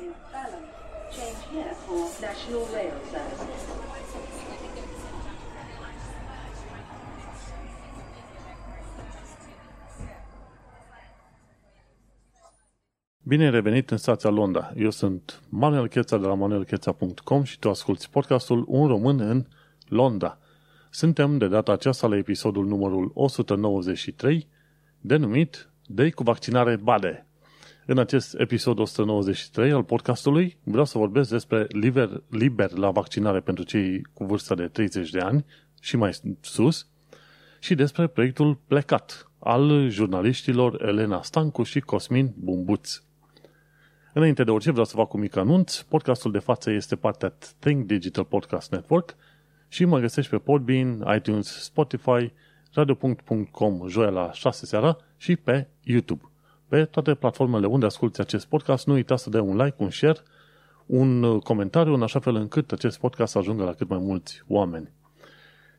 in 0.00 0.12
Balham. 0.32 0.64
Change 1.14 1.40
here 1.52 1.74
for 1.84 2.02
National 2.20 2.64
Rail 2.74 2.96
Services. 3.12 3.62
Bine 13.22 13.44
ai 13.44 13.50
revenit 13.50 13.90
în 13.90 13.96
stația 13.96 14.30
Londra. 14.30 14.72
Eu 14.76 14.90
sunt 14.90 15.40
Manuel 15.48 15.88
Cheța 15.88 16.18
de 16.18 16.26
la 16.26 16.34
manuelcheța.com 16.34 17.42
și 17.42 17.58
tu 17.58 17.68
asculti 17.68 18.08
podcastul 18.10 18.64
Un 18.68 18.86
român 18.86 19.20
în 19.20 19.46
Londra. 19.88 20.38
Suntem 20.90 21.38
de 21.38 21.48
data 21.48 21.72
aceasta 21.72 22.06
la 22.06 22.16
episodul 22.16 22.66
numărul 22.66 23.10
193, 23.14 24.48
denumit 25.00 25.70
Dei 25.86 26.10
cu 26.10 26.22
vaccinare 26.22 26.76
BADE. 26.76 27.25
În 27.88 27.98
acest 27.98 28.34
episod 28.38 28.78
193 28.78 29.72
al 29.72 29.84
podcastului 29.84 30.56
vreau 30.62 30.84
să 30.84 30.98
vorbesc 30.98 31.30
despre 31.30 31.66
liber, 31.68 32.22
liber 32.30 32.70
la 32.70 32.90
vaccinare 32.90 33.40
pentru 33.40 33.64
cei 33.64 34.02
cu 34.12 34.24
vârsta 34.24 34.54
de 34.54 34.68
30 34.68 35.10
de 35.10 35.20
ani 35.20 35.44
și 35.80 35.96
mai 35.96 36.12
sus 36.40 36.86
și 37.60 37.74
despre 37.74 38.06
proiectul 38.06 38.58
Plecat 38.66 39.30
al 39.38 39.88
jurnaliștilor 39.88 40.82
Elena 40.82 41.22
Stancu 41.22 41.62
și 41.62 41.80
Cosmin 41.80 42.32
Bumbuț. 42.36 43.02
Înainte 44.12 44.44
de 44.44 44.50
orice, 44.50 44.70
vreau 44.70 44.86
să 44.86 44.96
fac 44.96 45.12
un 45.12 45.20
mic 45.20 45.36
anunț. 45.36 45.80
Podcastul 45.80 46.32
de 46.32 46.38
față 46.38 46.70
este 46.70 46.96
partea 46.96 47.34
Think 47.58 47.86
Digital 47.86 48.24
Podcast 48.24 48.70
Network 48.70 49.16
și 49.68 49.84
mă 49.84 49.98
găsești 49.98 50.30
pe 50.30 50.38
Podbean, 50.38 51.04
iTunes, 51.16 51.62
Spotify, 51.62 52.32
radio.com, 52.72 53.88
joia 53.88 54.10
la 54.10 54.32
6 54.32 54.66
seara 54.66 54.96
și 55.16 55.36
pe 55.36 55.68
YouTube. 55.82 56.30
Pe 56.68 56.84
toate 56.84 57.14
platformele 57.14 57.66
unde 57.66 57.86
asculti 57.86 58.20
acest 58.20 58.46
podcast, 58.46 58.86
nu 58.86 58.92
uita 58.92 59.16
să 59.16 59.30
dai 59.30 59.40
un 59.40 59.56
like, 59.56 59.76
un 59.76 59.90
share, 59.90 60.18
un 60.86 61.38
comentariu, 61.38 61.94
în 61.94 62.02
așa 62.02 62.18
fel 62.18 62.34
încât 62.34 62.72
acest 62.72 62.98
podcast 62.98 63.32
să 63.32 63.38
ajungă 63.38 63.64
la 63.64 63.72
cât 63.72 63.88
mai 63.88 63.98
mulți 63.98 64.42
oameni. 64.48 64.90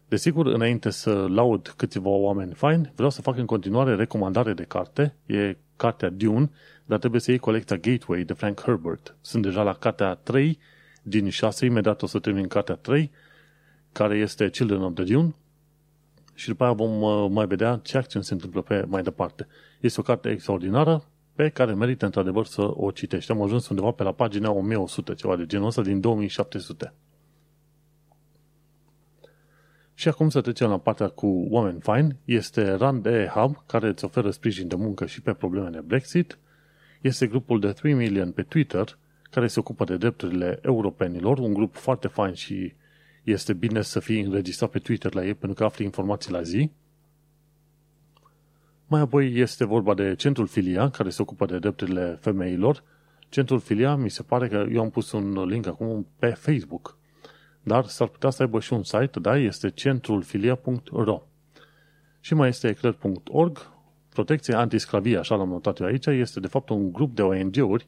Desigur, 0.08 0.46
înainte 0.46 0.90
să 0.90 1.26
laud 1.30 1.74
câțiva 1.78 2.10
oameni 2.10 2.54
faini, 2.54 2.92
vreau 2.96 3.10
să 3.10 3.22
fac 3.22 3.38
în 3.38 3.46
continuare 3.46 3.96
recomandare 3.96 4.54
de 4.54 4.64
carte. 4.64 5.16
E 5.26 5.58
cartea 5.76 6.10
Dune, 6.10 6.50
dar 6.86 7.00
trebuie 7.00 7.22
să 7.22 7.32
iei 7.32 7.40
colecția 7.40 7.76
Gateway 7.76 8.24
de 8.24 8.34
Frank 8.34 8.62
Herbert. 8.62 9.16
Sunt 9.22 9.44
deja 9.44 9.64
la 9.64 9.74
cartea 9.74 10.14
3 10.14 10.60
din 11.04 11.30
6, 11.30 11.66
imediat 11.66 12.02
o 12.02 12.06
să 12.06 12.20
termin 12.20 12.48
cartea 12.48 12.76
3, 12.76 13.12
care 13.92 14.18
este 14.18 14.50
Children 14.50 14.82
of 14.82 14.94
the 14.94 15.04
Dune, 15.04 15.36
și 16.38 16.48
după 16.48 16.64
aia 16.64 16.74
vom 16.74 17.02
uh, 17.02 17.28
mai 17.30 17.48
vedea 17.48 17.80
ce 17.84 17.98
acțiuni 17.98 18.26
se 18.26 18.34
întâmplă 18.34 18.62
pe 18.62 18.86
mai 18.88 19.02
departe. 19.02 19.48
Este 19.80 20.00
o 20.00 20.04
carte 20.04 20.30
extraordinară 20.30 21.04
pe 21.34 21.50
care 21.50 21.74
merită 21.74 22.06
într-adevăr 22.06 22.46
să 22.46 22.62
o 22.62 22.92
citești. 22.92 23.32
Am 23.32 23.42
ajuns 23.42 23.70
undeva 23.70 23.92
pe 23.92 24.04
la 24.04 24.12
pagina 24.12 24.52
1100, 24.52 25.14
ceva 25.14 25.36
de 25.36 25.46
genul 25.46 25.68
ăsta, 25.68 25.82
din 25.82 26.00
2700. 26.00 26.94
Și 29.94 30.08
acum 30.08 30.30
să 30.30 30.42
trecem 30.42 30.70
la 30.70 30.78
partea 30.78 31.08
cu 31.08 31.48
oameni 31.50 31.80
fine. 31.82 32.18
Este 32.26 32.74
Rand 32.74 33.06
E 33.06 33.32
Hub, 33.34 33.64
care 33.66 33.88
îți 33.88 34.06
oferă 34.06 34.30
sprijin 34.30 34.68
de 34.68 34.76
muncă 34.76 35.06
și 35.06 35.22
pe 35.22 35.34
problemele 35.34 35.82
Brexit. 35.82 36.38
Este 37.02 37.28
grupul 37.28 37.60
de 37.60 37.72
3 37.72 37.94
million 37.94 38.32
pe 38.32 38.42
Twitter, 38.42 38.98
care 39.30 39.48
se 39.48 39.60
ocupă 39.60 39.84
de 39.84 39.98
drepturile 39.98 40.60
europenilor, 40.62 41.38
un 41.38 41.54
grup 41.54 41.76
foarte 41.76 42.08
fain 42.08 42.34
și 42.34 42.74
este 43.32 43.54
bine 43.54 43.82
să 43.82 44.00
fii 44.00 44.22
înregistrat 44.22 44.70
pe 44.70 44.80
Twitter 44.80 45.14
la 45.14 45.26
ei, 45.26 45.34
pentru 45.34 45.58
că 45.58 45.64
afli 45.64 45.86
informații 45.86 46.32
la 46.32 46.42
zi. 46.42 46.72
Mai 48.88 49.02
apoi 49.02 49.34
este 49.34 49.66
vorba 49.66 49.94
de 49.94 50.16
Centrul 50.16 50.48
Filia, 50.48 50.90
care 50.90 51.10
se 51.10 51.22
ocupă 51.22 51.46
de 51.46 51.60
drepturile 51.60 52.18
femeilor. 52.22 52.84
Centrul 53.30 53.60
Filia, 53.60 53.96
mi 53.96 54.10
se 54.10 54.24
pare 54.24 54.48
că 54.48 54.66
eu 54.72 54.82
am 54.82 54.90
pus 54.90 55.12
un 55.12 55.46
link 55.46 55.66
acum 55.66 56.08
pe 56.20 56.28
Facebook. 56.28 56.98
Dar 57.64 57.86
s-ar 57.86 58.08
putea 58.08 58.30
să 58.30 58.42
aibă 58.42 58.60
și 58.60 58.74
un 58.74 58.84
site, 58.84 59.20
da, 59.20 59.38
este 59.38 59.70
centrulfilia.ro 59.70 61.22
Și 62.20 62.34
mai 62.34 62.48
este 62.48 62.68
eclair.org, 62.68 63.72
protecție 64.10 64.54
antisclavie, 64.54 65.18
așa 65.18 65.36
l-am 65.36 65.50
notat 65.50 65.80
eu 65.80 65.86
aici, 65.86 66.06
este 66.06 66.40
de 66.40 66.48
fapt 66.48 66.70
un 66.70 66.92
grup 66.92 67.16
de 67.16 67.22
ONG-uri 67.22 67.88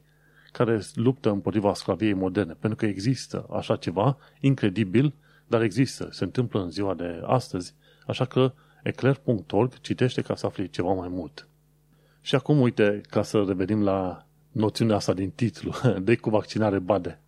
care 0.52 0.80
luptă 0.94 1.30
împotriva 1.30 1.74
sclaviei 1.74 2.14
moderne, 2.14 2.52
pentru 2.52 2.78
că 2.78 2.86
există 2.86 3.46
așa 3.50 3.76
ceva 3.76 4.18
incredibil, 4.40 5.14
dar 5.50 5.62
există, 5.62 6.08
se 6.10 6.24
întâmplă 6.24 6.62
în 6.62 6.70
ziua 6.70 6.94
de 6.94 7.20
astăzi, 7.24 7.74
așa 8.06 8.24
că 8.24 8.52
eclair.org 8.82 9.80
citește 9.80 10.22
ca 10.22 10.34
să 10.34 10.46
afli 10.46 10.70
ceva 10.70 10.92
mai 10.92 11.08
mult. 11.08 11.48
Și 12.20 12.34
acum, 12.34 12.60
uite, 12.60 13.00
ca 13.08 13.22
să 13.22 13.44
revenim 13.46 13.82
la 13.82 14.26
noțiunea 14.52 14.96
asta 14.96 15.12
din 15.12 15.30
titlu, 15.30 15.72
de 16.02 16.16
cu 16.16 16.30
vaccinare 16.30 16.78
bade. 16.78 17.20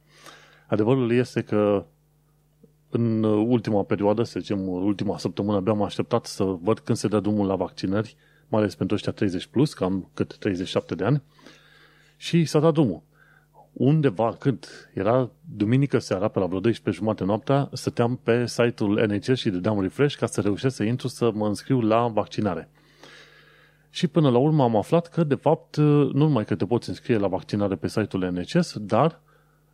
Adevărul 0.67 1.13
este 1.13 1.43
că 1.43 1.87
în 2.91 3.23
ultima 3.25 3.83
perioadă, 3.83 4.23
să 4.23 4.41
zicem, 4.41 4.69
ultima 4.69 5.19
săptămână, 5.19 5.57
abia 5.57 5.73
am 5.73 5.83
așteptat 5.83 6.27
să 6.27 6.45
văd 6.45 6.79
când 6.79 6.99
se 6.99 7.09
dă 7.09 7.21
drumul 7.21 7.47
la 7.47 7.57
vaccinări, 7.57 8.17
mai 8.49 8.61
ales 8.61 8.75
pentru 8.75 8.97
ăștia 8.97 9.13
30 9.13 9.47
plus, 9.47 9.75
cam 9.75 10.11
cât 10.15 10.37
37 10.37 10.95
de 10.95 11.05
ani, 11.05 11.23
și 12.17 12.45
s-a 12.45 12.61
dat 12.61 12.73
drumul. 12.73 13.03
Undeva, 13.73 14.35
când 14.39 14.67
era 14.95 15.31
duminică 15.57 15.99
seara, 15.99 16.29
pe 16.29 16.39
la 16.39 16.47
vreo 16.47 16.61
12 16.61 17.03
jumate 17.03 17.25
noaptea, 17.25 17.69
stăteam 17.73 18.21
pe 18.23 18.47
site-ul 18.47 19.07
NHS 19.07 19.39
și 19.39 19.51
dădeam 19.51 19.81
refresh 19.81 20.17
ca 20.17 20.27
să 20.27 20.41
reușesc 20.41 20.77
să 20.77 20.83
intru 20.83 21.09
să 21.09 21.31
mă 21.35 21.47
înscriu 21.47 21.81
la 21.81 22.09
vaccinare. 22.09 22.71
Și 23.91 24.07
până 24.07 24.31
la 24.31 24.39
urmă 24.39 24.63
am 24.63 24.77
aflat 24.77 25.09
că, 25.09 25.25
de 25.25 25.35
fapt, 25.35 25.77
nu 25.77 26.13
numai 26.13 26.45
că 26.45 26.55
te 26.55 26.67
poți 26.67 26.89
înscrie 26.89 27.17
la 27.17 27.29
vaccinare 27.29 27.75
pe 27.75 27.89
site-ul 27.89 28.31
NHS, 28.31 28.79
dar 28.79 29.21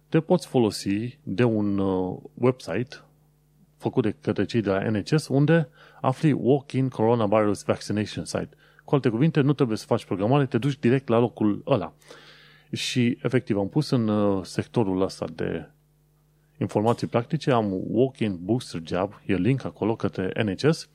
te 0.09 0.21
poți 0.21 0.47
folosi 0.47 1.19
de 1.23 1.45
un 1.45 1.79
uh, 1.79 2.17
website 2.35 2.97
făcut 3.77 4.03
de 4.03 4.15
către 4.21 4.45
cei 4.45 4.61
de 4.61 4.71
la 4.71 4.91
NHS, 4.91 5.29
unde 5.29 5.69
afli 6.01 6.33
Walk-in 6.33 6.89
Coronavirus 6.89 7.63
Vaccination 7.63 8.25
Site. 8.25 8.49
Cu 8.85 8.95
alte 8.95 9.09
cuvinte, 9.09 9.41
nu 9.41 9.53
trebuie 9.53 9.77
să 9.77 9.85
faci 9.87 10.05
programare, 10.05 10.47
te 10.47 10.59
duci 10.59 10.79
direct 10.79 11.09
la 11.09 11.19
locul 11.19 11.63
ăla. 11.67 11.93
Și, 12.73 13.19
efectiv, 13.23 13.57
am 13.57 13.69
pus 13.69 13.91
în 13.91 14.09
uh, 14.09 14.45
sectorul 14.45 15.03
ăsta 15.03 15.27
de 15.35 15.69
informații 16.59 17.07
practice, 17.07 17.51
am 17.51 17.81
Walk-in 17.87 18.39
Booster 18.41 18.81
Job, 18.85 19.21
e 19.27 19.35
link 19.35 19.65
acolo 19.65 19.97
către 19.97 20.45
NHS, 20.45 20.89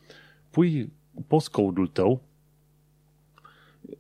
pui 0.50 0.92
postcode-ul 1.28 1.88
tău 1.88 2.22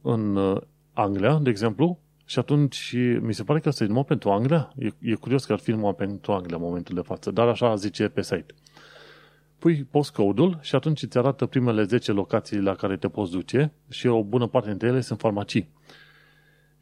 în 0.01 0.35
uh, 0.35 0.61
Anglia, 0.93 1.37
de 1.37 1.49
exemplu, 1.49 1.99
și 2.25 2.39
atunci 2.39 2.95
mi 3.21 3.33
se 3.33 3.43
pare 3.43 3.59
că 3.59 3.67
asta 3.67 3.83
e 3.83 3.87
numai 3.87 4.05
pentru 4.05 4.29
Anglia. 4.29 4.73
E, 4.77 4.89
e 4.99 5.13
curios 5.13 5.45
că 5.45 5.53
ar 5.53 5.59
fi 5.59 5.71
numai 5.71 5.95
pentru 5.95 6.31
Anglia 6.31 6.55
în 6.55 6.61
momentul 6.61 6.95
de 6.95 7.01
față, 7.01 7.31
dar 7.31 7.47
așa 7.47 7.75
zice 7.75 8.07
pe 8.07 8.21
site. 8.21 8.53
Pui 9.59 9.83
postcode-ul 9.83 10.59
și 10.61 10.75
atunci 10.75 11.01
îți 11.03 11.17
arată 11.17 11.45
primele 11.45 11.83
10 11.83 12.11
locații 12.11 12.59
la 12.59 12.75
care 12.75 12.97
te 12.97 13.09
poți 13.09 13.31
duce 13.31 13.71
și 13.89 14.07
o 14.07 14.23
bună 14.23 14.47
parte 14.47 14.69
dintre 14.69 14.87
ele 14.87 15.01
sunt 15.01 15.19
farmacii. 15.19 15.69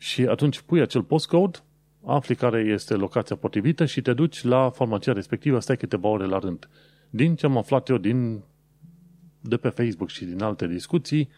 Și 0.01 0.25
atunci 0.25 0.61
pui 0.61 0.81
acel 0.81 1.03
postcode, 1.03 1.57
afli 2.05 2.35
care 2.35 2.59
este 2.59 2.93
locația 2.93 3.35
potrivită 3.35 3.85
și 3.85 4.01
te 4.01 4.13
duci 4.13 4.43
la 4.43 4.69
farmacia 4.69 5.13
respectivă, 5.13 5.59
stai 5.59 5.77
câteva 5.77 6.07
ore 6.07 6.25
la 6.25 6.39
rând. 6.39 6.69
Din 7.09 7.35
ce 7.35 7.45
am 7.45 7.57
aflat 7.57 7.89
eu 7.89 7.97
din, 7.97 8.43
de 9.41 9.57
pe 9.57 9.69
Facebook 9.69 10.09
și 10.09 10.25
din 10.25 10.41
alte 10.41 10.67
discuții, 10.67 11.29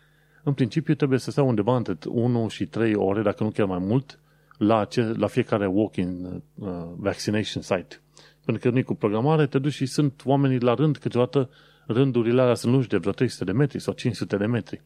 în 0.44 0.53
principiu 0.53 0.94
trebuie 0.94 1.19
să 1.19 1.31
stai 1.31 1.46
undeva 1.46 1.75
între 1.75 1.97
1 2.07 2.47
și 2.47 2.66
3 2.66 2.96
ore, 2.96 3.22
dacă 3.22 3.44
nu 3.44 3.50
chiar 3.50 3.68
mai 3.68 3.79
mult, 3.79 4.19
la, 4.57 4.85
ce, 4.85 5.01
la 5.01 5.28
fiecare 5.28 5.68
walk-in 5.68 6.44
uh, 6.56 6.69
vaccination 6.95 7.62
site. 7.62 8.01
Pentru 8.45 8.69
că 8.69 8.75
nu 8.75 8.84
cu 8.84 8.94
programare, 8.94 9.47
te 9.47 9.59
duci 9.59 9.74
și 9.74 9.85
sunt 9.85 10.22
oamenii 10.25 10.59
la 10.59 10.74
rând, 10.74 10.97
câteodată 10.97 11.50
rândurile 11.85 12.41
alea 12.41 12.56
sunt 12.56 12.72
lungi 12.72 12.88
de 12.88 12.97
vreo 12.97 13.12
300 13.12 13.44
de 13.44 13.51
metri 13.51 13.80
sau 13.80 13.94
500 13.94 14.38
de 14.38 14.45
metri. 14.45 14.81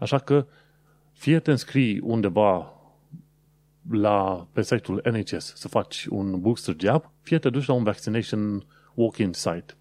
Așa 0.00 0.18
că 0.18 0.46
fie 1.12 1.38
te 1.38 1.50
înscrii 1.50 2.00
undeva 2.00 2.76
la, 3.90 4.46
pe 4.52 4.62
site-ul 4.62 5.02
NHS 5.12 5.54
să 5.54 5.68
faci 5.68 6.06
un 6.10 6.40
booster 6.40 6.74
jab, 6.78 7.10
fie 7.20 7.38
te 7.38 7.50
duci 7.50 7.66
la 7.66 7.74
un 7.74 7.82
vaccination 7.82 8.64
walk-in 8.94 9.32
site. 9.32 9.74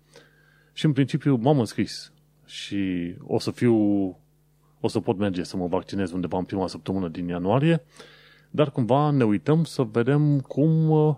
Și 0.73 0.85
în 0.85 0.93
principiu 0.93 1.35
m-am 1.35 1.59
înscris 1.59 2.11
și 2.45 3.15
o 3.21 3.39
să 3.39 3.51
fiu 3.51 3.75
o 4.79 4.87
să 4.87 4.99
pot 4.99 5.17
merge 5.17 5.43
să 5.43 5.57
mă 5.57 5.67
vaccinez 5.67 6.11
undeva 6.11 6.37
în 6.37 6.43
prima 6.43 6.67
săptămână 6.67 7.07
din 7.07 7.27
ianuarie, 7.27 7.83
dar 8.49 8.71
cumva 8.71 9.09
ne 9.09 9.23
uităm 9.23 9.63
să 9.63 9.83
vedem 9.83 10.39
cum 10.39 10.89
uh, 10.89 11.15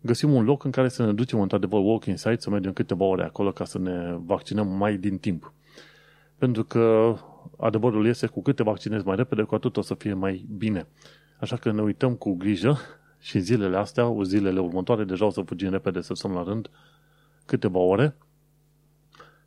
găsim 0.00 0.32
un 0.32 0.44
loc 0.44 0.64
în 0.64 0.70
care 0.70 0.88
să 0.88 1.04
ne 1.04 1.12
ducem 1.12 1.40
într-adevăr 1.40 1.80
walk 1.80 2.04
site, 2.04 2.36
să 2.38 2.50
mergem 2.50 2.72
câteva 2.72 3.04
ore 3.04 3.24
acolo 3.24 3.52
ca 3.52 3.64
să 3.64 3.78
ne 3.78 4.16
vaccinăm 4.24 4.68
mai 4.68 4.96
din 4.96 5.18
timp. 5.18 5.52
Pentru 6.38 6.64
că 6.64 7.14
adevărul 7.58 8.06
este 8.06 8.26
cu 8.26 8.42
cât 8.42 8.56
te 8.56 8.62
vaccinezi 8.62 9.06
mai 9.06 9.16
repede, 9.16 9.42
cu 9.42 9.54
atât 9.54 9.76
o 9.76 9.80
să 9.80 9.94
fie 9.94 10.12
mai 10.12 10.46
bine. 10.56 10.86
Așa 11.42 11.56
că 11.56 11.72
ne 11.72 11.82
uităm 11.82 12.14
cu 12.14 12.34
grijă 12.34 12.78
și 13.18 13.38
zilele 13.38 13.76
astea, 13.76 14.14
zilele 14.22 14.60
următoare, 14.60 15.04
deja 15.04 15.24
o 15.24 15.30
să 15.30 15.42
fugim 15.42 15.70
repede 15.70 16.00
să 16.00 16.14
stăm 16.14 16.32
la 16.32 16.42
rând 16.42 16.70
câteva 17.46 17.78
ore 17.78 18.16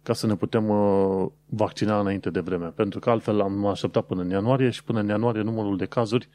ca 0.04 0.14
să 0.14 0.28
ne 0.28 0.36
putem 0.36 0.70
uh, 0.70 1.28
vaccina 1.46 2.00
înainte 2.00 2.30
de 2.30 2.40
vreme. 2.40 2.66
Pentru 2.66 3.00
că 3.00 3.10
altfel 3.10 3.42
am 3.42 3.66
așteptat 3.66 4.06
până 4.06 4.22
în 4.22 4.30
ianuarie 4.30 4.70
și 4.70 4.84
până 4.84 5.00
în 5.00 5.08
ianuarie 5.08 5.42
numărul 5.42 5.78
de 5.78 5.86
cazuri 5.86 6.30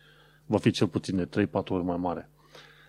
va 0.46 0.58
fi 0.58 0.70
cel 0.70 0.86
puțin 0.86 1.16
de 1.16 1.46
3-4 1.46 1.50
ori 1.52 1.84
mai 1.84 1.96
mare. 1.96 2.30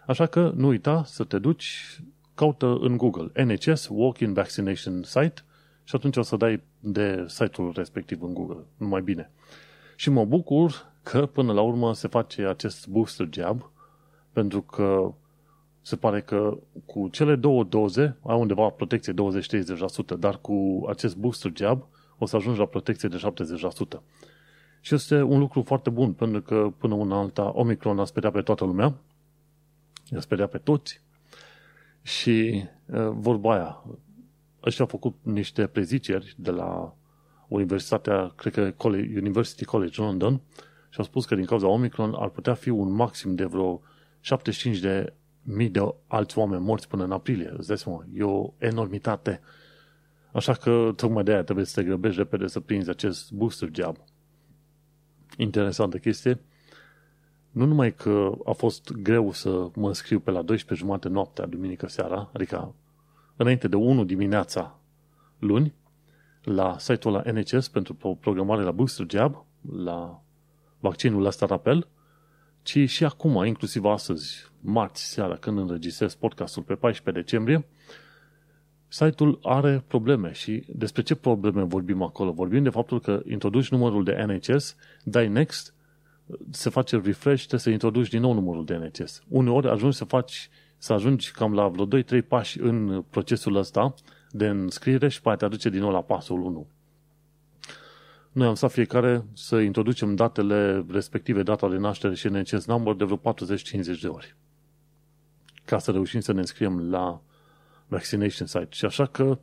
Așa 0.07 0.25
că 0.25 0.51
nu 0.55 0.67
uita 0.67 1.03
să 1.05 1.23
te 1.23 1.39
duci, 1.39 1.99
caută 2.35 2.77
în 2.81 2.97
Google 2.97 3.43
NHS 3.43 3.87
Walk-in 3.91 4.33
Vaccination 4.33 5.03
Site 5.03 5.43
și 5.83 5.95
atunci 5.95 6.17
o 6.17 6.21
să 6.21 6.35
dai 6.35 6.61
de 6.79 7.25
site-ul 7.27 7.71
respectiv 7.75 8.23
în 8.23 8.33
Google. 8.33 8.65
Numai 8.77 9.01
bine. 9.01 9.31
Și 9.95 10.09
mă 10.09 10.25
bucur 10.25 10.90
că 11.03 11.25
până 11.25 11.53
la 11.53 11.61
urmă 11.61 11.93
se 11.93 12.07
face 12.07 12.45
acest 12.45 12.87
booster 12.87 13.27
jab 13.31 13.71
pentru 14.31 14.61
că 14.61 15.13
se 15.81 15.95
pare 15.95 16.21
că 16.21 16.57
cu 16.85 17.07
cele 17.07 17.35
două 17.35 17.63
doze 17.63 18.17
ai 18.23 18.39
undeva 18.39 18.69
protecție 18.69 19.13
20-30%, 19.13 20.19
dar 20.19 20.37
cu 20.37 20.85
acest 20.89 21.15
booster 21.15 21.51
jab 21.55 21.85
o 22.17 22.25
să 22.25 22.35
ajungi 22.35 22.59
la 22.59 22.65
protecție 22.65 23.09
de 23.09 23.21
70%. 23.97 23.99
Și 24.81 24.93
este 24.93 25.21
un 25.21 25.39
lucru 25.39 25.61
foarte 25.61 25.89
bun, 25.89 26.13
pentru 26.13 26.41
că 26.41 26.71
până 26.77 26.93
una 26.93 27.19
alta 27.19 27.51
Omicron 27.55 27.99
a 27.99 28.05
speriat 28.05 28.31
pe 28.31 28.41
toată 28.41 28.65
lumea, 28.65 28.93
a 30.15 30.19
speriat 30.19 30.49
pe 30.49 30.57
toți 30.57 31.01
și 32.01 32.63
vorba 33.11 33.53
aia, 33.53 33.83
ăștia 34.65 34.83
au 34.83 34.89
făcut 34.89 35.15
niște 35.21 35.67
preziceri 35.67 36.35
de 36.37 36.51
la 36.51 36.95
Universitatea, 37.47 38.33
cred 38.35 38.53
că 38.53 38.71
College, 38.71 39.17
University 39.17 39.65
College 39.65 40.01
London 40.01 40.41
și 40.91 40.99
au 40.99 41.03
spus 41.03 41.25
că 41.25 41.35
din 41.35 41.45
cauza 41.45 41.67
Omicron 41.67 42.13
ar 42.13 42.29
putea 42.29 42.53
fi 42.53 42.69
un 42.69 42.91
maxim 42.91 43.35
de 43.35 43.45
vreo 43.45 43.81
75 44.19 44.79
de 44.79 45.13
mii 45.43 45.69
de 45.69 45.93
alți 46.07 46.37
oameni 46.37 46.63
morți 46.63 46.87
până 46.87 47.03
în 47.03 47.11
aprilie. 47.11 47.53
Îți 47.57 47.67
dai 47.67 47.77
seama, 47.77 48.05
e 48.13 48.23
o 48.23 48.53
enormitate. 48.57 49.41
Așa 50.33 50.53
că 50.53 50.91
tocmai 50.95 51.23
de 51.23 51.31
aia 51.31 51.43
trebuie 51.43 51.65
să 51.65 51.79
te 51.79 51.87
grăbești 51.87 52.17
repede 52.17 52.47
să 52.47 52.59
prinzi 52.59 52.89
acest 52.89 53.31
booster 53.31 53.69
job. 53.73 53.97
Interesantă 55.37 55.97
chestie. 55.97 56.39
Nu 57.51 57.65
numai 57.65 57.93
că 57.93 58.31
a 58.45 58.51
fost 58.51 58.91
greu 58.91 59.31
să 59.31 59.69
mă 59.75 59.87
înscriu 59.87 60.19
pe 60.19 60.31
la 60.31 60.41
12 60.41 60.85
jumate 60.85 61.07
noaptea, 61.07 61.45
duminică 61.45 61.87
seara, 61.87 62.29
adică 62.33 62.75
înainte 63.35 63.67
de 63.67 63.75
1 63.75 64.03
dimineața 64.03 64.79
luni, 65.39 65.73
la 66.43 66.77
site-ul 66.77 67.13
la 67.13 67.31
NHS 67.31 67.67
pentru 67.67 68.17
programare 68.19 68.63
la 68.63 68.71
booster 68.71 69.05
job, 69.09 69.45
la 69.83 70.21
vaccinul 70.81 71.25
ăsta 71.25 71.45
rapel, 71.45 71.87
ci 72.61 72.89
și 72.89 73.03
acum, 73.03 73.45
inclusiv 73.45 73.85
astăzi, 73.85 74.51
marți 74.59 75.03
seara, 75.03 75.35
când 75.35 75.57
înregistrez 75.57 76.15
podcastul 76.15 76.63
pe 76.63 76.75
14 76.75 77.23
decembrie, 77.23 77.65
site-ul 78.87 79.39
are 79.43 79.83
probleme 79.87 80.31
și 80.31 80.63
despre 80.67 81.01
ce 81.01 81.15
probleme 81.15 81.63
vorbim 81.63 82.01
acolo? 82.01 82.31
Vorbim 82.31 82.63
de 82.63 82.69
faptul 82.69 83.01
că 83.01 83.21
introduci 83.29 83.69
numărul 83.69 84.03
de 84.03 84.25
NHS, 84.27 84.75
dai 85.03 85.27
next, 85.27 85.73
se 86.49 86.69
face 86.69 87.01
refresh, 87.03 87.39
trebuie 87.39 87.59
să 87.59 87.69
introduci 87.69 88.09
din 88.09 88.21
nou 88.21 88.33
numărul 88.33 88.65
de 88.65 88.75
NHS. 88.75 89.23
Uneori 89.27 89.69
ajungi 89.69 89.97
să 89.97 90.05
faci, 90.05 90.49
să 90.77 90.93
ajungi 90.93 91.31
cam 91.31 91.53
la 91.53 91.67
vreo 91.67 91.87
2-3 92.21 92.27
pași 92.27 92.59
în 92.59 93.03
procesul 93.09 93.55
ăsta 93.55 93.93
de 94.31 94.47
înscriere 94.47 95.07
și 95.07 95.21
poate 95.21 95.37
te 95.37 95.45
aduce 95.45 95.69
din 95.69 95.79
nou 95.79 95.91
la 95.91 96.01
pasul 96.01 96.41
1. 96.41 96.67
Noi 98.31 98.47
am 98.47 98.55
stat 98.55 98.71
fiecare 98.71 99.25
să 99.33 99.59
introducem 99.59 100.15
datele 100.15 100.85
respective, 100.89 101.43
data 101.43 101.69
de 101.69 101.77
naștere 101.77 102.15
și 102.15 102.27
NHS 102.27 102.65
number 102.65 102.93
de 102.93 103.03
vreo 103.03 103.33
40-50 103.97 103.99
de 104.01 104.07
ori 104.07 104.35
ca 105.71 105.79
să 105.79 105.91
reușim 105.91 106.19
să 106.19 106.31
ne 106.31 106.39
înscriem 106.39 106.89
la 106.89 107.21
vaccination 107.87 108.47
site. 108.47 108.67
Și 108.69 108.85
așa 108.85 109.05
că 109.05 109.39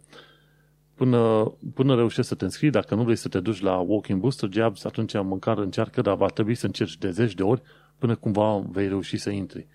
până, 0.94 1.52
până 1.74 1.94
reușești 1.94 2.28
să 2.28 2.34
te 2.34 2.44
înscrii, 2.44 2.70
dacă 2.70 2.94
nu 2.94 3.02
vrei 3.02 3.16
să 3.16 3.28
te 3.28 3.40
duci 3.40 3.60
la 3.60 3.76
walking 3.76 4.20
booster 4.20 4.48
jabs, 4.52 4.84
atunci 4.84 5.12
măcar 5.12 5.58
încearcă, 5.58 6.00
dar 6.00 6.16
va 6.16 6.26
trebui 6.26 6.54
să 6.54 6.66
încerci 6.66 6.98
de 6.98 7.10
zeci 7.10 7.34
de 7.34 7.42
ori 7.42 7.62
până 7.98 8.16
cumva 8.16 8.64
vei 8.70 8.88
reuși 8.88 9.16
să 9.16 9.30
intri. 9.30 9.66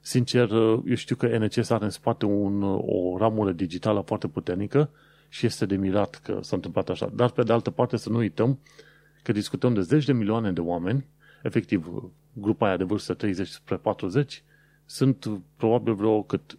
Sincer, 0.00 0.50
eu 0.50 0.94
știu 0.94 1.16
că 1.16 1.38
NCS 1.38 1.70
are 1.70 1.84
în 1.84 1.90
spate 1.90 2.24
un, 2.24 2.62
o 2.62 3.16
ramură 3.18 3.52
digitală 3.52 4.00
foarte 4.00 4.26
puternică 4.26 4.90
și 5.32 5.46
este 5.46 5.66
de 5.66 5.76
mirat 5.76 6.20
că 6.22 6.38
s-a 6.42 6.56
întâmplat 6.56 6.88
așa. 6.88 7.10
Dar, 7.14 7.30
pe 7.30 7.42
de 7.42 7.52
altă 7.52 7.70
parte, 7.70 7.96
să 7.96 8.08
nu 8.08 8.16
uităm 8.16 8.58
că 9.22 9.32
discutăm 9.32 9.74
de 9.74 9.80
zeci 9.80 10.04
de 10.04 10.12
milioane 10.12 10.52
de 10.52 10.60
oameni, 10.60 11.06
efectiv, 11.42 12.12
grupa 12.32 12.66
aia 12.66 12.76
de 12.76 12.84
vârstă 12.84 13.14
30 13.14 13.48
spre 13.48 13.76
40, 13.76 14.42
sunt 14.84 15.28
probabil 15.56 15.94
vreo 15.94 16.22
cât 16.22 16.58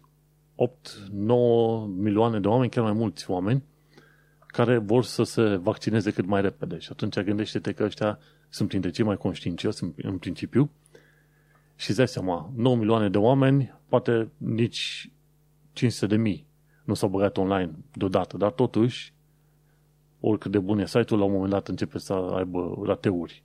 milioane 1.96 2.40
de 2.40 2.48
oameni, 2.48 2.70
chiar 2.70 2.84
mai 2.84 2.92
mulți 2.92 3.30
oameni, 3.30 3.62
care 4.46 4.78
vor 4.78 5.04
să 5.04 5.22
se 5.22 5.56
vaccineze 5.56 6.10
cât 6.10 6.26
mai 6.26 6.40
repede. 6.40 6.78
Și 6.78 6.88
atunci 6.92 7.20
gândește-te 7.20 7.72
că 7.72 7.84
ăștia 7.84 8.18
sunt 8.48 8.68
printre 8.68 8.90
cei 8.90 9.04
mai 9.04 9.16
conștiincioși 9.16 9.84
în 9.96 10.18
principiu 10.18 10.70
și 11.76 11.88
îți 11.88 11.98
dai 11.98 12.08
seama, 12.08 12.52
9 12.56 12.76
milioane 12.76 13.08
de 13.08 13.18
oameni, 13.18 13.74
poate 13.88 14.30
nici 14.36 15.10
500 15.72 16.06
de 16.06 16.16
mii 16.16 16.46
nu 16.84 16.94
s-au 16.94 17.08
băgat 17.08 17.36
online 17.36 17.70
deodată, 17.92 18.36
dar 18.36 18.50
totuși, 18.50 19.14
oricât 20.20 20.50
de 20.50 20.58
bun 20.58 20.78
e 20.78 20.86
site-ul, 20.86 21.18
la 21.18 21.24
un 21.24 21.32
moment 21.32 21.50
dat 21.50 21.68
începe 21.68 21.98
să 21.98 22.12
aibă 22.12 22.82
rateuri. 22.84 23.42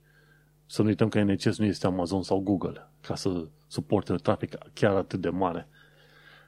Să 0.66 0.82
nu 0.82 0.88
uităm 0.88 1.08
că 1.08 1.22
NCS 1.22 1.58
nu 1.58 1.64
este 1.64 1.86
Amazon 1.86 2.22
sau 2.22 2.40
Google, 2.40 2.90
ca 3.00 3.14
să 3.14 3.46
suporte 3.66 4.14
trafic 4.14 4.54
chiar 4.72 4.96
atât 4.96 5.20
de 5.20 5.28
mare. 5.28 5.68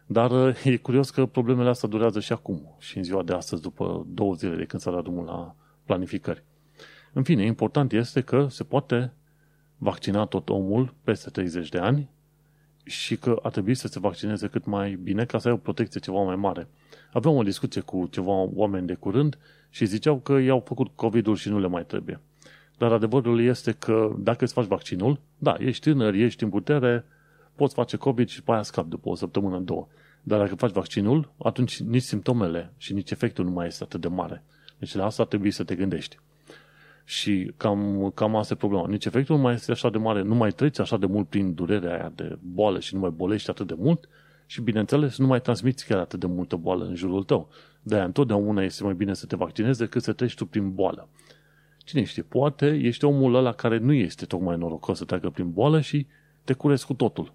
Dar 0.07 0.57
e 0.65 0.77
curios 0.77 1.11
că 1.11 1.27
problemele 1.27 1.69
astea 1.69 1.89
durează 1.89 2.21
și 2.21 2.33
acum, 2.33 2.77
și 2.79 2.97
în 2.97 3.03
ziua 3.03 3.23
de 3.23 3.33
astăzi, 3.33 3.63
după 3.63 4.07
două 4.09 4.35
zile 4.35 4.57
de 4.57 4.65
când 4.65 4.83
s-a 4.83 4.91
dat 4.91 5.03
drumul 5.03 5.25
la 5.25 5.55
planificări. 5.85 6.45
În 7.13 7.23
fine, 7.23 7.45
important 7.45 7.93
este 7.93 8.21
că 8.21 8.47
se 8.49 8.65
poate 8.65 9.13
vaccina 9.79 10.25
tot 10.25 10.49
omul 10.49 10.95
peste 11.05 11.31
30 11.31 11.69
de 11.69 11.79
ani 11.79 12.11
și 12.91 13.17
că 13.17 13.39
ar 13.43 13.51
trebui 13.51 13.75
să 13.75 13.89
se 13.89 13.99
vaccineze 13.99 14.47
cât 14.47 14.65
mai 14.65 14.99
bine 15.03 15.25
ca 15.25 15.39
să 15.39 15.49
ai 15.49 15.55
o 15.55 15.57
protecție 15.57 16.01
ceva 16.01 16.23
mai 16.23 16.37
mare. 16.37 16.69
Aveam 17.13 17.35
o 17.35 17.43
discuție 17.43 17.81
cu 17.81 18.07
ceva 18.11 18.33
oameni 18.33 18.87
de 18.87 18.95
curând 18.95 19.39
și 19.71 19.85
ziceau 19.85 20.19
că 20.19 20.33
i-au 20.33 20.63
făcut 20.67 20.89
COVID-ul 20.95 21.37
și 21.37 21.49
nu 21.49 21.59
le 21.59 21.67
mai 21.67 21.85
trebuie. 21.85 22.21
Dar 22.79 22.93
adevărul 22.93 23.41
este 23.41 23.73
că 23.73 24.15
dacă 24.19 24.45
îți 24.45 24.53
faci 24.53 24.67
vaccinul, 24.67 25.21
da, 25.39 25.55
ești 25.59 25.91
tânăr, 25.91 26.15
ești 26.15 26.43
în 26.43 26.51
putere, 26.51 27.05
poți 27.55 27.75
face 27.75 27.97
COVID 27.97 28.29
și 28.29 28.43
pe 28.43 28.53
aia 28.53 28.63
scap 28.63 28.87
după 28.87 29.09
o 29.09 29.15
săptămână, 29.15 29.59
două. 29.59 29.89
Dar 30.23 30.39
dacă 30.39 30.55
faci 30.55 30.73
vaccinul, 30.73 31.33
atunci 31.39 31.81
nici 31.81 32.03
simptomele 32.03 32.73
și 32.77 32.93
nici 32.93 33.11
efectul 33.11 33.45
nu 33.45 33.51
mai 33.51 33.67
este 33.67 33.83
atât 33.83 34.01
de 34.01 34.09
mare. 34.09 34.43
Deci 34.79 34.95
la 34.95 35.05
asta 35.05 35.25
trebuie 35.25 35.53
să 35.53 35.65
te 35.65 35.75
gândești. 35.75 36.19
Și 37.11 37.53
cam, 37.57 38.11
cam 38.15 38.37
asta 38.37 38.55
e 38.55 38.57
problema. 38.57 38.87
Nici 38.87 39.05
efectul 39.05 39.37
nu 39.37 39.43
mai 39.43 39.55
este 39.55 39.73
așa 39.73 39.91
de 39.91 39.99
mare, 39.99 40.23
nu 40.23 40.35
mai 40.35 40.51
treci 40.51 40.79
așa 40.79 40.97
de 40.97 41.07
mult 41.07 41.29
prin 41.29 41.55
durerea 41.55 41.93
aia 41.93 42.13
de 42.15 42.39
boală 42.43 42.81
și 42.81 42.95
nu 42.95 43.01
mai 43.01 43.11
bolești 43.11 43.51
atât 43.51 43.67
de 43.67 43.75
mult 43.79 44.09
și, 44.47 44.61
bineînțeles, 44.61 45.19
nu 45.19 45.27
mai 45.27 45.41
transmiți 45.41 45.87
chiar 45.87 45.99
atât 45.99 46.21
de 46.21 46.27
multă 46.27 46.57
boală 46.57 46.85
în 46.85 46.95
jurul 46.95 47.25
tău. 47.25 47.49
De-aia 47.83 48.05
întotdeauna 48.05 48.63
este 48.63 48.83
mai 48.83 48.95
bine 48.95 49.15
să 49.15 49.27
te 49.27 49.37
vaccinezi 49.37 49.79
decât 49.79 50.03
să 50.03 50.13
treci 50.13 50.35
tu 50.35 50.47
prin 50.47 50.75
boală. 50.75 51.09
Cine 51.79 52.05
știe, 52.05 52.23
poate 52.23 52.67
ești 52.67 53.05
omul 53.05 53.35
ăla 53.35 53.53
care 53.53 53.79
nu 53.79 53.93
este 53.93 54.25
tocmai 54.25 54.57
norocos 54.57 54.99
să 54.99 55.05
treacă 55.05 55.31
prin 55.31 55.51
boală 55.51 55.81
și 55.81 56.07
te 56.45 56.53
curezi 56.53 56.87
cu 56.87 56.95
totul. 56.95 57.33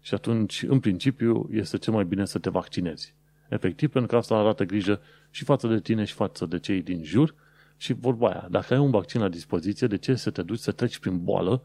Și 0.00 0.14
atunci, 0.14 0.62
în 0.62 0.80
principiu, 0.80 1.48
este 1.52 1.78
cel 1.78 1.92
mai 1.92 2.04
bine 2.04 2.24
să 2.24 2.38
te 2.38 2.50
vaccinezi. 2.50 3.14
Efectiv, 3.48 3.90
pentru 3.90 4.10
că 4.10 4.16
asta 4.16 4.34
arată 4.34 4.64
grijă 4.64 5.00
și 5.30 5.44
față 5.44 5.68
de 5.68 5.80
tine 5.80 6.04
și 6.04 6.14
față 6.14 6.46
de 6.46 6.58
cei 6.58 6.82
din 6.82 7.02
jur 7.04 7.34
și 7.76 7.92
vorba 7.92 8.28
aia. 8.28 8.46
Dacă 8.50 8.74
ai 8.74 8.80
un 8.80 8.90
vaccin 8.90 9.20
la 9.20 9.28
dispoziție, 9.28 9.86
de 9.86 9.96
ce 9.96 10.14
să 10.14 10.30
te 10.30 10.42
duci 10.42 10.58
să 10.58 10.72
treci 10.72 10.98
prin 10.98 11.24
boală, 11.24 11.62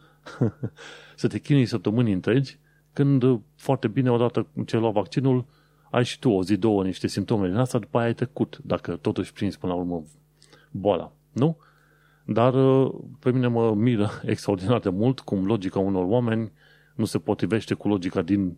să 1.16 1.28
te 1.28 1.40
chinui 1.40 1.66
săptămâni 1.66 2.12
întregi, 2.12 2.58
când 2.94 3.24
foarte 3.56 3.88
bine, 3.88 4.12
odată 4.12 4.48
ce 4.66 4.76
ai 4.76 4.82
luat 4.82 4.94
vaccinul, 4.94 5.46
ai 5.90 6.04
și 6.06 6.20
tu 6.20 6.30
o 6.30 6.44
zi, 6.44 6.58
două, 6.58 6.84
niște 6.84 7.08
simptome 7.08 7.48
din 7.48 7.56
asta, 7.56 7.80
după 7.80 7.98
aia 7.98 8.08
ai 8.08 8.14
trecut, 8.14 8.60
dacă 8.64 8.96
totuși 8.96 9.34
prins 9.34 9.58
până 9.58 9.74
la 9.74 9.80
urmă 9.80 10.04
boala. 10.72 11.12
Nu? 11.32 11.58
Dar 12.26 12.54
uh, 12.54 12.94
pe 13.20 13.32
mine 13.32 13.48
mă 13.48 13.74
miră 13.74 14.10
extraordinar 14.26 14.80
de 14.80 14.90
mult 14.90 15.20
cum 15.20 15.46
logica 15.46 15.80
unor 15.80 16.04
oameni 16.04 16.52
nu 16.96 17.06
se 17.06 17.20
potrivește 17.20 17.74
cu 17.74 17.88
logica 17.88 18.22
din 18.22 18.58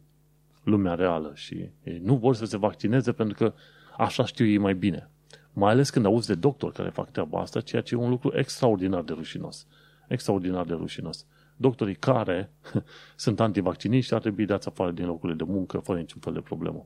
lumea 0.64 0.94
reală 0.94 1.32
și 1.36 1.70
ei 1.84 2.00
nu 2.04 2.16
vor 2.16 2.36
să 2.36 2.46
se 2.46 2.58
vaccineze 2.58 3.12
pentru 3.12 3.38
că 3.38 3.54
așa 3.98 4.26
știu 4.26 4.46
ei 4.46 4.58
mai 4.58 4.74
bine. 4.74 5.10
Mai 5.54 5.72
ales 5.72 5.90
când 5.90 6.06
auzi 6.06 6.28
de 6.28 6.36
doctori 6.36 6.74
care 6.74 6.90
fac 6.90 7.12
treaba 7.12 7.40
asta, 7.40 7.62
ceea 7.62 7.82
ce 7.82 7.96
e 7.96 7.98
un 7.98 8.10
lucru 8.10 8.38
extraordinar 8.38 9.02
de 9.02 9.14
rușinos. 9.14 9.68
Extraordinar 10.08 10.66
de 10.66 10.74
rușinos. 10.74 11.26
Doctorii 11.58 11.96
care 11.96 12.52
sunt 13.16 13.40
antivacciniști 13.40 14.14
ar 14.14 14.20
trebui 14.20 14.46
dați 14.46 14.68
afară 14.68 14.92
din 14.92 15.06
locurile 15.06 15.38
de 15.38 15.44
muncă 15.44 15.78
fără 15.78 16.00
niciun 16.00 16.22
fel 16.22 16.34
de 16.34 16.40
problemă. 16.40 16.86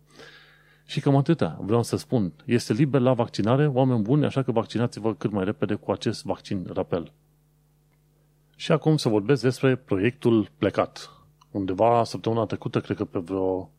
Și 0.86 1.00
cam 1.00 1.16
atâta 1.16 1.60
vreau 1.62 1.84
să 1.84 1.98
spun. 1.98 2.34
Este 2.46 2.74
liber 2.74 3.02
la 3.02 3.14
vaccinare, 3.14 3.68
oameni 3.68 4.02
buni, 4.02 4.26
așa 4.26 4.44
că 4.44 4.52
vaccinați-vă 4.52 5.16
cât 5.16 5.32
mai 5.32 5.44
repede 5.44 5.74
cu 5.74 5.92
acest 5.92 6.24
vaccin 6.24 6.70
rapel. 6.74 7.12
Și 8.56 8.72
acum 8.72 8.98
să 8.98 9.10
vorbesc 9.10 9.42
despre 9.42 9.76
proiectul 9.76 10.50
plecat. 10.58 11.12
Undeva 11.52 12.04
săptămâna 12.04 12.46
trecută, 12.46 12.82
cred 12.82 12.98
că 12.98 13.06
pe 13.06 13.20
vreo 13.20 13.72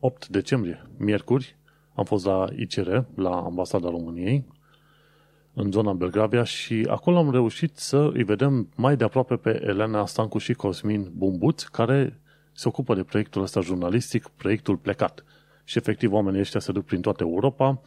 8 0.00 0.28
decembrie, 0.28 0.86
miercuri, 0.96 1.57
am 1.98 2.04
fost 2.04 2.24
la 2.24 2.46
ICR, 2.56 2.96
la 3.14 3.30
Ambasada 3.30 3.88
României, 3.88 4.44
în 5.54 5.70
zona 5.70 5.92
Belgravia 5.92 6.44
și 6.44 6.86
acolo 6.90 7.16
am 7.16 7.30
reușit 7.30 7.76
să 7.76 8.10
îi 8.12 8.24
vedem 8.24 8.68
mai 8.76 8.96
de 8.96 9.04
aproape 9.04 9.36
pe 9.36 9.60
Elena 9.64 10.06
Stancu 10.06 10.38
și 10.38 10.54
Cosmin 10.54 11.10
Bumbuț, 11.16 11.62
care 11.62 12.20
se 12.52 12.68
ocupă 12.68 12.94
de 12.94 13.02
proiectul 13.02 13.42
ăsta 13.42 13.60
jurnalistic, 13.60 14.28
proiectul 14.28 14.76
plecat. 14.76 15.24
Și 15.64 15.78
efectiv 15.78 16.12
oamenii 16.12 16.40
ăștia 16.40 16.60
se 16.60 16.72
duc 16.72 16.84
prin 16.84 17.00
toată 17.00 17.22
Europa, 17.22 17.80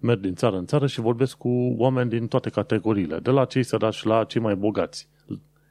merg 0.00 0.20
din 0.20 0.34
țară 0.34 0.56
în 0.56 0.66
țară 0.66 0.86
și 0.86 1.00
vorbesc 1.00 1.36
cu 1.36 1.74
oameni 1.78 2.10
din 2.10 2.26
toate 2.26 2.50
categoriile, 2.50 3.18
de 3.18 3.30
la 3.30 3.44
cei 3.44 3.62
săraci 3.62 4.02
la 4.02 4.24
cei 4.24 4.40
mai 4.40 4.54
bogați. 4.54 5.08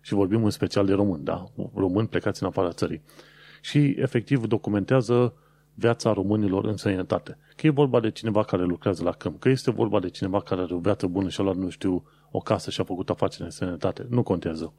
Și 0.01 0.13
vorbim 0.13 0.43
în 0.43 0.49
special 0.49 0.85
de 0.85 0.93
români, 0.93 1.23
da? 1.23 1.43
Români 1.75 2.07
plecați 2.07 2.43
în 2.43 2.47
afara 2.47 2.71
țării. 2.71 3.01
Și 3.61 3.95
efectiv 3.97 4.45
documentează 4.45 5.33
viața 5.81 6.13
românilor 6.13 6.65
în 6.65 6.77
sănătate. 6.77 7.37
Că 7.55 7.67
e 7.67 7.69
vorba 7.69 7.99
de 7.99 8.11
cineva 8.11 8.43
care 8.43 8.63
lucrează 8.63 9.03
la 9.03 9.11
câmp, 9.11 9.39
că 9.39 9.49
este 9.49 9.71
vorba 9.71 9.99
de 9.99 10.09
cineva 10.09 10.41
care 10.41 10.61
are 10.61 10.73
o 10.73 10.79
viață 10.79 11.07
bună 11.07 11.29
și 11.29 11.39
a 11.39 11.43
luat, 11.43 11.55
nu 11.55 11.69
știu, 11.69 12.03
o 12.31 12.39
casă 12.39 12.69
și 12.69 12.81
a 12.81 12.83
făcut 12.83 13.09
afaceri 13.09 13.43
în 13.43 13.49
sănătate. 13.49 14.05
Nu 14.09 14.23
contează. 14.23 14.73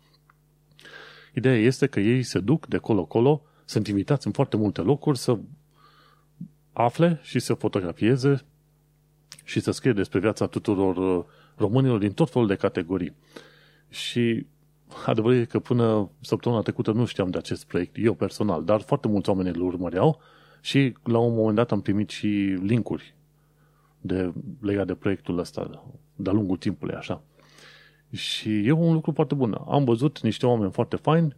Ideea 1.35 1.56
este 1.56 1.87
că 1.87 2.00
ei 2.00 2.23
se 2.23 2.38
duc 2.38 2.66
de 2.66 2.76
colo-colo, 2.76 3.42
sunt 3.64 3.87
invitați 3.87 4.26
în 4.26 4.32
foarte 4.32 4.56
multe 4.56 4.80
locuri 4.80 5.18
să 5.18 5.38
afle 6.73 7.21
și 7.23 7.38
să 7.38 7.54
fotografieze 7.54 8.44
și 9.44 9.61
să 9.61 9.71
scrie 9.71 9.92
despre 9.92 10.18
viața 10.18 10.47
tuturor 10.47 10.97
uh, 10.97 11.25
românilor 11.56 11.99
din 11.99 12.12
tot 12.12 12.30
felul 12.30 12.49
de 12.49 12.54
categorii. 12.54 13.14
Și 13.88 14.47
adevărul 15.06 15.37
e 15.37 15.44
că 15.44 15.59
până 15.59 16.11
săptămâna 16.21 16.61
trecută 16.61 16.92
nu 16.92 17.04
știam 17.04 17.30
de 17.30 17.38
acest 17.38 17.66
proiect, 17.66 17.97
eu 17.99 18.14
personal, 18.14 18.64
dar 18.64 18.80
foarte 18.80 19.09
mulți 19.09 19.28
oameni 19.28 19.49
îl 19.49 19.61
urmăreau 19.61 20.21
și 20.62 20.97
la 21.02 21.19
un 21.19 21.35
moment 21.35 21.57
dat 21.57 21.73
am 21.73 21.81
primit 21.81 22.11
și 22.11 22.26
linkuri 22.62 23.14
de, 24.00 24.33
legat 24.61 24.87
de 24.87 24.95
proiectul 24.95 25.38
ăsta 25.38 25.85
de-a 26.16 26.33
lungul 26.33 26.57
timpului, 26.57 26.95
așa. 26.95 27.23
Și 28.11 28.66
e 28.66 28.71
un 28.71 28.92
lucru 28.92 29.12
foarte 29.12 29.35
bun. 29.35 29.59
Am 29.69 29.85
văzut 29.85 30.21
niște 30.21 30.47
oameni 30.47 30.73
foarte 30.73 30.97
faini, 30.97 31.37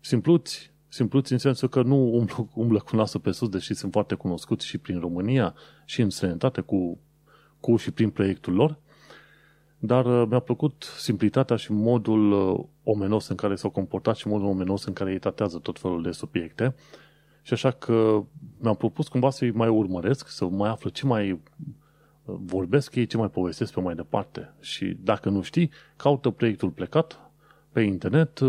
simpluți, 0.00 0.72
simpluți 0.88 1.32
în 1.32 1.38
sensul 1.38 1.68
că 1.68 1.82
nu 1.82 1.96
umblă, 1.96 2.48
umblă 2.54 2.78
cu 2.78 2.96
nasul 2.96 3.20
pe 3.20 3.30
sus, 3.30 3.48
deși 3.48 3.74
sunt 3.74 3.92
foarte 3.92 4.14
cunoscuți 4.14 4.66
și 4.66 4.78
prin 4.78 5.00
România 5.00 5.54
și 5.84 6.00
în 6.00 6.10
străinătate 6.10 6.60
cu, 6.60 6.98
cu 7.60 7.76
și 7.76 7.90
prin 7.90 8.10
proiectul 8.10 8.54
lor, 8.54 8.78
dar 9.78 10.04
uh, 10.04 10.26
mi-a 10.28 10.38
plăcut 10.38 10.82
simplitatea 10.98 11.56
și 11.56 11.72
modul 11.72 12.32
uh, 12.32 12.64
omenos 12.82 13.28
în 13.28 13.36
care 13.36 13.54
s-au 13.54 13.70
comportat 13.70 14.16
și 14.16 14.28
modul 14.28 14.46
omenos 14.46 14.84
în 14.84 14.92
care 14.92 15.12
ei 15.12 15.18
tratează 15.18 15.58
tot 15.58 15.78
felul 15.78 16.02
de 16.02 16.10
subiecte. 16.10 16.74
Și 17.44 17.52
așa 17.52 17.70
că 17.70 18.22
mi-am 18.58 18.74
propus 18.74 19.08
cumva 19.08 19.30
să-i 19.30 19.50
mai 19.50 19.68
urmăresc, 19.68 20.28
să 20.28 20.44
mai 20.44 20.70
aflu 20.70 20.90
ce 20.90 21.06
mai 21.06 21.30
uh, 21.30 21.38
vorbesc 22.24 22.94
ei, 22.94 23.06
ce 23.06 23.16
mai 23.16 23.30
povestesc 23.30 23.72
pe 23.72 23.80
mai 23.80 23.94
departe. 23.94 24.52
Și 24.60 24.96
dacă 25.00 25.28
nu 25.28 25.42
știi, 25.42 25.70
caută 25.96 26.30
proiectul 26.30 26.70
plecat 26.70 27.20
pe 27.72 27.80
internet 27.80 28.40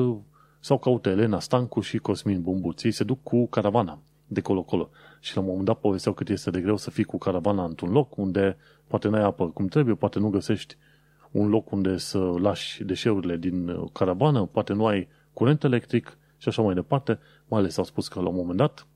sau 0.59 0.77
caută 0.79 1.09
Elena 1.09 1.39
Stancu 1.39 1.81
și 1.81 1.97
Cosmin 1.97 2.41
Bumbuț. 2.41 2.83
Ei 2.83 2.91
se 2.91 3.03
duc 3.03 3.23
cu 3.23 3.47
caravana 3.47 3.99
de 4.27 4.41
colo-colo. 4.41 4.89
Și 5.19 5.35
la 5.35 5.41
un 5.41 5.47
moment 5.47 5.65
dat 5.65 5.79
povesteau 5.79 6.13
cât 6.13 6.29
este 6.29 6.49
de 6.49 6.61
greu 6.61 6.77
să 6.77 6.89
fii 6.89 7.03
cu 7.03 7.17
caravana 7.17 7.63
într-un 7.63 7.91
loc 7.91 8.17
unde 8.17 8.57
poate 8.87 9.07
n-ai 9.07 9.23
apă 9.23 9.49
cum 9.49 9.67
trebuie, 9.67 9.95
poate 9.95 10.19
nu 10.19 10.29
găsești 10.29 10.77
un 11.31 11.49
loc 11.49 11.71
unde 11.71 11.97
să 11.97 12.17
lași 12.17 12.83
deșeurile 12.83 13.37
din 13.37 13.67
uh, 13.67 13.89
caravană, 13.93 14.45
poate 14.45 14.73
nu 14.73 14.85
ai 14.85 15.07
curent 15.33 15.63
electric 15.63 16.17
și 16.45 16.59
așa 16.59 16.61
mai 16.61 16.73
departe. 16.73 17.19
Mai 17.47 17.59
ales 17.59 17.77
au 17.77 17.83
spus 17.83 18.07
că 18.07 18.21
la 18.21 18.27
un 18.27 18.35
moment 18.35 18.57
dat 18.57 18.87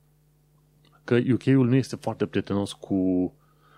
că 1.04 1.14
UK-ul 1.32 1.68
nu 1.68 1.74
este 1.74 1.96
foarte 1.96 2.26
prietenos 2.26 2.72
cu 2.72 3.32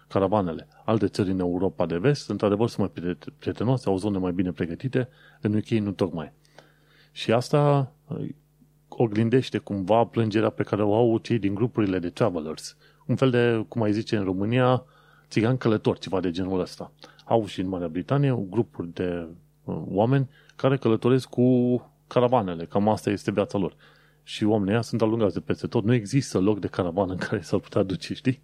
caravanele. 0.09 0.69
Alte 0.85 1.07
țări 1.07 1.31
în 1.31 1.39
Europa 1.39 1.87
de 1.87 1.99
vest, 1.99 2.31
într-adevăr, 2.31 2.69
sunt 2.69 2.93
mai 2.95 3.17
prietenoase, 3.39 3.89
au 3.89 3.97
zone 3.97 4.19
mai 4.19 4.33
bine 4.33 4.53
pregătite, 4.53 5.09
în 5.41 5.55
UK 5.55 5.69
nu 5.69 5.91
tocmai. 5.91 6.33
Și 7.13 7.33
asta 7.33 7.93
uh, 8.07 8.29
oglindește 8.89 9.59
cumva 9.59 10.05
plângerea 10.05 10.51
pe 10.51 10.63
care 10.63 10.83
o 10.83 10.95
au 10.95 11.19
cei 11.19 11.39
din 11.39 11.55
grupurile 11.55 11.99
de 11.99 12.11
travelers. 12.11 12.77
Un 13.07 13.17
fel 13.17 13.31
de, 13.31 13.65
cum 13.69 13.83
ai 13.83 13.93
zice 13.93 14.17
în 14.17 14.25
România, 14.25 14.85
țigan 15.29 15.57
călător, 15.57 15.99
ceva 15.99 16.21
de 16.21 16.31
genul 16.31 16.61
ăsta. 16.61 16.93
Au 17.25 17.47
și 17.47 17.61
în 17.61 17.69
Marea 17.69 17.89
Britanie 17.89 18.47
grupuri 18.49 18.93
de 18.93 19.27
uh, 19.65 19.83
oameni 19.89 20.29
care 20.57 20.77
călătoresc 20.77 21.29
cu 21.29 21.43
caravanele. 22.13 22.65
Cam 22.65 22.89
asta 22.89 23.11
este 23.11 23.31
viața 23.31 23.59
lor. 23.59 23.75
Și 24.23 24.45
oamenii 24.45 24.73
ăia 24.73 24.83
sunt 24.83 25.03
alungați 25.03 25.35
de 25.35 25.41
peste 25.41 25.67
tot. 25.67 25.85
Nu 25.85 25.95
există 25.95 26.39
loc 26.39 26.61
de 26.61 26.67
caravană 26.67 27.13
în 27.13 27.19
care 27.19 27.41
s-ar 27.41 27.61
putea 27.61 27.83
duce, 27.83 28.15
știi? 28.15 28.41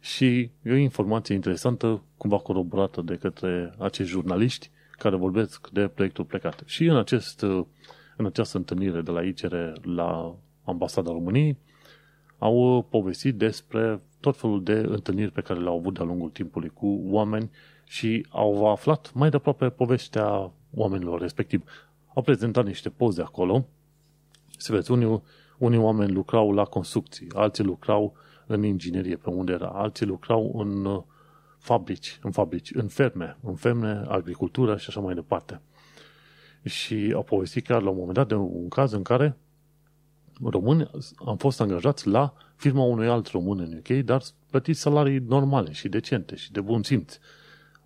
Și 0.00 0.50
e 0.62 0.70
o 0.70 0.74
informație 0.74 1.34
interesantă, 1.34 2.02
cumva 2.16 2.38
coroborată 2.38 3.00
de 3.00 3.14
către 3.14 3.74
acești 3.78 4.12
jurnaliști 4.12 4.70
care 4.90 5.16
vorbesc 5.16 5.68
de 5.72 5.88
proiectul 5.88 6.24
plecat. 6.24 6.62
Și 6.66 6.84
în, 6.84 6.96
acest, 6.96 7.42
uh, 7.42 7.64
în 8.16 8.26
această 8.26 8.56
întâlnire 8.56 9.00
de 9.00 9.10
la 9.10 9.22
ICR 9.22 9.54
la 9.82 10.34
Ambasada 10.64 11.10
României 11.10 11.58
au 12.38 12.86
povestit 12.90 13.34
despre 13.34 14.00
tot 14.20 14.36
felul 14.36 14.62
de 14.62 14.72
întâlniri 14.72 15.30
pe 15.30 15.40
care 15.40 15.60
le-au 15.60 15.78
avut 15.78 15.94
de-a 15.94 16.04
lungul 16.04 16.30
timpului 16.30 16.68
cu 16.68 17.00
oameni 17.04 17.50
și 17.84 18.26
au 18.28 18.70
aflat 18.70 19.12
mai 19.14 19.30
de 19.30 19.36
aproape 19.36 19.68
povestea 19.68 20.52
oamenilor 20.74 21.20
respectiv. 21.20 21.64
Au 22.14 22.22
prezentat 22.22 22.64
niște 22.64 22.88
poze 22.88 23.22
acolo. 23.22 23.66
Să 24.58 24.72
vezi, 24.72 24.90
unii, 24.90 25.22
unii 25.58 25.78
oameni 25.78 26.12
lucrau 26.12 26.52
la 26.52 26.64
construcții, 26.64 27.26
alții 27.34 27.64
lucrau 27.64 28.16
în 28.46 28.62
inginerie 28.62 29.16
pe 29.16 29.30
unde 29.30 29.52
era, 29.52 29.68
alții 29.68 30.06
lucrau 30.06 30.52
în 30.56 30.84
uh, 30.84 31.02
fabrici, 31.58 32.18
în 32.22 32.30
fabrici, 32.30 32.74
în 32.74 32.88
ferme, 32.88 33.36
în 33.42 33.54
ferme, 33.54 34.04
agricultură 34.08 34.76
și 34.76 34.86
așa 34.88 35.00
mai 35.00 35.14
departe. 35.14 35.60
Și 36.64 37.12
au 37.14 37.22
povestit 37.22 37.66
chiar 37.66 37.82
la 37.82 37.90
un 37.90 37.96
moment 37.96 38.14
dat 38.14 38.28
de 38.28 38.34
un 38.34 38.68
caz 38.68 38.92
în 38.92 39.02
care 39.02 39.36
români 40.42 40.90
am 41.24 41.36
fost 41.36 41.60
angajați 41.60 42.08
la 42.08 42.34
firma 42.56 42.82
unui 42.82 43.08
alt 43.08 43.26
român 43.26 43.58
în 43.58 43.76
UK, 43.78 44.04
dar 44.04 44.22
plătiți 44.50 44.80
salarii 44.80 45.18
normale 45.18 45.72
și 45.72 45.88
decente 45.88 46.36
și 46.36 46.52
de 46.52 46.60
bun 46.60 46.82
simț. 46.82 47.18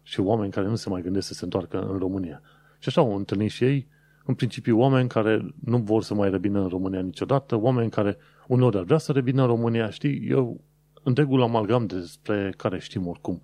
Și 0.03 0.21
oameni 0.21 0.53
care 0.53 0.67
nu 0.67 0.75
se 0.75 0.89
mai 0.89 1.03
gândesc 1.03 1.27
să 1.27 1.35
se 1.35 1.45
întoarcă 1.45 1.81
în 1.81 1.99
România. 1.99 2.43
Și 2.79 2.89
așa 2.89 3.01
au 3.01 3.17
întâlnit 3.17 3.51
și 3.51 3.65
ei, 3.65 3.89
în 4.29 4.35
principiu, 4.35 4.79
oameni 4.79 5.09
care 5.09 5.55
nu 5.65 5.79
vor 5.79 6.03
să 6.03 6.15
mai 6.15 6.31
revină 6.31 6.61
în 6.61 6.69
România 6.69 7.01
niciodată, 7.01 7.57
oameni 7.57 7.91
care 7.91 8.17
uneori 8.47 8.77
ar 8.77 8.85
vrea 8.85 8.99
să 8.99 9.13
revină 9.13 9.41
în 9.41 9.49
România, 9.49 9.91
știi, 9.91 10.29
eu 10.29 10.61
întregul 11.03 11.43
amalgam 11.43 11.87
despre 11.87 12.55
care 12.57 12.79
știm 12.79 13.07
oricum 13.07 13.43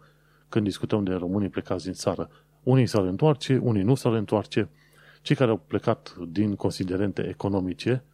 când 0.48 0.64
discutăm 0.64 1.04
de 1.04 1.12
românii 1.12 1.48
plecați 1.48 1.84
din 1.84 1.92
țară. 1.92 2.30
Unii 2.62 2.86
s-ar 2.86 3.04
întoarce, 3.04 3.56
unii 3.56 3.82
nu 3.82 3.94
s-ar 3.94 4.12
întoarce. 4.12 4.68
Cei 5.22 5.36
care 5.36 5.50
au 5.50 5.60
plecat 5.66 6.14
din 6.28 6.54
considerente 6.54 7.28
economice, 7.28 8.04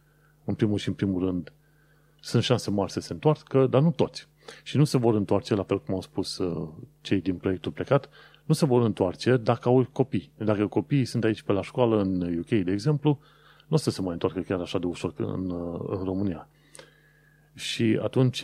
în 0.45 0.53
primul 0.53 0.77
și 0.77 0.87
în 0.87 0.93
primul 0.93 1.25
rând, 1.25 1.53
sunt 2.19 2.43
șanse 2.43 2.69
mari 2.69 2.91
să 2.91 2.99
se 2.99 3.13
întoarcă, 3.13 3.67
dar 3.67 3.81
nu 3.81 3.91
toți. 3.91 4.27
Și 4.63 4.77
nu 4.77 4.83
se 4.83 4.97
vor 4.97 5.15
întoarce, 5.15 5.55
la 5.55 5.63
fel 5.63 5.81
cum 5.81 5.93
au 5.93 6.01
spus 6.01 6.37
uh, 6.37 6.69
cei 7.01 7.21
din 7.21 7.35
proiectul 7.35 7.71
plecat, 7.71 8.09
nu 8.51 8.57
se 8.57 8.65
vor 8.65 8.81
întoarce 8.81 9.37
dacă 9.37 9.69
au 9.69 9.87
copii. 9.91 10.31
Dacă 10.37 10.67
copiii 10.67 11.05
sunt 11.05 11.23
aici 11.23 11.41
pe 11.41 11.51
la 11.51 11.61
școală 11.61 12.01
în 12.01 12.37
UK, 12.37 12.47
de 12.47 12.71
exemplu, 12.71 13.19
nu 13.67 13.75
o 13.75 13.77
să 13.77 13.89
se 13.89 14.01
mai 14.01 14.11
întoarcă 14.11 14.39
chiar 14.39 14.59
așa 14.59 14.79
de 14.79 14.85
ușor 14.85 15.13
în, 15.17 15.49
uh, 15.49 15.79
în 15.87 16.03
România. 16.03 16.47
Și 17.53 17.99
atunci, 18.01 18.39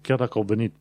chiar 0.00 0.18
dacă 0.18 0.38
au 0.38 0.42
venit 0.42 0.74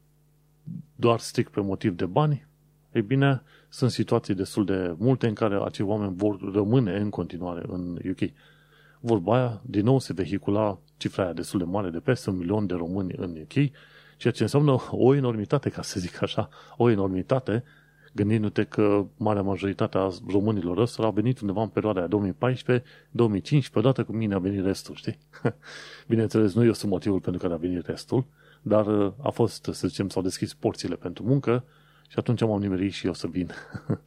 doar 0.95 1.19
strict 1.19 1.51
pe 1.51 1.61
motiv 1.61 1.95
de 1.95 2.05
bani, 2.05 2.47
ei 2.91 3.01
bine, 3.01 3.41
sunt 3.69 3.91
situații 3.91 4.33
destul 4.33 4.65
de 4.65 4.95
multe 4.97 5.27
în 5.27 5.33
care 5.33 5.59
acei 5.63 5.85
oameni 5.85 6.15
vor 6.15 6.53
rămâne 6.53 6.95
în 6.95 7.09
continuare 7.09 7.63
în 7.67 7.99
UK. 8.09 8.29
Vorba 8.99 9.35
aia, 9.35 9.61
din 9.65 9.83
nou 9.83 9.99
se 9.99 10.13
vehicula 10.13 10.79
cifra 10.97 11.23
aia 11.23 11.33
destul 11.33 11.59
de 11.59 11.65
mare 11.65 11.89
de 11.89 11.99
peste 11.99 12.29
un 12.29 12.37
milion 12.37 12.65
de 12.65 12.73
români 12.73 13.13
în 13.17 13.37
UK, 13.41 13.71
ceea 14.17 14.33
ce 14.33 14.43
înseamnă 14.43 14.75
o 14.91 15.15
enormitate, 15.15 15.69
ca 15.69 15.81
să 15.81 15.99
zic 15.99 16.21
așa, 16.21 16.49
o 16.77 16.89
enormitate, 16.89 17.63
gândindu-te 18.13 18.63
că 18.63 19.05
marea 19.17 19.41
majoritate 19.41 19.97
a 19.97 20.09
românilor 20.27 20.77
ăsta 20.77 21.03
a 21.03 21.09
venit 21.09 21.39
undeva 21.39 21.61
în 21.61 21.67
perioada 21.67 22.07
2014-2015, 22.07 22.11
odată 23.73 24.03
cu 24.03 24.11
mine 24.11 24.33
a 24.33 24.39
venit 24.39 24.63
restul, 24.63 24.95
știi? 24.95 25.17
Bineînțeles, 26.07 26.53
nu 26.53 26.65
eu 26.65 26.73
sunt 26.73 26.91
motivul 26.91 27.19
pentru 27.19 27.41
care 27.41 27.53
a 27.53 27.57
venit 27.57 27.85
restul, 27.85 28.25
dar 28.61 28.87
uh, 28.87 29.11
a 29.21 29.29
fost, 29.29 29.69
să 29.71 29.87
zicem, 29.87 30.09
s-au 30.09 30.21
deschis 30.21 30.53
porțile 30.53 30.95
pentru 30.95 31.23
muncă 31.23 31.63
și 32.07 32.19
atunci 32.19 32.41
m-am 32.41 32.59
nimerit 32.59 32.91
și 32.91 33.05
eu 33.05 33.13
să 33.13 33.27
vin. 33.27 33.51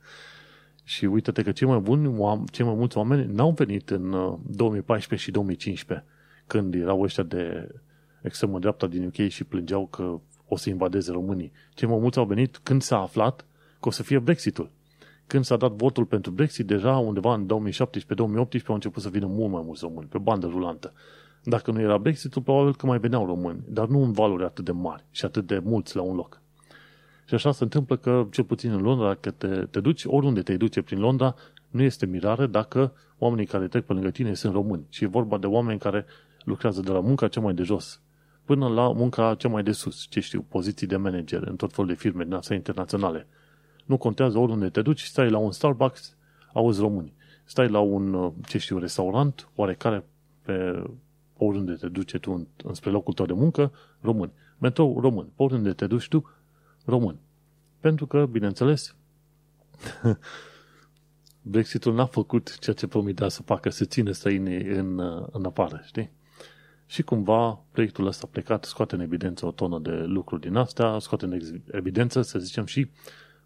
și 0.84 1.04
uite-te 1.04 1.42
că 1.42 1.52
cei 1.52 1.66
mai 1.66 1.78
buni, 1.78 2.14
cei 2.50 2.64
mai 2.64 2.74
mulți 2.74 2.96
oameni 2.96 3.32
n-au 3.34 3.50
venit 3.50 3.90
în 3.90 4.10
2014 4.46 5.14
uh, 5.14 5.18
și 5.18 5.30
2015, 5.30 6.06
când 6.46 6.74
erau 6.74 7.00
ăștia 7.00 7.22
de 7.22 7.68
extremă 8.22 8.58
dreapta 8.58 8.86
din 8.86 9.04
UK 9.04 9.28
și 9.28 9.44
plângeau 9.44 9.86
că 9.86 10.20
o 10.48 10.56
să 10.56 10.68
invadeze 10.68 11.12
românii. 11.12 11.52
Cei 11.74 11.88
mai 11.88 11.98
mulți 11.98 12.18
au 12.18 12.24
venit 12.24 12.56
când 12.62 12.82
s-a 12.82 12.98
aflat 12.98 13.44
că 13.82 13.88
o 13.88 13.90
să 13.90 14.02
fie 14.02 14.18
Brexitul. 14.18 14.70
Când 15.26 15.44
s-a 15.44 15.56
dat 15.56 15.72
votul 15.72 16.04
pentru 16.04 16.30
Brexit, 16.30 16.66
deja 16.66 16.96
undeva 16.96 17.34
în 17.34 17.46
2017-2018 17.46 18.66
au 18.66 18.74
început 18.74 19.02
să 19.02 19.08
vină 19.08 19.26
mult 19.26 19.52
mai 19.52 19.62
mulți 19.64 19.84
români, 19.84 20.08
pe 20.08 20.18
bandă 20.18 20.46
rulantă. 20.46 20.92
Dacă 21.44 21.70
nu 21.70 21.80
era 21.80 21.98
Brexitul, 21.98 22.42
probabil 22.42 22.74
că 22.74 22.86
mai 22.86 22.98
veneau 22.98 23.26
români, 23.26 23.62
dar 23.68 23.86
nu 23.86 24.02
în 24.02 24.12
valori 24.12 24.44
atât 24.44 24.64
de 24.64 24.72
mari 24.72 25.04
și 25.10 25.24
atât 25.24 25.46
de 25.46 25.58
mulți 25.64 25.96
la 25.96 26.02
un 26.02 26.16
loc. 26.16 26.40
Și 27.24 27.34
așa 27.34 27.52
se 27.52 27.62
întâmplă 27.62 27.96
că, 27.96 28.26
cel 28.30 28.44
puțin 28.44 28.72
în 28.72 28.80
Londra, 28.80 29.06
dacă 29.06 29.30
te, 29.30 29.46
te 29.46 29.80
duci, 29.80 30.04
oriunde 30.04 30.42
te 30.42 30.56
duce 30.56 30.82
prin 30.82 30.98
Londra, 30.98 31.34
nu 31.70 31.82
este 31.82 32.06
mirare 32.06 32.46
dacă 32.46 32.92
oamenii 33.18 33.46
care 33.46 33.68
trec 33.68 33.84
pe 33.84 33.92
lângă 33.92 34.10
tine 34.10 34.34
sunt 34.34 34.52
români. 34.52 34.86
Și 34.88 35.04
e 35.04 35.06
vorba 35.06 35.38
de 35.38 35.46
oameni 35.46 35.78
care 35.78 36.04
lucrează 36.44 36.80
de 36.80 36.90
la 36.90 37.00
munca 37.00 37.28
cea 37.28 37.40
mai 37.40 37.54
de 37.54 37.62
jos 37.62 38.00
până 38.44 38.68
la 38.68 38.92
munca 38.92 39.34
cea 39.34 39.48
mai 39.48 39.62
de 39.62 39.72
sus, 39.72 40.06
ce 40.08 40.20
știu, 40.20 40.44
poziții 40.48 40.86
de 40.86 40.96
manager 40.96 41.42
în 41.42 41.56
tot 41.56 41.72
felul 41.72 41.90
de 41.90 41.96
firme 41.96 42.24
din 42.24 42.32
astea 42.32 42.56
internaționale. 42.56 43.26
Nu 43.84 43.96
contează 43.96 44.38
oriunde 44.38 44.68
te 44.68 44.82
duci, 44.82 45.02
stai 45.02 45.30
la 45.30 45.38
un 45.38 45.52
Starbucks, 45.52 46.16
auzi 46.52 46.80
români. 46.80 47.12
Stai 47.44 47.68
la 47.68 47.80
un, 47.80 48.14
uh, 48.14 48.32
ce 48.46 48.58
știu, 48.58 48.78
restaurant, 48.78 49.48
oarecare 49.54 50.04
pe 50.42 50.82
oriunde 51.36 51.72
te 51.72 51.88
duci 51.88 52.16
tu 52.16 52.48
înspre 52.64 52.90
locul 52.90 53.14
tău 53.14 53.26
de 53.26 53.32
muncă, 53.32 53.72
români. 54.00 54.32
Metrou, 54.58 55.00
român. 55.00 55.24
Pe 55.24 55.42
oriunde 55.42 55.72
te 55.72 55.86
duci 55.86 56.08
tu, 56.08 56.30
român. 56.84 57.16
Pentru 57.80 58.06
că, 58.06 58.26
bineînțeles, 58.26 58.94
Brexitul 61.42 61.94
n-a 61.94 62.06
făcut 62.06 62.58
ceea 62.58 62.76
ce 62.76 62.86
promitea 62.86 63.28
să 63.28 63.42
facă, 63.42 63.70
să 63.70 63.84
țină 63.84 64.12
străinii 64.12 64.66
în, 64.66 64.98
uh, 64.98 65.26
în 65.32 65.44
afară, 65.44 65.82
știi? 65.84 66.10
Și 66.86 67.02
cumva 67.02 67.64
proiectul 67.70 68.06
ăsta 68.06 68.28
plecat 68.30 68.64
scoate 68.64 68.94
în 68.94 69.00
evidență 69.00 69.46
o 69.46 69.50
tonă 69.50 69.78
de 69.78 69.90
lucruri 69.90 70.40
din 70.40 70.56
astea, 70.56 70.98
scoate 70.98 71.24
în 71.24 71.40
evidență, 71.70 72.22
să 72.22 72.38
zicem, 72.38 72.64
și 72.64 72.90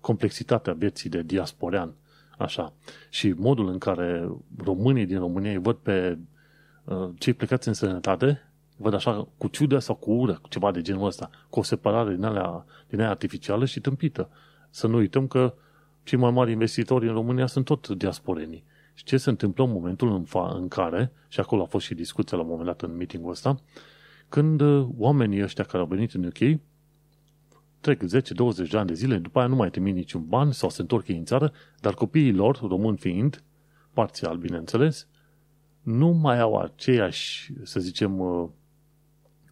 complexitatea 0.07 0.73
vieții 0.73 1.11
de 1.11 1.23
diasporean, 1.23 1.95
așa. 2.39 2.73
Și 3.11 3.35
modul 3.37 3.69
în 3.69 3.79
care 3.79 4.29
românii 4.65 5.07
din 5.07 5.19
România 5.19 5.51
îi 5.51 5.59
văd 5.59 5.77
pe 5.77 6.19
uh, 6.85 7.09
cei 7.19 7.33
plecați 7.33 7.69
în 7.69 7.75
sănătate, 7.75 8.53
văd 8.77 8.95
așa 8.95 9.29
cu 9.39 9.49
ciudă 9.49 9.79
sau 9.79 9.95
cu 9.95 10.11
ură, 10.11 10.39
cu 10.43 10.49
ceva 10.49 10.71
de 10.71 10.81
genul 10.81 11.07
ăsta, 11.07 11.31
cu 11.51 11.59
o 11.59 11.63
separare 11.63 12.15
din 12.15 12.25
alea, 12.25 12.65
din 12.89 13.01
aia 13.01 13.09
artificială 13.11 13.65
și 13.65 13.81
tâmpită. 13.81 14.29
Să 14.71 14.87
nu 14.87 14.97
uităm 14.97 15.27
că 15.27 15.55
cei 16.03 16.19
mai 16.19 16.31
mari 16.31 16.53
investitori 16.53 17.09
în 17.09 17.15
România 17.15 17.47
sunt 17.47 17.65
tot 17.65 17.89
diasporenii. 17.89 18.65
Și 18.95 19.05
ce 19.05 19.17
se 19.17 19.31
întâmplă 19.31 19.65
în 19.65 19.71
momentul 19.71 20.13
în, 20.13 20.25
fa- 20.25 20.55
în 20.55 20.69
care, 20.69 21.13
și 21.29 21.41
acolo 21.41 21.63
a 21.63 21.67
fost 21.67 21.87
și 21.87 21.95
discuția 21.95 22.37
la 22.37 22.43
un 22.43 22.49
moment 22.49 22.67
dat 22.67 22.83
în 22.83 22.97
meetingul 22.97 23.31
ăsta, 23.31 23.61
când 24.29 24.61
uh, 24.61 24.87
oamenii 24.99 25.43
ăștia 25.43 25.65
care 25.65 25.79
au 25.79 25.89
venit 25.89 26.13
în 26.13 26.25
UK 26.25 26.61
trec 27.87 28.03
10-20 28.03 28.69
de 28.71 28.77
ani 28.77 28.87
de 28.87 28.95
zile, 28.95 29.17
după 29.17 29.39
aia 29.39 29.49
nu 29.49 29.55
mai 29.55 29.71
trimit 29.71 29.95
niciun 29.95 30.25
ban 30.29 30.53
sau 30.53 30.69
se 30.71 30.81
întorc 30.81 31.09
ei 31.09 31.17
în 31.17 31.25
țară, 31.25 31.53
dar 31.81 31.95
copiii 31.95 32.33
lor, 32.33 32.59
români 32.61 32.97
fiind, 32.97 33.43
parțial, 33.93 34.37
bineînțeles, 34.37 35.07
nu 35.83 36.09
mai 36.09 36.41
au 36.41 36.59
aceeași, 36.59 37.53
să 37.63 37.81
zicem, 37.81 38.19
uh, 38.19 38.49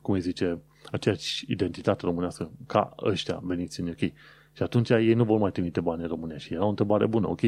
cum 0.01 0.15
îi 0.15 0.21
zice, 0.21 0.59
aceeași 0.91 1.45
identitate 1.49 2.07
românească 2.07 2.51
ca 2.67 2.95
ăștia 3.03 3.41
veniți 3.43 3.81
în 3.81 3.89
UK. 3.89 3.99
Și 4.53 4.63
atunci 4.63 4.91
ei 4.91 5.15
nu 5.15 5.25
vor 5.25 5.39
mai 5.39 5.51
trimite 5.51 5.81
bani 5.81 6.03
în 6.03 6.09
România. 6.09 6.37
Și 6.37 6.53
era 6.55 6.65
o 6.65 6.69
întrebare 6.69 7.07
bună. 7.07 7.29
Ok, 7.29 7.41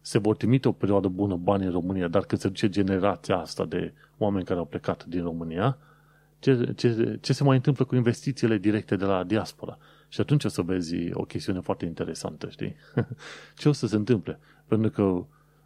se 0.00 0.18
vor 0.18 0.36
trimite 0.36 0.68
o 0.68 0.72
perioadă 0.72 1.08
bună 1.08 1.36
bani 1.36 1.64
în 1.64 1.70
România, 1.70 2.08
dar 2.08 2.24
când 2.24 2.40
se 2.40 2.48
duce 2.48 2.68
generația 2.68 3.36
asta 3.36 3.64
de 3.64 3.92
oameni 4.18 4.44
care 4.44 4.58
au 4.58 4.64
plecat 4.64 5.04
din 5.04 5.22
România, 5.22 5.78
ce, 6.38 6.72
ce, 6.76 7.18
ce 7.20 7.32
se 7.32 7.44
mai 7.44 7.56
întâmplă 7.56 7.84
cu 7.84 7.94
investițiile 7.94 8.58
directe 8.58 8.96
de 8.96 9.04
la 9.04 9.24
diaspora? 9.24 9.78
Și 10.10 10.20
atunci 10.20 10.44
o 10.44 10.48
să 10.48 10.62
vezi 10.62 10.96
o 11.12 11.22
chestiune 11.22 11.60
foarte 11.60 11.84
interesantă, 11.84 12.48
știi? 12.48 12.76
ce 13.58 13.68
o 13.68 13.72
să 13.72 13.86
se 13.86 13.96
întâmple? 13.96 14.38
Pentru 14.66 14.90
că 14.90 15.02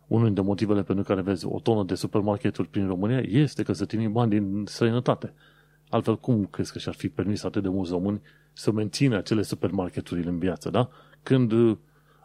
unul 0.06 0.24
dintre 0.24 0.42
motivele 0.42 0.82
pentru 0.82 1.04
care 1.04 1.20
vezi 1.20 1.46
o 1.46 1.60
tonă 1.60 1.84
de 1.84 1.94
supermarketuri 1.94 2.68
prin 2.68 2.86
România 2.86 3.18
este 3.18 3.62
că 3.62 3.72
se 3.72 3.84
trimit 3.84 4.10
bani 4.10 4.30
din 4.30 4.64
străinătate. 4.66 5.32
Altfel, 5.88 6.18
cum 6.18 6.44
crezi 6.44 6.72
că 6.72 6.78
și-ar 6.78 6.94
fi 6.94 7.08
permis 7.08 7.42
atât 7.42 7.62
de 7.62 7.68
mulți 7.68 7.90
români 7.90 8.20
să 8.52 8.72
mențină 8.72 9.16
acele 9.16 9.42
supermarketuri 9.42 10.26
în 10.26 10.38
viață, 10.38 10.70
da? 10.70 10.88
Când 11.22 11.52
uh, 11.52 11.76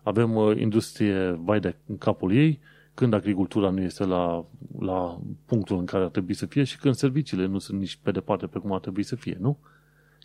avem 0.03 0.35
uh, 0.35 0.59
industrie 0.59 1.39
vai 1.43 1.59
de 1.59 1.75
în 1.85 1.97
capul 1.97 2.33
ei, 2.33 2.59
când 2.93 3.13
agricultura 3.13 3.69
nu 3.69 3.81
este 3.81 4.05
la, 4.05 4.45
la 4.79 5.19
punctul 5.45 5.77
în 5.77 5.85
care 5.85 6.03
ar 6.03 6.09
trebui 6.09 6.33
să 6.33 6.45
fie 6.45 6.63
și 6.63 6.77
când 6.77 6.95
serviciile 6.95 7.45
nu 7.45 7.59
sunt 7.59 7.79
nici 7.79 7.99
pe 8.01 8.11
departe 8.11 8.47
pe 8.47 8.59
cum 8.59 8.71
ar 8.71 8.79
trebui 8.79 9.03
să 9.03 9.15
fie, 9.15 9.37
nu? 9.39 9.57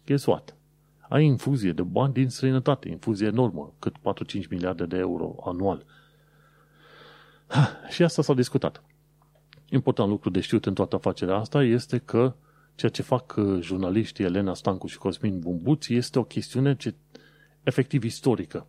Guess 0.07 0.27
what? 0.27 0.57
Ai 1.15 1.25
infuzie 1.25 1.73
de 1.73 1.83
bani 1.83 2.13
din 2.13 2.29
străinătate, 2.29 2.89
infuzie 2.89 3.27
enormă, 3.27 3.73
cât 3.79 3.97
4-5 4.45 4.49
miliarde 4.49 4.87
de 4.87 4.97
euro 4.97 5.35
anual. 5.45 5.85
Ha, 7.47 7.81
și 7.89 8.03
asta 8.03 8.23
s-a 8.23 8.35
discutat. 8.35 8.83
Important 9.69 10.09
lucru 10.09 10.31
de 10.31 10.41
știut 10.41 10.67
în 10.67 10.75
toată 10.75 10.95
afacerea 10.95 11.37
asta 11.37 11.63
este 11.63 11.99
că 11.99 12.35
ceea 12.75 12.91
ce 12.91 13.03
fac 13.03 13.35
uh, 13.37 13.61
jurnaliștii 13.61 14.25
Elena 14.25 14.55
Stancu 14.55 14.87
și 14.87 14.99
Cosmin 14.99 15.39
Bumbuț 15.39 15.89
este 15.89 16.19
o 16.19 16.25
chestiune 16.25 16.77
ce, 16.77 16.95
efectiv 17.63 18.05
istorică. 18.05 18.67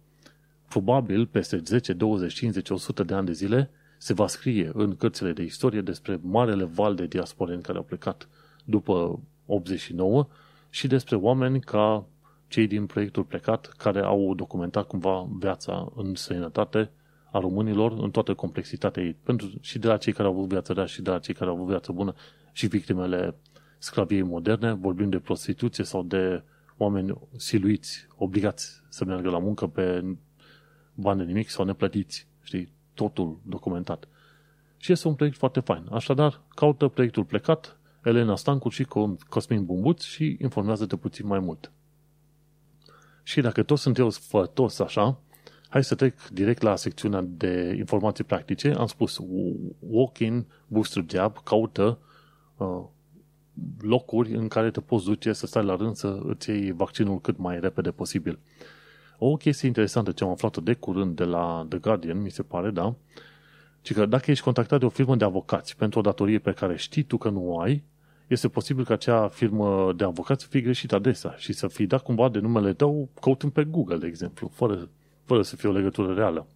Probabil 0.67 1.25
peste 1.25 1.61
10, 1.65 1.93
20, 1.93 2.33
50, 2.33 2.69
100 2.69 3.03
de 3.03 3.13
ani 3.13 3.25
de 3.25 3.31
zile 3.31 3.69
se 3.97 4.13
va 4.13 4.27
scrie 4.27 4.71
în 4.73 4.95
cărțile 4.95 5.31
de 5.31 5.43
istorie 5.43 5.81
despre 5.81 6.19
marele 6.21 6.63
val 6.63 6.95
de 6.95 7.05
diasporeni 7.05 7.61
care 7.61 7.77
au 7.77 7.83
plecat 7.83 8.27
după 8.65 9.19
89 9.45 10.27
și 10.69 10.87
despre 10.87 11.15
oameni 11.15 11.59
ca 11.59 12.05
cei 12.47 12.67
din 12.67 12.85
proiectul 12.85 13.23
plecat 13.23 13.65
care 13.65 13.99
au 13.99 14.35
documentat 14.35 14.87
cumva 14.87 15.27
viața 15.39 15.91
în 15.95 16.15
străinătate 16.15 16.91
a 17.31 17.39
românilor 17.39 17.91
în 17.91 18.11
toată 18.11 18.33
complexitatea 18.33 19.03
ei. 19.03 19.15
Pentru, 19.23 19.47
și 19.61 19.79
de 19.79 19.87
la 19.87 19.97
cei 19.97 20.13
care 20.13 20.27
au 20.27 20.33
avut 20.33 20.47
viață 20.47 20.73
rea 20.73 20.85
și 20.85 21.01
de 21.01 21.09
la 21.09 21.19
cei 21.19 21.33
care 21.33 21.49
au 21.49 21.55
avut 21.55 21.67
viață 21.67 21.91
bună 21.91 22.13
și 22.51 22.67
victimele 22.67 23.35
sclaviei 23.77 24.21
moderne, 24.21 24.73
vorbim 24.73 25.09
de 25.09 25.19
prostituție 25.19 25.83
sau 25.83 26.03
de 26.03 26.43
oameni 26.77 27.17
siluiți, 27.35 28.07
obligați 28.17 28.81
să 28.89 29.05
meargă 29.05 29.29
la 29.29 29.39
muncă 29.39 29.67
pe 29.67 30.15
bani 30.93 31.19
de 31.19 31.25
nimic 31.25 31.49
sau 31.49 31.65
neplătiți. 31.65 32.27
Știi? 32.43 32.73
Totul 32.93 33.39
documentat. 33.43 34.07
Și 34.77 34.91
este 34.91 35.07
un 35.07 35.15
proiect 35.15 35.37
foarte 35.37 35.59
fain. 35.59 35.85
Așadar, 35.91 36.41
caută 36.55 36.87
proiectul 36.87 37.23
plecat, 37.23 37.79
Elena 38.03 38.35
Stancu 38.35 38.69
și 38.69 38.87
Cosmin 39.29 39.65
Bumbuț 39.65 40.03
și 40.03 40.37
informează-te 40.41 40.95
puțin 40.95 41.27
mai 41.27 41.39
mult. 41.39 41.71
Și 43.27 43.41
dacă 43.41 43.63
tot 43.63 43.77
sunt 43.77 43.97
eu 43.97 44.09
sfătos 44.09 44.79
așa, 44.79 45.17
hai 45.69 45.83
să 45.83 45.95
trec 45.95 46.27
direct 46.27 46.61
la 46.61 46.75
secțiunea 46.75 47.21
de 47.27 47.75
informații 47.77 48.23
practice. 48.23 48.73
Am 48.77 48.85
spus 48.85 49.19
walk-in 49.79 50.45
booster 50.67 51.05
jab, 51.09 51.43
caută 51.43 51.97
uh, 52.57 52.83
locuri 53.79 54.35
în 54.35 54.47
care 54.47 54.71
te 54.71 54.79
poți 54.79 55.05
duce 55.05 55.33
să 55.33 55.47
stai 55.47 55.63
la 55.63 55.75
rând 55.75 55.95
să 55.95 56.19
îți 56.23 56.49
iei 56.49 56.71
vaccinul 56.71 57.21
cât 57.21 57.37
mai 57.37 57.59
repede 57.59 57.91
posibil. 57.91 58.39
O 59.17 59.35
chestie 59.35 59.67
interesantă 59.67 60.11
ce 60.11 60.23
am 60.23 60.29
aflat 60.29 60.57
de 60.57 60.73
curând 60.73 61.15
de 61.15 61.23
la 61.23 61.65
The 61.69 61.77
Guardian, 61.77 62.21
mi 62.21 62.31
se 62.31 62.43
pare, 62.43 62.69
da, 62.69 62.95
ci 63.81 63.93
că 63.93 64.05
dacă 64.05 64.31
ești 64.31 64.43
contactat 64.43 64.79
de 64.79 64.85
o 64.85 64.89
firmă 64.89 65.15
de 65.15 65.23
avocați 65.23 65.75
pentru 65.75 65.99
o 65.99 66.01
datorie 66.01 66.39
pe 66.39 66.51
care 66.51 66.77
știi 66.77 67.03
tu 67.03 67.17
că 67.17 67.29
nu 67.29 67.51
o 67.51 67.59
ai, 67.59 67.83
este 68.27 68.47
posibil 68.47 68.85
ca 68.85 68.93
acea 68.93 69.27
firmă 69.27 69.93
de 69.93 70.03
avocați 70.03 70.43
să 70.43 70.49
fie 70.49 70.61
greșită 70.61 70.95
adesea 70.95 71.35
și 71.37 71.53
să 71.53 71.67
fii 71.67 71.87
dat 71.87 72.03
cumva 72.03 72.29
de 72.29 72.39
numele 72.39 72.73
tău 72.73 73.09
căutând 73.21 73.51
pe 73.51 73.63
Google, 73.63 73.97
de 73.97 74.07
exemplu, 74.07 74.47
fără, 74.53 74.89
fără 75.23 75.41
să 75.41 75.55
fie 75.55 75.69
o 75.69 75.71
legătură 75.71 76.13
reală. 76.13 76.47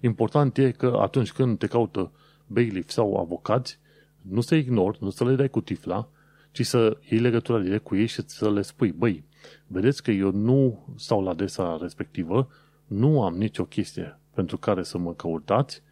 Important 0.00 0.58
e 0.58 0.70
că 0.70 0.98
atunci 1.00 1.32
când 1.32 1.58
te 1.58 1.66
caută 1.66 2.12
bailiff 2.46 2.90
sau 2.90 3.16
avocați, 3.16 3.78
nu 4.22 4.40
să 4.40 4.54
ignori, 4.54 4.98
nu 5.00 5.10
să 5.10 5.24
le 5.24 5.34
dai 5.34 5.48
cu 5.48 5.60
tifla, 5.60 6.08
ci 6.50 6.66
să 6.66 6.96
iei 7.08 7.20
legătura 7.20 7.58
direct 7.58 7.84
cu 7.84 7.96
ei 7.96 8.06
și 8.06 8.22
să 8.26 8.50
le 8.50 8.62
spui, 8.62 8.92
băi, 8.92 9.24
vedeți 9.66 10.02
că 10.02 10.10
eu 10.10 10.30
nu 10.30 10.86
stau 10.96 11.22
la 11.22 11.30
adresa 11.30 11.78
respectivă, 11.80 12.48
nu 12.86 13.22
am 13.22 13.36
nicio 13.36 13.64
chestie 13.64 14.18
pentru 14.34 14.58
care 14.58 14.82
să 14.82 14.98
mă 14.98 15.14
căutați 15.14 15.82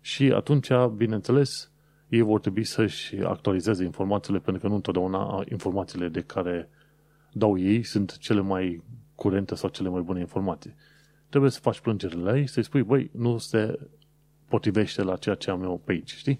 și 0.00 0.32
atunci, 0.34 0.68
bineînțeles, 0.96 1.70
ei 2.08 2.20
vor 2.20 2.40
trebui 2.40 2.64
să-și 2.64 3.16
actualizeze 3.16 3.84
informațiile, 3.84 4.38
pentru 4.38 4.62
că 4.62 4.68
nu 4.68 4.74
întotdeauna 4.74 5.44
informațiile 5.50 6.08
de 6.08 6.20
care 6.20 6.68
dau 7.32 7.58
ei 7.58 7.82
sunt 7.82 8.16
cele 8.16 8.40
mai 8.40 8.82
curente 9.14 9.54
sau 9.54 9.68
cele 9.68 9.88
mai 9.88 10.00
bune 10.00 10.20
informații. 10.20 10.74
Trebuie 11.28 11.50
să 11.50 11.60
faci 11.60 11.80
plângerile 11.80 12.22
la 12.22 12.38
ei, 12.38 12.46
să-i 12.46 12.62
spui, 12.62 12.82
băi, 12.82 13.10
nu 13.12 13.38
se 13.38 13.78
potrivește 14.48 15.02
la 15.02 15.16
ceea 15.16 15.34
ce 15.34 15.50
am 15.50 15.62
eu 15.62 15.80
pe 15.84 15.92
aici, 15.92 16.14
știi? 16.14 16.38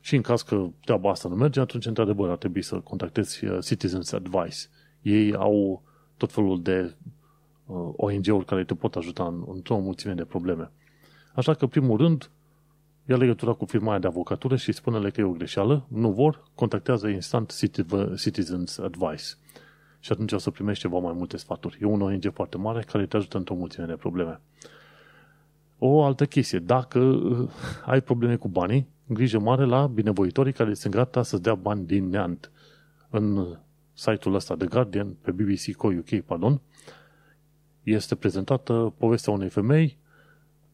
Și 0.00 0.14
în 0.14 0.22
caz 0.22 0.42
că 0.42 0.66
treaba 0.84 1.10
asta 1.10 1.28
nu 1.28 1.34
merge, 1.34 1.60
atunci, 1.60 1.86
într-adevăr, 1.86 2.30
ar 2.30 2.36
trebui 2.36 2.62
să 2.62 2.80
contactezi 2.80 3.44
uh, 3.44 3.58
Citizens 3.64 4.12
Advice. 4.12 4.56
Ei 5.02 5.34
au 5.34 5.82
tot 6.16 6.32
felul 6.32 6.62
de 6.62 6.94
uh, 7.66 7.92
ONG-uri 7.96 8.44
care 8.44 8.64
te 8.64 8.74
pot 8.74 8.96
ajuta 8.96 9.26
în, 9.26 9.44
într-o 9.46 9.78
mulțime 9.78 10.14
de 10.14 10.24
probleme. 10.24 10.70
Așa 11.34 11.54
că, 11.54 11.66
primul 11.66 11.96
rând, 11.96 12.30
ia 13.04 13.16
legătura 13.16 13.52
cu 13.52 13.64
firma 13.64 13.98
de 13.98 14.06
avocatură 14.06 14.56
și 14.56 14.72
spune-le 14.72 15.10
că 15.10 15.20
e 15.20 15.24
o 15.24 15.30
greșeală, 15.30 15.84
nu 15.88 16.10
vor, 16.10 16.42
contactează 16.54 17.08
instant 17.08 17.54
Citizens 18.16 18.78
Advice. 18.78 19.24
Și 20.00 20.12
atunci 20.12 20.32
o 20.32 20.38
să 20.38 20.50
primești 20.50 20.82
ceva 20.82 20.98
mai 20.98 21.12
multe 21.12 21.36
sfaturi. 21.36 21.78
E 21.82 21.84
un 21.84 22.00
ONG 22.00 22.32
foarte 22.32 22.56
mare 22.56 22.82
care 22.82 23.06
te 23.06 23.16
ajută 23.16 23.36
într-o 23.36 23.54
mulțime 23.54 23.86
de 23.86 23.92
probleme. 23.92 24.40
O 25.78 26.04
altă 26.04 26.26
chestie, 26.26 26.58
dacă 26.58 26.98
uh, 26.98 27.50
ai 27.84 28.00
probleme 28.00 28.36
cu 28.36 28.48
banii, 28.48 28.88
grijă 29.06 29.38
mare 29.38 29.64
la 29.64 29.86
binevoitorii 29.86 30.52
care 30.52 30.74
sunt 30.74 30.94
gata 30.94 31.22
să 31.22 31.38
dea 31.38 31.54
bani 31.54 31.86
din 31.86 32.08
neant. 32.08 32.50
În 33.10 33.56
site-ul 33.92 34.34
ăsta 34.34 34.56
de 34.56 34.66
Guardian, 34.66 35.16
pe 35.20 35.30
BBC 35.30 35.76
Co 35.76 35.86
UK, 35.86 36.20
pardon, 36.20 36.60
este 37.82 38.14
prezentată 38.14 38.94
povestea 38.98 39.32
unei 39.32 39.48
femei 39.48 39.98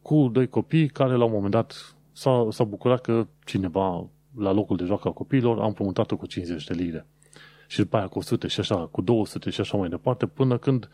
cu 0.02 0.28
doi 0.32 0.48
copii 0.48 0.88
care 0.88 1.14
la 1.14 1.24
un 1.24 1.32
moment 1.32 1.50
dat 1.50 1.94
s-a, 2.20 2.46
s-a 2.50 2.64
bucurat 2.64 3.00
că 3.00 3.26
cineva 3.44 4.08
la 4.36 4.52
locul 4.52 4.76
de 4.76 4.84
joacă 4.84 5.08
a 5.08 5.12
copiilor, 5.12 5.60
am 5.60 5.72
promutat-o 5.72 6.16
cu 6.16 6.26
50 6.26 6.64
de 6.64 6.74
lire. 6.74 7.06
Și 7.66 7.78
după 7.78 7.96
aia 7.96 8.06
cu 8.06 8.18
100 8.18 8.46
și 8.46 8.60
așa, 8.60 8.76
cu 8.76 9.00
200 9.00 9.50
și 9.50 9.60
așa 9.60 9.76
mai 9.76 9.88
departe, 9.88 10.26
până 10.26 10.58
când 10.58 10.88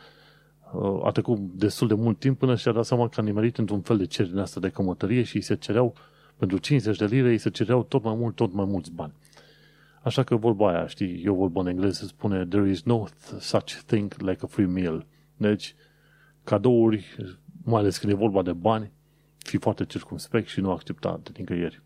uh, 0.73 1.01
a 1.05 1.11
trecut 1.11 1.39
destul 1.39 1.89
de 1.89 1.95
mult 1.95 2.19
timp 2.19 2.39
până 2.39 2.57
și-a 2.57 2.73
dat 2.73 2.85
seama 2.85 3.09
că 3.09 3.21
a 3.21 3.23
nimerit 3.23 3.59
într-un 3.59 3.81
fel 3.81 3.97
de 3.97 4.07
cer 4.07 4.27
din 4.27 4.39
asta 4.39 4.61
de 4.61 4.69
cămătărie 4.69 5.23
și 5.23 5.37
îi 5.37 5.43
se 5.43 5.55
cereau, 5.55 5.95
pentru 6.37 6.59
50 6.59 6.97
de 6.97 7.05
lire, 7.05 7.29
îi 7.29 7.39
se 7.39 7.51
cereau 7.51 7.83
tot 7.83 8.03
mai 8.03 8.15
mult, 8.15 8.35
tot 8.35 8.53
mai 8.53 8.65
mulți 8.65 8.93
bani. 8.93 9.13
Așa 10.03 10.23
că 10.23 10.37
vorba 10.37 10.69
aia, 10.69 10.87
știi, 10.87 11.23
eu 11.25 11.35
vorbă 11.35 11.61
în 11.61 11.67
engleză, 11.67 11.93
se 11.93 12.07
spune 12.07 12.47
There 12.47 12.71
is 12.71 12.83
no 12.83 13.05
such 13.39 13.75
thing 13.87 14.15
like 14.19 14.41
a 14.43 14.47
free 14.47 14.67
meal. 14.67 15.07
Deci, 15.37 15.75
cadouri, 16.45 17.17
mai 17.65 17.81
ales 17.81 17.99
când 17.99 18.13
e 18.13 18.17
vorba 18.17 18.43
de 18.43 18.53
bani, 18.53 18.93
fi 19.47 19.59
foarte 19.59 19.85
circumspect 19.85 20.49
și 20.49 20.61
nu 20.61 20.71
accepta 20.71 21.21
de 21.23 21.31
nicăieri. 21.37 21.83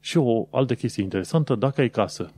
Și 0.00 0.16
o 0.16 0.48
altă 0.50 0.74
chestie 0.74 1.02
interesantă, 1.02 1.54
dacă 1.54 1.80
ai 1.80 1.90
casă 1.90 2.32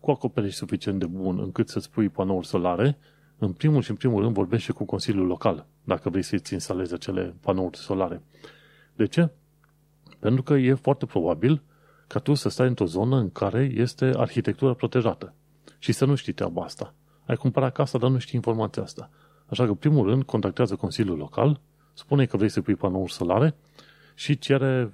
cu 0.00 0.10
acoperiș 0.10 0.54
suficient 0.54 0.98
de 0.98 1.06
bun 1.06 1.38
încât 1.38 1.68
să-ți 1.68 1.90
pui 1.90 2.08
panouri 2.08 2.46
solare, 2.46 2.98
în 3.38 3.52
primul 3.52 3.82
și 3.82 3.90
în 3.90 3.96
primul 3.96 4.22
rând 4.22 4.34
vorbește 4.34 4.72
cu 4.72 4.84
Consiliul 4.84 5.26
Local, 5.26 5.66
dacă 5.84 6.08
vrei 6.08 6.22
să-ți 6.22 6.52
instalezi 6.52 6.94
acele 6.94 7.34
panouri 7.40 7.76
solare. 7.76 8.22
De 8.96 9.06
ce? 9.06 9.30
Pentru 10.18 10.42
că 10.42 10.54
e 10.54 10.74
foarte 10.74 11.06
probabil 11.06 11.62
ca 12.06 12.18
tu 12.18 12.34
să 12.34 12.48
stai 12.48 12.66
într-o 12.66 12.86
zonă 12.86 13.16
în 13.16 13.30
care 13.30 13.70
este 13.74 14.12
arhitectura 14.16 14.74
protejată 14.74 15.34
și 15.78 15.92
să 15.92 16.04
nu 16.04 16.14
știi 16.14 16.32
treaba 16.32 16.62
asta. 16.62 16.94
Ai 17.26 17.36
cumpărat 17.36 17.72
casa, 17.72 17.98
dar 17.98 18.10
nu 18.10 18.18
știi 18.18 18.34
informația 18.34 18.82
asta. 18.82 19.10
Așa 19.46 19.66
că, 19.66 19.74
primul 19.74 20.08
rând, 20.08 20.22
contactează 20.22 20.76
Consiliul 20.76 21.16
Local, 21.16 21.60
spune 21.96 22.26
că 22.26 22.36
vrei 22.36 22.48
să 22.48 22.60
pui 22.60 22.74
panouri 22.74 23.12
solare 23.12 23.54
și 24.14 24.38
cere 24.38 24.92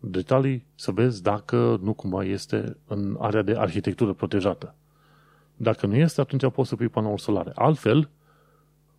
detalii 0.00 0.64
să 0.74 0.90
vezi 0.90 1.22
dacă 1.22 1.78
nu 1.82 1.92
cumva 1.92 2.24
este 2.24 2.76
în 2.86 3.16
area 3.20 3.42
de 3.42 3.58
arhitectură 3.58 4.12
protejată. 4.12 4.74
Dacă 5.56 5.86
nu 5.86 5.96
este, 5.96 6.20
atunci 6.20 6.52
poți 6.52 6.68
să 6.68 6.76
pui 6.76 6.88
panouri 6.88 7.20
solare. 7.20 7.52
Altfel, 7.54 8.08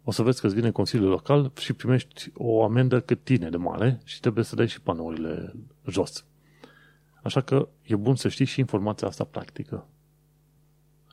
o 0.04 0.12
să 0.12 0.22
vezi 0.22 0.40
că 0.40 0.46
îți 0.46 0.56
vine 0.56 0.72
Consiliul 0.72 1.10
Local 1.10 1.52
și 1.60 1.74
primești 1.74 2.32
o 2.34 2.64
amendă 2.64 3.00
cât 3.02 3.24
tine 3.24 3.50
de 3.50 3.58
mare 3.58 4.02
și 4.04 4.20
trebuie 4.20 4.44
să 4.44 4.56
dai 4.56 4.68
și 4.68 4.82
panourile 4.82 5.54
jos. 5.88 6.26
Așa 7.22 7.42
că 7.42 7.68
e 7.84 7.96
bun 7.96 8.16
să 8.16 8.28
știi 8.28 8.46
și 8.46 8.60
informația 8.60 9.08
asta 9.08 9.24
practică. 9.24 9.86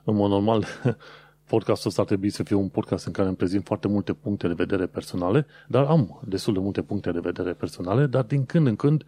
În 0.05 0.14
mod 0.14 0.31
normal, 0.31 0.64
podcastul 1.49 1.89
ăsta 1.89 2.01
ar 2.01 2.07
trebui 2.07 2.31
să 2.31 2.43
fie 2.43 2.57
un 2.57 2.69
podcast 2.69 3.07
în 3.07 3.13
care 3.13 3.29
îmi 3.29 3.37
prezint 3.37 3.65
foarte 3.65 3.89
multe 3.89 4.13
puncte 4.13 4.47
de 4.47 4.55
vedere 4.55 4.87
personale, 4.87 5.47
dar 5.69 5.85
am 5.85 6.21
destul 6.25 6.53
de 6.53 6.59
multe 6.59 6.83
puncte 6.83 7.11
de 7.11 7.21
vedere 7.21 7.53
personale, 7.53 8.07
dar 8.07 8.23
din 8.23 8.47
când 8.47 8.67
în 8.67 8.77
când 8.77 9.05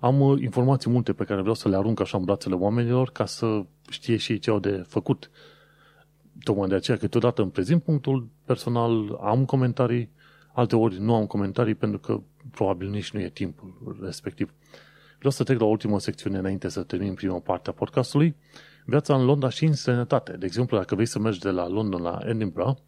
am 0.00 0.20
uh, 0.20 0.40
informații 0.40 0.90
multe 0.90 1.12
pe 1.12 1.24
care 1.24 1.40
vreau 1.40 1.54
să 1.54 1.68
le 1.68 1.76
arunc 1.76 2.00
așa 2.00 2.18
în 2.18 2.24
brațele 2.24 2.54
oamenilor 2.54 3.10
ca 3.10 3.26
să 3.26 3.64
știe 3.90 4.16
și 4.16 4.38
ce 4.38 4.50
au 4.50 4.58
de 4.58 4.84
făcut. 4.88 5.30
Tocmai 6.42 6.68
de 6.68 6.74
aceea 6.74 6.96
câteodată 6.96 7.42
îmi 7.42 7.50
prezint 7.50 7.82
punctul 7.82 8.28
personal, 8.44 9.18
am 9.22 9.44
comentarii, 9.44 10.10
alte 10.52 10.76
ori 10.76 11.00
nu 11.00 11.14
am 11.14 11.26
comentarii 11.26 11.74
pentru 11.74 11.98
că 11.98 12.20
probabil 12.50 12.88
nici 12.90 13.10
nu 13.10 13.20
e 13.20 13.28
timpul 13.28 13.98
respectiv. 14.02 14.52
Vreau 15.16 15.32
să 15.32 15.44
trec 15.44 15.58
la 15.58 15.66
ultima 15.66 15.98
secțiune 15.98 16.38
înainte 16.38 16.68
să 16.68 16.82
termin 16.82 17.14
prima 17.14 17.38
parte 17.38 17.70
a 17.70 17.72
podcastului. 17.72 18.34
Viața 18.84 19.14
în 19.14 19.24
Londra 19.24 19.48
și 19.48 19.64
în 19.64 19.72
sănătate. 19.72 20.36
De 20.36 20.46
exemplu, 20.46 20.76
dacă 20.76 20.94
vrei 20.94 21.06
să 21.06 21.18
mergi 21.18 21.38
de 21.38 21.50
la 21.50 21.68
London 21.68 22.02
la 22.02 22.18
Edinburgh, 22.24 22.78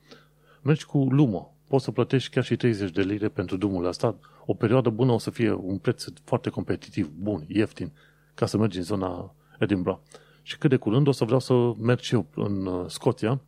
mergi 0.63 0.85
cu 0.85 0.99
Lumo. 1.11 1.55
Poți 1.69 1.85
să 1.85 1.91
plătești 1.91 2.31
chiar 2.31 2.45
și 2.45 2.57
30 2.57 2.91
de 2.91 3.03
lire 3.03 3.29
pentru 3.29 3.57
drumul 3.57 3.85
ăsta. 3.85 4.17
O 4.47 4.55
perioadă 4.55 4.91
bună 4.91 5.13
o 5.13 5.19
să 5.19 5.31
fie 5.31 5.53
un 5.53 5.79
preț 5.79 6.05
foarte 6.25 6.51
competitiv, 6.51 7.11
bun, 7.19 7.45
ieftin, 7.49 7.93
ca 8.35 8.47
să 8.47 8.59
mergi 8.59 8.79
în 8.79 8.85
zona 8.85 9.35
Edinburgh. 9.59 10.01
Și 10.43 10.59
cât 10.59 10.71
de 10.71 10.77
curând 10.77 11.07
o 11.07 11.13
să 11.13 11.25
vreau 11.25 11.41
să 11.41 11.73
merg 11.79 11.99
și 11.99 12.15
eu 12.15 12.27
în 12.35 12.67
uh, 12.67 12.85
Scoția 12.87 13.41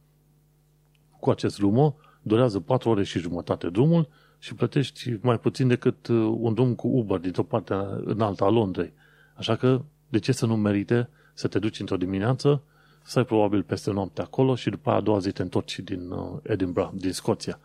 cu 1.20 1.30
acest 1.30 1.58
Lumo. 1.58 1.96
Durează 2.22 2.60
4 2.60 2.90
ore 2.90 3.02
și 3.02 3.18
jumătate 3.18 3.68
drumul 3.68 4.08
și 4.38 4.54
plătești 4.54 5.18
mai 5.20 5.38
puțin 5.38 5.68
decât 5.68 6.06
uh, 6.06 6.34
un 6.38 6.54
drum 6.54 6.74
cu 6.74 6.88
Uber 6.88 7.18
dintr-o 7.18 7.42
parte 7.42 7.74
în 8.04 8.20
alta 8.20 8.44
a 8.44 8.48
Londrei. 8.48 8.92
Așa 9.34 9.56
că, 9.56 9.84
de 10.08 10.18
ce 10.18 10.32
să 10.32 10.46
nu 10.46 10.56
merite 10.56 11.08
să 11.36 11.48
te 11.48 11.58
duci 11.58 11.80
într-o 11.80 11.96
dimineață, 11.96 12.62
să 13.02 13.18
ai 13.18 13.24
probabil 13.24 13.62
peste 13.62 13.90
noapte 13.90 14.20
acolo 14.20 14.54
și 14.54 14.70
după 14.70 14.90
a 14.90 15.00
doua 15.00 15.18
zi 15.18 15.30
te 15.30 15.42
întorci 15.42 15.78
din 15.78 16.10
uh, 16.10 16.38
Edinburgh, 16.42 16.90
din 16.94 17.12
Scoția. 17.12 17.58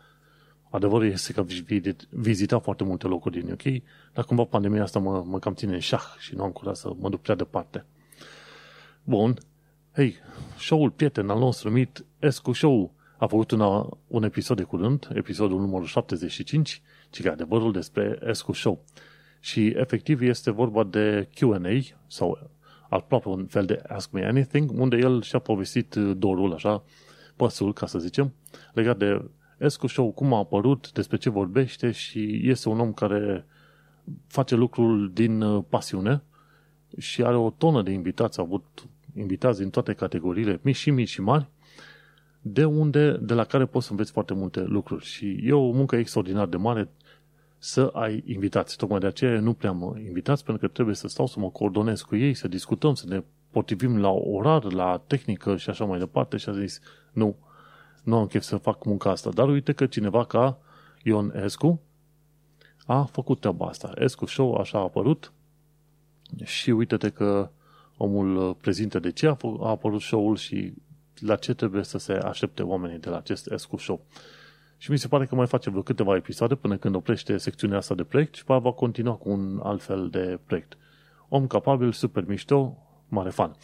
Adevărul 0.70 1.06
este 1.06 1.32
că 1.32 1.44
vizita 2.10 2.58
foarte 2.58 2.84
multe 2.84 3.06
locuri 3.06 3.40
din 3.40 3.52
UK, 3.52 3.82
dar 4.12 4.24
cumva 4.24 4.44
pandemia 4.44 4.82
asta 4.82 4.98
mă, 4.98 5.22
mă 5.26 5.38
cam 5.38 5.54
ține 5.54 5.72
în 5.72 5.80
șah 5.80 6.14
și 6.18 6.34
nu 6.34 6.42
am 6.42 6.50
curaj 6.50 6.76
să 6.76 6.92
mă 6.98 7.08
duc 7.08 7.20
prea 7.20 7.34
departe. 7.34 7.84
Bun. 9.02 9.38
Hei, 9.94 10.14
show-ul 10.58 10.90
prieten 10.90 11.30
al 11.30 11.38
nostru 11.38 11.68
numit 11.68 12.04
Escu 12.18 12.52
Show 12.52 12.94
a 13.16 13.26
făcut 13.26 13.50
una, 13.50 13.98
un 14.06 14.22
episod 14.22 14.56
de 14.56 14.62
curând, 14.62 15.08
episodul 15.14 15.60
numărul 15.60 15.86
75, 15.86 16.82
ci 17.10 17.22
că 17.22 17.30
adevărul 17.30 17.72
despre 17.72 18.18
Escu 18.26 18.52
Show. 18.52 18.84
Și 19.40 19.66
efectiv 19.66 20.20
este 20.20 20.50
vorba 20.50 20.84
de 20.84 21.28
Q&A 21.34 21.96
sau 22.06 22.50
aproape 22.94 23.28
un 23.28 23.46
fel 23.46 23.64
de 23.64 23.82
Ask 23.88 24.10
Me 24.10 24.26
Anything, 24.26 24.70
unde 24.74 24.96
el 24.96 25.22
și-a 25.22 25.38
povestit 25.38 25.94
dorul, 25.94 26.52
așa, 26.52 26.84
păsul, 27.36 27.72
ca 27.72 27.86
să 27.86 27.98
zicem, 27.98 28.34
legat 28.72 28.98
de 28.98 29.30
Escu 29.58 29.86
Show, 29.86 30.12
cum 30.12 30.34
a 30.34 30.38
apărut, 30.38 30.92
despre 30.92 31.16
ce 31.16 31.30
vorbește 31.30 31.90
și 31.90 32.40
este 32.42 32.68
un 32.68 32.80
om 32.80 32.92
care 32.92 33.46
face 34.26 34.54
lucrul 34.54 35.10
din 35.12 35.40
uh, 35.40 35.64
pasiune 35.68 36.22
și 36.98 37.22
are 37.22 37.36
o 37.36 37.50
tonă 37.50 37.82
de 37.82 37.90
invitați, 37.90 38.38
a 38.38 38.42
avut 38.42 38.88
invitați 39.16 39.58
din 39.58 39.70
toate 39.70 39.92
categoriile, 39.92 40.60
mici 40.62 40.76
și 40.76 40.90
mici 40.90 41.08
și 41.08 41.20
mari, 41.20 41.48
de 42.40 42.64
unde, 42.64 43.16
de 43.20 43.34
la 43.34 43.44
care 43.44 43.66
poți 43.66 43.84
să 43.84 43.90
înveți 43.90 44.12
foarte 44.12 44.34
multe 44.34 44.60
lucruri. 44.60 45.04
Și 45.04 45.40
e 45.42 45.52
o 45.52 45.70
muncă 45.70 45.96
extraordinar 45.96 46.46
de 46.46 46.56
mare 46.56 46.90
să 47.64 47.90
ai 47.92 48.22
invitați. 48.26 48.76
Tocmai 48.76 48.98
de 48.98 49.06
aceea 49.06 49.40
nu 49.40 49.52
prea 49.52 49.72
mă 49.72 49.98
invitați, 49.98 50.44
pentru 50.44 50.66
că 50.66 50.72
trebuie 50.72 50.94
să 50.94 51.08
stau 51.08 51.26
să 51.26 51.40
mă 51.40 51.50
coordonez 51.50 52.00
cu 52.00 52.16
ei, 52.16 52.34
să 52.34 52.48
discutăm, 52.48 52.94
să 52.94 53.06
ne 53.08 53.22
potrivim 53.50 54.00
la 54.00 54.10
orar, 54.10 54.72
la 54.72 55.02
tehnică 55.06 55.56
și 55.56 55.70
așa 55.70 55.84
mai 55.84 55.98
departe 55.98 56.36
și 56.36 56.48
a 56.48 56.52
zis, 56.52 56.80
nu, 57.12 57.36
nu 58.02 58.16
am 58.16 58.26
chef 58.26 58.42
să 58.42 58.56
fac 58.56 58.84
munca 58.84 59.10
asta. 59.10 59.30
Dar 59.30 59.48
uite 59.48 59.72
că 59.72 59.86
cineva 59.86 60.24
ca 60.24 60.58
Ion 61.02 61.32
Escu 61.44 61.80
a 62.86 63.02
făcut 63.02 63.40
treaba 63.40 63.66
asta. 63.66 63.92
Escu 63.98 64.26
Show 64.26 64.54
așa 64.54 64.78
a 64.78 64.82
apărut 64.82 65.32
și 66.44 66.70
uite-te 66.70 67.08
că 67.08 67.50
omul 67.96 68.54
prezintă 68.54 68.98
de 68.98 69.10
ce 69.10 69.26
a, 69.26 69.36
apărut 69.60 70.00
show-ul 70.00 70.36
și 70.36 70.74
la 71.18 71.36
ce 71.36 71.54
trebuie 71.54 71.84
să 71.84 71.98
se 71.98 72.12
aștepte 72.12 72.62
oamenii 72.62 72.98
de 72.98 73.08
la 73.08 73.16
acest 73.16 73.50
Escu 73.50 73.76
Show. 73.76 74.06
Și 74.82 74.90
mi 74.90 74.98
se 74.98 75.08
pare 75.08 75.26
că 75.26 75.34
mai 75.34 75.46
face 75.46 75.70
vreo 75.70 75.82
câteva 75.82 76.16
episoade 76.16 76.54
până 76.54 76.76
când 76.76 76.94
oprește 76.94 77.36
secțiunea 77.36 77.76
asta 77.76 77.94
de 77.94 78.04
proiect 78.04 78.34
și 78.34 78.44
va 78.44 78.72
continua 78.72 79.14
cu 79.14 79.30
un 79.30 79.60
alt 79.62 79.82
fel 79.82 80.08
de 80.10 80.38
proiect. 80.46 80.76
Om 81.28 81.46
capabil, 81.46 81.92
super 81.92 82.24
mișto, 82.26 82.76
mare 83.08 83.30
fan. 83.30 83.56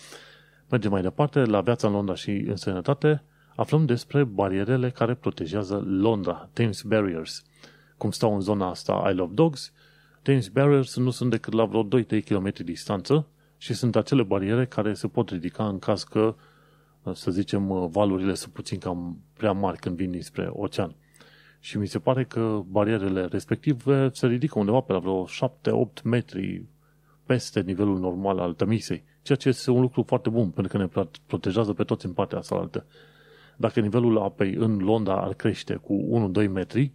Mergem 0.68 0.90
mai 0.90 1.02
departe, 1.02 1.44
la 1.44 1.60
viața 1.60 1.86
în 1.86 1.92
Londra 1.92 2.14
și 2.14 2.30
în 2.30 2.56
sănătate, 2.56 3.22
aflăm 3.56 3.86
despre 3.86 4.24
barierele 4.24 4.90
care 4.90 5.14
protejează 5.14 5.82
Londra, 5.86 6.48
Thames 6.52 6.82
Barriers. 6.82 7.42
Cum 7.96 8.10
stau 8.10 8.34
în 8.34 8.40
zona 8.40 8.68
asta 8.68 9.08
I 9.10 9.14
Love 9.14 9.34
Dogs, 9.34 9.72
Thames 10.22 10.48
Barriers 10.48 10.96
nu 10.96 11.10
sunt 11.10 11.30
decât 11.30 11.52
la 11.52 11.64
vreo 11.64 11.84
2-3 11.84 12.24
km 12.24 12.52
distanță 12.64 13.26
și 13.56 13.74
sunt 13.74 13.96
acele 13.96 14.22
bariere 14.22 14.66
care 14.66 14.94
se 14.94 15.08
pot 15.08 15.28
ridica 15.28 15.68
în 15.68 15.78
caz 15.78 16.02
că, 16.02 16.34
să 17.12 17.30
zicem, 17.30 17.88
valurile 17.90 18.34
sunt 18.34 18.52
puțin 18.52 18.78
cam 18.78 19.18
prea 19.36 19.52
mari 19.52 19.78
când 19.78 19.96
vin 19.96 20.10
dinspre 20.10 20.48
ocean. 20.52 20.96
Și 21.60 21.78
mi 21.78 21.86
se 21.86 21.98
pare 21.98 22.24
că 22.24 22.62
barierele 22.66 23.24
respective 23.24 24.10
se 24.12 24.26
ridică 24.26 24.58
undeva 24.58 24.80
pe 24.80 24.92
la 24.92 24.98
vreo 24.98 25.26
7-8 25.26 26.02
metri 26.04 26.64
peste 27.26 27.60
nivelul 27.60 27.98
normal 27.98 28.38
al 28.38 28.52
Tămisei, 28.52 29.04
ceea 29.22 29.38
ce 29.38 29.48
este 29.48 29.70
un 29.70 29.80
lucru 29.80 30.02
foarte 30.02 30.28
bun, 30.28 30.50
pentru 30.50 30.76
că 30.76 30.82
ne 30.82 31.06
protejează 31.26 31.72
pe 31.72 31.84
toți 31.84 32.06
în 32.06 32.12
partea 32.12 32.38
asta 32.38 32.54
altă 32.54 32.84
dacă 33.60 33.80
nivelul 33.80 34.18
apei 34.18 34.54
în 34.54 34.78
Londra 34.78 35.20
ar 35.20 35.34
crește 35.34 35.74
cu 35.74 36.30
1-2 36.34 36.48
metri, 36.50 36.92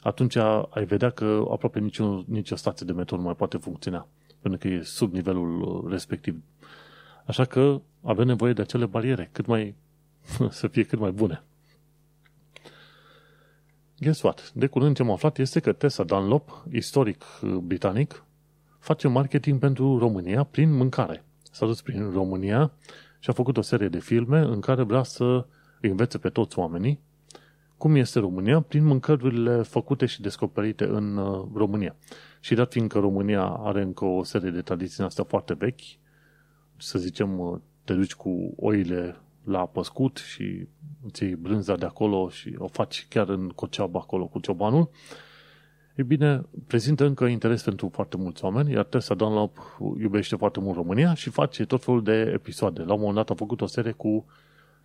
atunci 0.00 0.36
ai 0.70 0.84
vedea 0.84 1.10
că 1.10 1.44
aproape 1.50 1.78
nicio, 1.78 2.24
nicio 2.26 2.56
stație 2.56 2.86
de 2.86 2.92
metro 2.92 3.16
nu 3.16 3.22
mai 3.22 3.34
poate 3.34 3.56
funcționa, 3.56 4.06
pentru 4.40 4.60
că 4.60 4.68
e 4.68 4.82
sub 4.82 5.12
nivelul 5.12 5.86
respectiv. 5.90 6.42
Așa 7.26 7.44
că 7.44 7.80
avem 8.02 8.26
nevoie 8.26 8.52
de 8.52 8.62
acele 8.62 8.86
bariere, 8.86 9.28
cât 9.32 9.46
mai, 9.46 9.74
să 10.50 10.68
fie 10.68 10.82
cât 10.82 10.98
mai 10.98 11.10
bune. 11.10 11.42
Guess 13.98 14.22
what? 14.22 14.52
De 14.54 14.66
curând 14.66 14.96
ce 14.96 15.02
am 15.02 15.10
aflat 15.10 15.38
este 15.38 15.60
că 15.60 15.72
Tessa 15.72 16.04
Dunlop, 16.04 16.64
istoric 16.72 17.24
uh, 17.42 17.50
britanic, 17.50 18.24
face 18.78 19.08
marketing 19.08 19.58
pentru 19.58 19.98
România 19.98 20.44
prin 20.44 20.72
mâncare. 20.72 21.24
S-a 21.50 21.66
dus 21.66 21.82
prin 21.82 22.10
România 22.10 22.72
și 23.18 23.30
a 23.30 23.32
făcut 23.32 23.56
o 23.56 23.60
serie 23.62 23.88
de 23.88 23.98
filme 23.98 24.38
în 24.38 24.60
care 24.60 24.82
vrea 24.82 25.02
să 25.02 25.46
îi 25.80 25.90
învețe 25.90 26.18
pe 26.18 26.28
toți 26.28 26.58
oamenii 26.58 27.00
cum 27.76 27.94
este 27.94 28.18
România 28.18 28.60
prin 28.60 28.84
mâncărurile 28.84 29.62
făcute 29.62 30.06
și 30.06 30.20
descoperite 30.20 30.84
în 30.84 31.16
uh, 31.16 31.46
România. 31.54 31.96
Și 32.40 32.54
dat 32.54 32.72
fiindcă 32.72 32.98
România 32.98 33.44
are 33.44 33.82
încă 33.82 34.04
o 34.04 34.24
serie 34.24 34.50
de 34.50 34.62
tradiții 34.62 35.04
astea 35.04 35.24
foarte 35.24 35.54
vechi, 35.54 35.80
să 36.76 36.98
zicem, 36.98 37.62
te 37.84 37.94
duci 37.94 38.14
cu 38.14 38.54
oile 38.56 39.16
la 39.46 39.66
păscut 39.66 40.16
și 40.16 40.68
îți 41.04 41.22
iei 41.22 41.34
brânza 41.34 41.76
de 41.76 41.84
acolo 41.84 42.28
și 42.28 42.54
o 42.58 42.66
faci 42.66 43.06
chiar 43.08 43.28
în 43.28 43.48
coceabă 43.48 43.98
acolo 43.98 44.26
cu 44.26 44.38
ciobanul, 44.38 44.90
e 45.94 46.02
bine, 46.02 46.42
prezintă 46.66 47.04
încă 47.04 47.24
interes 47.24 47.62
pentru 47.62 47.90
foarte 47.92 48.16
mulți 48.16 48.44
oameni, 48.44 48.72
iar 48.72 48.84
Tessa 48.84 49.14
Dunlop 49.14 49.78
iubește 49.98 50.36
foarte 50.36 50.60
mult 50.60 50.76
România 50.76 51.14
și 51.14 51.30
face 51.30 51.64
tot 51.64 51.84
felul 51.84 52.02
de 52.02 52.30
episoade. 52.34 52.82
La 52.82 52.92
un 52.92 52.98
moment 52.98 53.16
dat 53.16 53.30
a 53.30 53.34
făcut 53.34 53.60
o 53.60 53.66
serie 53.66 53.92
cu 53.92 54.26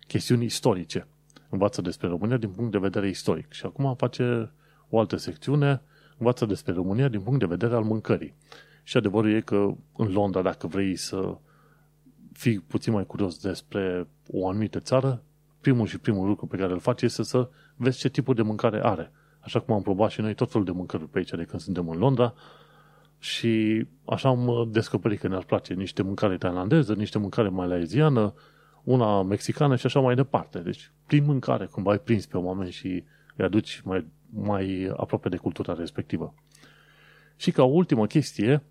chestiuni 0.06 0.44
istorice. 0.44 1.06
Învață 1.48 1.80
despre 1.80 2.08
România 2.08 2.36
din 2.36 2.50
punct 2.50 2.72
de 2.72 2.78
vedere 2.78 3.08
istoric. 3.08 3.52
Și 3.52 3.66
acum 3.66 3.94
face 3.96 4.52
o 4.88 4.98
altă 4.98 5.16
secțiune, 5.16 5.82
învață 6.18 6.46
despre 6.46 6.72
România 6.72 7.08
din 7.08 7.20
punct 7.20 7.38
de 7.38 7.46
vedere 7.46 7.74
al 7.74 7.82
mâncării. 7.82 8.34
Și 8.82 8.96
adevărul 8.96 9.34
e 9.34 9.40
că 9.40 9.74
în 9.96 10.12
Londra, 10.12 10.42
dacă 10.42 10.66
vrei 10.66 10.96
să 10.96 11.36
fii 12.32 12.58
puțin 12.58 12.92
mai 12.92 13.06
curios 13.06 13.38
despre 13.38 14.08
o 14.32 14.48
anumită 14.48 14.80
țară, 14.80 15.22
primul 15.60 15.86
și 15.86 15.98
primul 15.98 16.28
lucru 16.28 16.46
pe 16.46 16.56
care 16.56 16.72
îl 16.72 16.78
faci 16.78 17.02
este 17.02 17.22
să 17.22 17.48
vezi 17.76 17.98
ce 17.98 18.08
tipul 18.08 18.34
de 18.34 18.42
mâncare 18.42 18.80
are. 18.82 19.12
Așa 19.40 19.60
cum 19.60 19.74
am 19.74 19.82
probat 19.82 20.10
și 20.10 20.20
noi 20.20 20.34
tot 20.34 20.50
felul 20.50 20.66
de 20.66 20.72
mâncăruri 20.72 21.10
pe 21.10 21.18
aici 21.18 21.30
de 21.30 21.44
când 21.44 21.62
suntem 21.62 21.88
în 21.88 21.98
Londra 21.98 22.34
și 23.18 23.86
așa 24.04 24.28
am 24.28 24.68
descoperit 24.72 25.18
că 25.20 25.28
ne-ar 25.28 25.44
place 25.44 25.74
niște 25.74 26.02
mâncare 26.02 26.36
tailandeză, 26.36 26.94
niște 26.94 27.18
mâncare 27.18 27.48
maleziană, 27.48 28.34
una 28.82 29.22
mexicană 29.22 29.76
și 29.76 29.86
așa 29.86 30.00
mai 30.00 30.14
departe. 30.14 30.58
Deci, 30.58 30.92
prin 31.06 31.24
mâncare, 31.24 31.66
cum 31.66 31.88
ai 31.88 31.98
prins 31.98 32.26
pe 32.26 32.36
oameni 32.36 32.70
și 32.70 33.04
îi 33.36 33.44
aduci 33.44 33.80
mai, 33.84 34.06
mai 34.30 34.92
aproape 34.96 35.28
de 35.28 35.36
cultura 35.36 35.74
respectivă. 35.74 36.34
Și 37.36 37.50
ca 37.50 37.64
ultimă 37.64 38.06
chestie, 38.06 38.62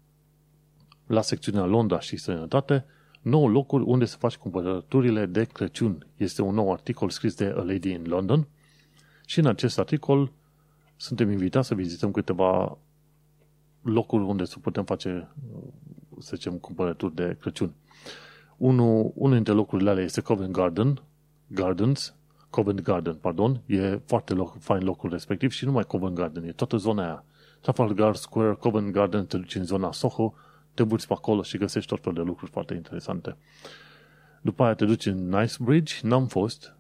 la 1.07 1.21
secțiunea 1.21 1.65
Londra 1.65 1.99
și 1.99 2.17
Sănătate, 2.17 2.85
9 3.21 3.49
locuri 3.49 3.83
unde 3.83 4.05
să 4.05 4.17
faci 4.17 4.37
cumpărăturile 4.37 5.25
de 5.25 5.43
Crăciun. 5.43 6.07
Este 6.17 6.41
un 6.41 6.53
nou 6.53 6.71
articol 6.71 7.09
scris 7.09 7.35
de 7.35 7.53
A 7.57 7.61
Lady 7.61 7.91
in 7.91 8.03
London 8.07 8.47
și 9.25 9.39
în 9.39 9.45
acest 9.45 9.79
articol 9.79 10.31
suntem 10.95 11.31
invitați 11.31 11.67
să 11.67 11.75
vizităm 11.75 12.11
câteva 12.11 12.77
locuri 13.81 14.23
unde 14.23 14.45
să 14.45 14.59
putem 14.59 14.83
face, 14.83 15.29
să 16.19 16.35
zicem, 16.35 16.53
cumpărături 16.53 17.15
de 17.15 17.37
Crăciun. 17.39 17.73
Unul, 18.57 19.11
unul 19.15 19.35
dintre 19.35 19.53
locurile 19.53 19.89
alea 19.89 20.03
este 20.03 20.21
Covent 20.21 20.51
Garden, 20.51 21.01
Gardens, 21.47 22.15
Covent 22.49 22.81
Garden, 22.81 23.15
pardon, 23.15 23.61
e 23.65 24.01
foarte 24.05 24.33
loc, 24.33 24.59
fain 24.59 24.83
locul 24.83 25.09
respectiv 25.09 25.51
și 25.51 25.63
nu 25.63 25.69
numai 25.69 25.85
Covent 25.85 26.15
Garden, 26.15 26.43
e 26.43 26.51
toată 26.51 26.77
zona 26.77 27.03
aia. 27.03 27.23
Trafalgar 27.59 28.15
Square, 28.15 28.53
Covent 28.53 28.91
Garden, 28.91 29.25
te 29.25 29.37
duci 29.37 29.55
în 29.55 29.63
zona 29.63 29.91
Soho, 29.91 30.33
te 30.81 30.87
burți 30.87 31.07
pe 31.07 31.13
acolo 31.13 31.41
și 31.41 31.57
găsești 31.57 31.89
tot 31.89 32.01
felul 32.01 32.17
de 32.17 32.29
lucruri 32.29 32.51
foarte 32.51 32.73
interesante. 32.73 33.37
După 34.41 34.63
aia 34.63 34.73
te 34.73 34.85
duci 34.85 35.05
în 35.05 35.29
Nice 35.29 35.55
Bridge, 35.59 35.95
n-am 36.01 36.27
fost, 36.27 36.75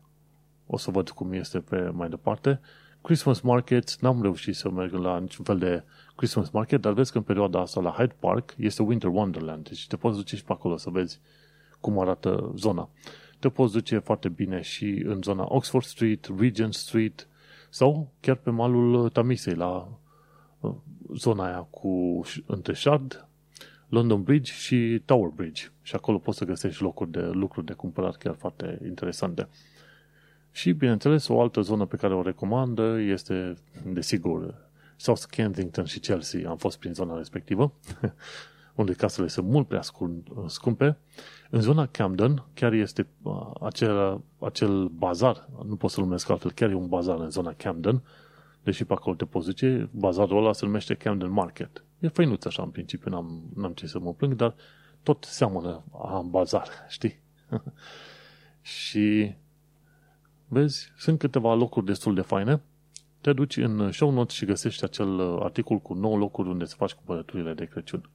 o 0.67 0.77
să 0.77 0.91
văd 0.91 1.09
cum 1.09 1.33
este 1.33 1.59
pe 1.59 1.89
mai 1.89 2.09
departe. 2.09 2.59
Christmas 3.01 3.39
Market, 3.39 3.95
n-am 3.99 4.21
reușit 4.21 4.55
să 4.55 4.69
merg 4.69 4.93
la 4.93 5.19
niciun 5.19 5.45
fel 5.45 5.57
de 5.57 5.83
Christmas 6.15 6.49
Market, 6.49 6.81
dar 6.81 6.93
vezi 6.93 7.11
că 7.11 7.17
în 7.17 7.23
perioada 7.23 7.59
asta 7.59 7.81
la 7.81 7.89
Hyde 7.89 8.15
Park 8.19 8.53
este 8.57 8.81
Winter 8.81 9.09
Wonderland, 9.09 9.67
deci 9.67 9.87
te 9.87 9.95
poți 9.95 10.17
duce 10.17 10.35
și 10.35 10.43
pe 10.43 10.51
acolo 10.51 10.77
să 10.77 10.89
vezi 10.89 11.19
cum 11.79 11.99
arată 11.99 12.51
zona. 12.55 12.89
Te 13.39 13.49
poți 13.49 13.73
duce 13.73 13.97
foarte 13.97 14.29
bine 14.29 14.61
și 14.61 15.03
în 15.05 15.21
zona 15.21 15.45
Oxford 15.47 15.85
Street, 15.85 16.29
Regent 16.37 16.73
Street 16.73 17.27
sau 17.69 18.11
chiar 18.19 18.35
pe 18.35 18.49
malul 18.49 19.09
Tamisei, 19.09 19.55
la 19.55 19.87
uh, 20.59 20.73
zona 21.13 21.45
aia 21.45 21.67
cu 21.69 22.21
între 22.45 22.73
Shard, 22.73 23.25
London 23.91 24.23
Bridge 24.23 24.51
și 24.51 25.01
Tower 25.05 25.29
Bridge. 25.35 25.63
Și 25.81 25.95
acolo 25.95 26.17
poți 26.17 26.37
să 26.37 26.45
găsești 26.45 26.81
locuri 26.81 27.11
de 27.11 27.21
lucruri 27.21 27.65
de 27.65 27.73
cumpărat 27.73 28.15
chiar 28.15 28.35
foarte 28.35 28.79
interesante. 28.85 29.47
Și, 30.51 30.71
bineînțeles, 30.71 31.27
o 31.27 31.41
altă 31.41 31.61
zonă 31.61 31.85
pe 31.85 31.95
care 31.95 32.13
o 32.13 32.21
recomandă 32.21 32.99
este, 32.99 33.53
desigur, 33.85 34.69
South 34.95 35.23
Kensington 35.29 35.85
și 35.85 35.99
Chelsea. 35.99 36.49
Am 36.49 36.57
fost 36.57 36.79
prin 36.79 36.93
zona 36.93 37.17
respectivă, 37.17 37.73
unde 38.75 38.93
casele 38.93 39.27
sunt 39.27 39.47
mult 39.47 39.67
prea 39.67 39.81
scumpe. 40.47 40.97
În 41.49 41.61
zona 41.61 41.85
Camden 41.85 42.43
chiar 42.53 42.73
este 42.73 43.07
uh, 43.21 43.51
acel, 43.61 44.21
acel 44.39 44.87
bazar, 44.87 45.49
nu 45.65 45.75
pot 45.75 45.89
să-l 45.89 46.03
numesc 46.03 46.29
altfel, 46.29 46.51
chiar 46.51 46.69
e 46.69 46.73
un 46.73 46.87
bazar 46.87 47.19
în 47.19 47.29
zona 47.29 47.53
Camden, 47.53 48.01
deși 48.63 48.85
pe 48.85 48.93
acolo 48.93 49.15
te 49.15 49.25
poți 49.25 49.45
duce, 49.45 49.89
bazarul 49.91 50.37
ăla 50.37 50.53
se 50.53 50.65
numește 50.65 50.93
Camden 50.93 51.31
Market. 51.31 51.83
E 52.01 52.07
făinuț 52.07 52.45
așa 52.45 52.63
în 52.63 52.69
principiu, 52.69 53.11
n-am, 53.11 53.51
n-am 53.55 53.73
ce 53.73 53.87
să 53.87 53.99
mă 53.99 54.13
plâng, 54.13 54.33
dar 54.33 54.55
tot 55.03 55.23
seamănă 55.23 55.83
a 55.91 56.21
bazar, 56.21 56.67
știi? 56.89 57.19
și 58.61 59.33
vezi, 60.47 60.91
sunt 60.97 61.19
câteva 61.19 61.53
locuri 61.53 61.85
destul 61.85 62.15
de 62.15 62.21
faine. 62.21 62.61
Te 63.21 63.33
duci 63.33 63.57
în 63.57 63.91
show 63.91 64.11
notes 64.11 64.35
și 64.35 64.45
găsești 64.45 64.83
acel 64.83 65.39
articol 65.41 65.79
cu 65.79 65.93
9 65.93 66.17
locuri 66.17 66.49
unde 66.49 66.65
să 66.65 66.75
faci 66.75 66.91
cumpărăturile 66.91 67.53
de 67.53 67.65
Crăciun. 67.65 68.09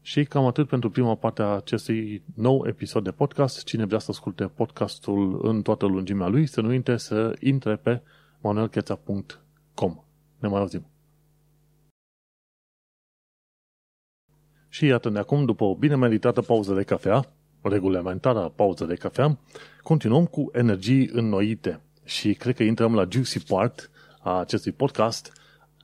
Și 0.00 0.24
cam 0.24 0.46
atât 0.46 0.68
pentru 0.68 0.90
prima 0.90 1.14
parte 1.14 1.42
a 1.42 1.46
acestui 1.46 2.22
nou 2.34 2.66
episod 2.66 3.04
de 3.04 3.10
podcast. 3.10 3.64
Cine 3.64 3.84
vrea 3.84 3.98
să 3.98 4.10
asculte 4.10 4.44
podcastul 4.44 5.40
în 5.48 5.62
toată 5.62 5.86
lungimea 5.86 6.26
lui, 6.26 6.46
să 6.46 6.60
nu 6.60 6.68
uite 6.68 6.96
să 6.96 7.36
intre 7.40 7.76
pe 7.76 8.00
manuelcheța.com. 8.40 9.96
Ne 10.38 10.48
mai 10.48 10.60
auzim! 10.60 10.97
Și 14.68 14.86
iată 14.86 15.10
ne 15.10 15.18
acum, 15.18 15.44
după 15.44 15.64
o 15.64 15.74
bine 15.74 15.96
meritată 15.96 16.40
pauză 16.40 16.74
de 16.74 16.82
cafea, 16.82 17.32
regulamentară 17.62 18.52
pauză 18.56 18.84
de 18.84 18.94
cafea, 18.94 19.38
continuăm 19.82 20.26
cu 20.26 20.50
energii 20.52 21.10
înnoite. 21.12 21.80
Și 22.04 22.34
cred 22.34 22.54
că 22.54 22.62
intrăm 22.62 22.94
la 22.94 23.06
juicy 23.10 23.44
part 23.44 23.90
a 24.20 24.38
acestui 24.38 24.72
podcast, 24.72 25.32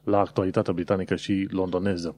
la 0.05 0.19
actualitatea 0.19 0.73
britanică 0.73 1.17
și 1.17 1.49
londoneză. 1.51 2.17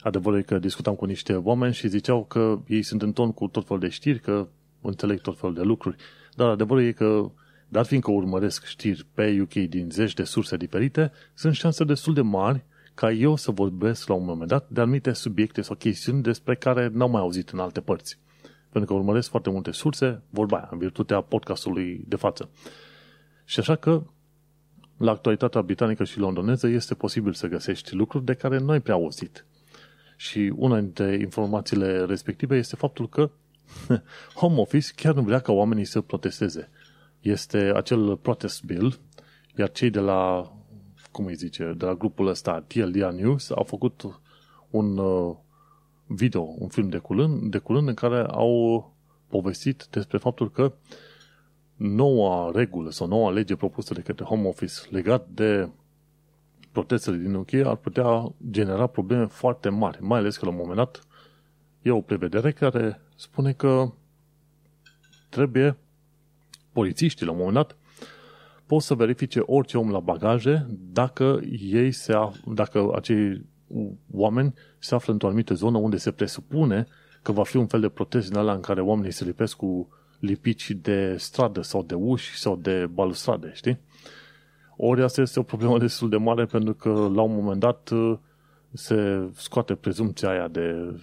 Adevărul 0.00 0.38
e 0.38 0.42
că 0.42 0.58
discutam 0.58 0.94
cu 0.94 1.04
niște 1.04 1.34
oameni 1.34 1.74
și 1.74 1.88
ziceau 1.88 2.24
că 2.24 2.60
ei 2.66 2.82
sunt 2.82 3.02
în 3.02 3.12
ton 3.12 3.32
cu 3.32 3.46
tot 3.46 3.66
felul 3.66 3.82
de 3.82 3.88
știri, 3.88 4.20
că 4.20 4.48
înțeleg 4.80 5.20
tot 5.20 5.38
felul 5.38 5.54
de 5.54 5.62
lucruri. 5.62 5.96
Dar 6.34 6.48
adevărul 6.48 6.82
e 6.82 6.92
că, 6.92 7.30
dar 7.68 7.84
fiindcă 7.84 8.10
urmăresc 8.10 8.64
știri 8.64 9.06
pe 9.14 9.38
UK 9.40 9.52
din 9.52 9.90
zeci 9.90 10.14
de 10.14 10.24
surse 10.24 10.56
diferite, 10.56 11.12
sunt 11.34 11.54
șanse 11.54 11.84
destul 11.84 12.14
de 12.14 12.20
mari 12.20 12.64
ca 12.96 13.12
eu 13.12 13.36
să 13.36 13.50
vorbesc 13.50 14.08
la 14.08 14.14
un 14.14 14.24
moment 14.24 14.48
dat 14.48 14.68
de 14.68 14.80
anumite 14.80 15.12
subiecte 15.12 15.60
sau 15.60 15.76
chestiuni 15.76 16.22
despre 16.22 16.56
care 16.56 16.88
n-am 16.92 17.10
mai 17.10 17.20
auzit 17.20 17.48
în 17.48 17.58
alte 17.58 17.80
părți. 17.80 18.18
Pentru 18.70 18.92
că 18.92 18.98
urmăresc 18.98 19.28
foarte 19.28 19.50
multe 19.50 19.70
surse, 19.70 20.22
vorba 20.30 20.56
aia, 20.56 20.68
în 20.72 20.78
virtutea 20.78 21.20
podcastului 21.20 22.04
de 22.08 22.16
față. 22.16 22.50
Și 23.44 23.60
așa 23.60 23.76
că, 23.76 24.02
la 24.96 25.10
actualitatea 25.10 25.62
britanică 25.62 26.04
și 26.04 26.18
londoneză 26.18 26.66
este 26.66 26.94
posibil 26.94 27.32
să 27.32 27.46
găsești 27.46 27.94
lucruri 27.94 28.24
de 28.24 28.34
care 28.34 28.58
nu 28.58 28.70
ai 28.70 28.80
prea 28.80 28.94
auzit. 28.94 29.46
Și 30.16 30.52
una 30.56 30.80
dintre 30.80 31.18
informațiile 31.20 32.04
respective 32.04 32.56
este 32.56 32.76
faptul 32.76 33.08
că 33.08 33.30
Home 34.40 34.60
Office 34.60 34.92
chiar 34.94 35.14
nu 35.14 35.22
vrea 35.22 35.38
ca 35.38 35.52
oamenii 35.52 35.84
să 35.84 36.00
protesteze. 36.00 36.68
Este 37.20 37.72
acel 37.74 38.16
protest 38.16 38.64
bill, 38.64 38.98
iar 39.56 39.70
cei 39.70 39.90
de 39.90 40.00
la 40.00 40.50
cum 41.16 41.26
îi 41.26 41.34
zice, 41.34 41.74
de 41.76 41.84
la 41.84 41.94
grupul 41.94 42.26
ăsta 42.26 42.60
TLDR 42.60 43.08
News, 43.08 43.50
au 43.50 43.64
făcut 43.64 44.20
un 44.70 44.98
uh, 44.98 45.36
video, 46.06 46.54
un 46.58 46.68
film 46.68 46.88
de 46.88 46.98
curând, 46.98 47.50
de 47.50 47.58
curând 47.58 47.88
în 47.88 47.94
care 47.94 48.24
au 48.28 48.92
povestit 49.28 49.86
despre 49.90 50.18
faptul 50.18 50.50
că 50.50 50.72
noua 51.76 52.50
regulă 52.54 52.90
sau 52.90 53.06
noua 53.06 53.30
lege 53.30 53.56
propusă 53.56 53.94
de 53.94 54.00
către 54.00 54.24
Home 54.24 54.48
Office 54.48 54.74
legat 54.90 55.28
de 55.28 55.68
protestele 56.72 57.16
din 57.16 57.34
UK 57.34 57.54
ar 57.54 57.76
putea 57.76 58.32
genera 58.50 58.86
probleme 58.86 59.26
foarte 59.26 59.68
mari, 59.68 60.02
mai 60.02 60.18
ales 60.18 60.36
că 60.36 60.44
la 60.44 60.50
un 60.50 60.56
moment 60.56 60.76
dat 60.76 61.06
e 61.82 61.90
o 61.90 62.00
prevedere 62.00 62.52
care 62.52 63.00
spune 63.14 63.52
că 63.52 63.92
trebuie 65.28 65.76
polițiștii 66.72 67.26
la 67.26 67.32
un 67.32 67.38
moment 67.38 67.56
dat 67.56 67.76
pot 68.66 68.82
să 68.82 68.94
verifice 68.94 69.40
orice 69.40 69.78
om 69.78 69.90
la 69.90 70.00
bagaje 70.00 70.66
dacă 70.92 71.40
ei 71.60 71.90
se 71.90 72.12
af- 72.12 72.54
dacă 72.54 72.90
acei 72.94 73.46
oameni 74.12 74.54
se 74.78 74.94
află 74.94 75.12
într-o 75.12 75.28
anumită 75.28 75.54
zonă 75.54 75.78
unde 75.78 75.96
se 75.96 76.10
presupune 76.10 76.86
că 77.22 77.32
va 77.32 77.44
fi 77.44 77.56
un 77.56 77.66
fel 77.66 77.80
de 77.80 77.88
protest 77.88 78.28
din 78.28 78.38
ăla 78.38 78.52
în 78.52 78.60
care 78.60 78.80
oamenii 78.80 79.10
se 79.10 79.24
lipesc 79.24 79.56
cu 79.56 79.88
lipici 80.18 80.70
de 80.70 81.16
stradă 81.16 81.62
sau 81.62 81.82
de 81.82 81.94
uși 81.94 82.38
sau 82.38 82.56
de 82.56 82.86
balustrade, 82.86 83.50
știi? 83.54 83.78
Ori 84.76 85.02
asta 85.02 85.20
este 85.20 85.38
o 85.38 85.42
problemă 85.42 85.78
destul 85.78 86.08
de 86.08 86.16
mare 86.16 86.44
pentru 86.44 86.74
că 86.74 86.88
la 86.88 87.22
un 87.22 87.34
moment 87.34 87.60
dat 87.60 87.90
se 88.72 89.28
scoate 89.34 89.74
prezumția 89.74 90.28
aia 90.28 90.48
de 90.48 90.96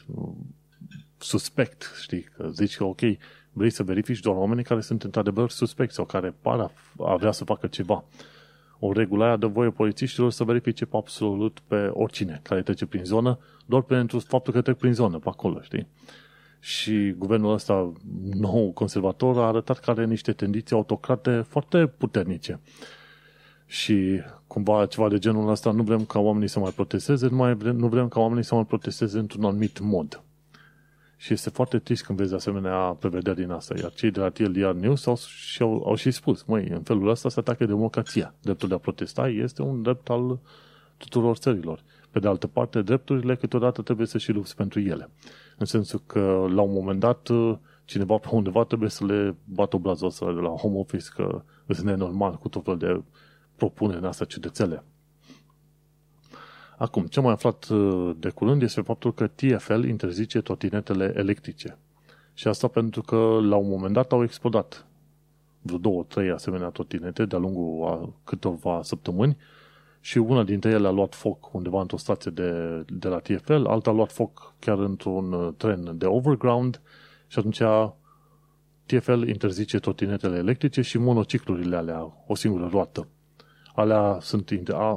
suspect, 1.18 1.92
știi? 2.02 2.22
Că 2.22 2.50
zici 2.52 2.78
că 2.78 2.84
ok, 2.84 3.02
vrei 3.54 3.70
să 3.70 3.84
verifici 3.84 4.20
doar 4.20 4.36
oamenii 4.36 4.64
care 4.64 4.82
sunt 4.82 5.04
într-adevăr 5.04 5.50
suspecți 5.50 5.96
sau 5.96 6.06
care 6.06 6.36
par 6.42 6.72
a 6.98 7.16
vrea 7.16 7.32
să 7.32 7.44
facă 7.44 7.68
ceva. 7.68 8.04
O 8.80 8.92
regulă 8.92 9.24
aia 9.24 9.36
dă 9.36 9.48
voie 9.48 9.70
polițiștilor 9.70 10.32
să 10.32 10.44
verifice 10.44 10.86
pe 10.86 10.98
absolut 10.98 11.60
pe 11.68 11.90
oricine 11.94 12.40
care 12.44 12.62
trece 12.62 12.86
prin 12.86 13.04
zonă, 13.04 13.40
doar 13.66 13.82
pentru 13.82 14.20
faptul 14.20 14.54
că 14.54 14.62
trec 14.62 14.78
prin 14.78 14.94
zonă, 14.94 15.18
pe 15.18 15.30
acolo, 15.30 15.62
știi? 15.62 15.88
și 16.64 17.12
guvernul 17.18 17.54
ăsta 17.54 17.94
nou 18.34 18.72
conservator 18.72 19.38
a 19.38 19.48
arătat 19.48 19.80
că 19.80 19.92
are 19.92 20.06
niște 20.06 20.32
tendințe 20.32 20.74
autocrate 20.74 21.46
foarte 21.48 21.88
puternice. 21.88 22.60
Și 23.66 24.22
cumva 24.48 24.86
ceva 24.86 25.10
de 25.10 25.18
genul 25.18 25.50
ăsta, 25.50 25.72
nu 25.72 25.84
vrem 25.84 26.06
ca 26.06 26.20
oamenii 26.20 26.48
să 26.48 26.60
mai 26.60 26.72
protesteze, 26.72 27.28
nu, 27.28 27.36
mai 27.36 27.56
vrem, 27.56 27.76
nu 27.76 27.88
vrem 27.88 28.08
ca 28.08 28.20
oamenii 28.20 28.44
să 28.44 28.56
mai 28.56 28.66
protesteze 28.66 29.20
într-un 29.20 29.44
anumit 29.44 29.80
mod. 29.80 30.24
Și 31.24 31.34
este 31.34 31.50
foarte 31.50 31.80
trist 31.80 32.06
când 32.06 32.18
vezi 32.18 32.34
asemenea 32.34 32.78
prevederi 32.78 33.36
din 33.36 33.52
asta. 33.52 33.78
Iar 33.78 33.94
cei 33.94 34.12
de 34.12 34.20
la 34.20 34.30
TLDR 34.30 34.72
News 34.72 35.06
au, 35.06 35.16
și 35.16 35.62
au, 35.62 35.84
au 35.86 35.96
și 35.96 36.12
spus, 36.12 36.44
măi, 36.44 36.68
în 36.68 36.82
felul 36.82 37.10
ăsta 37.10 37.30
se 37.30 37.40
atacă 37.40 37.66
democrația. 37.66 38.34
Dreptul 38.42 38.68
de 38.68 38.74
a 38.74 38.78
protesta 38.78 39.28
este 39.28 39.62
un 39.62 39.82
drept 39.82 40.10
al 40.10 40.40
tuturor 40.98 41.36
țărilor. 41.36 41.84
Pe 42.12 42.20
de 42.20 42.28
altă 42.28 42.48
parte, 42.48 42.82
drepturile 42.82 43.36
câteodată 43.36 43.82
trebuie 43.82 44.08
să 44.08 44.18
și 44.18 44.32
lupți 44.32 44.56
pentru 44.56 44.80
ele. 44.80 45.10
În 45.58 45.66
sensul 45.66 46.02
că, 46.06 46.46
la 46.50 46.62
un 46.62 46.74
moment 46.74 47.00
dat, 47.00 47.30
cineva 47.86 48.18
pe 48.18 48.28
undeva 48.32 48.64
trebuie 48.64 48.90
să 48.90 49.06
le 49.06 49.36
bată 49.46 49.76
obrazul 49.76 50.08
ăsta 50.08 50.34
de 50.34 50.40
la 50.40 50.50
home 50.50 50.78
office 50.78 51.10
că 51.16 51.42
sunt 51.68 51.86
nenormal 51.86 52.34
cu 52.34 52.48
tot 52.50 52.64
felul 52.64 52.80
de 52.80 53.02
propuneri 53.56 54.00
în 54.00 54.06
astea 54.06 54.26
ciudățele. 54.26 54.84
Acum, 56.78 57.06
ce 57.06 57.20
am 57.20 57.26
mai 57.26 57.34
aflat 57.34 57.68
uh, 57.68 58.16
de 58.20 58.30
curând 58.30 58.62
este 58.62 58.82
faptul 58.82 59.14
că 59.14 59.28
TFL 59.28 59.84
interzice 59.84 60.42
trotinetele 60.42 61.14
electrice. 61.16 61.78
Și 62.34 62.48
asta 62.48 62.68
pentru 62.68 63.02
că 63.02 63.40
la 63.42 63.56
un 63.56 63.70
moment 63.70 63.94
dat 63.94 64.12
au 64.12 64.24
explodat 64.24 64.86
vreo 65.62 65.78
două, 65.78 66.04
trei 66.04 66.30
asemenea 66.30 66.70
trotinete 66.70 67.26
de-a 67.26 67.40
lungul 67.40 67.88
a 67.88 68.14
câteva 68.24 68.80
săptămâni 68.84 69.38
și 70.00 70.18
una 70.18 70.44
dintre 70.44 70.70
ele 70.70 70.88
a 70.88 70.92
luat 70.92 71.16
foc 71.16 71.54
undeva 71.54 71.82
într-o 71.82 71.98
stație 71.98 72.32
de, 72.32 72.84
de 72.88 73.08
la 73.08 73.20
TFL, 73.20 73.66
alta 73.66 73.90
a 73.90 73.94
luat 73.94 74.12
foc 74.12 74.54
chiar 74.60 74.80
într-un 74.80 75.34
uh, 75.34 75.54
tren 75.58 75.98
de 75.98 76.06
overground 76.06 76.82
și 77.28 77.40
atunci 77.40 77.62
TFL 78.86 79.28
interzice 79.28 79.80
trotinetele 79.80 80.38
electrice 80.38 80.82
și 80.82 80.98
monociclurile 80.98 81.76
alea, 81.76 82.24
o 82.28 82.36
singură 82.36 82.68
roată 82.72 83.08
alea 83.76 84.18
sunt, 84.22 84.52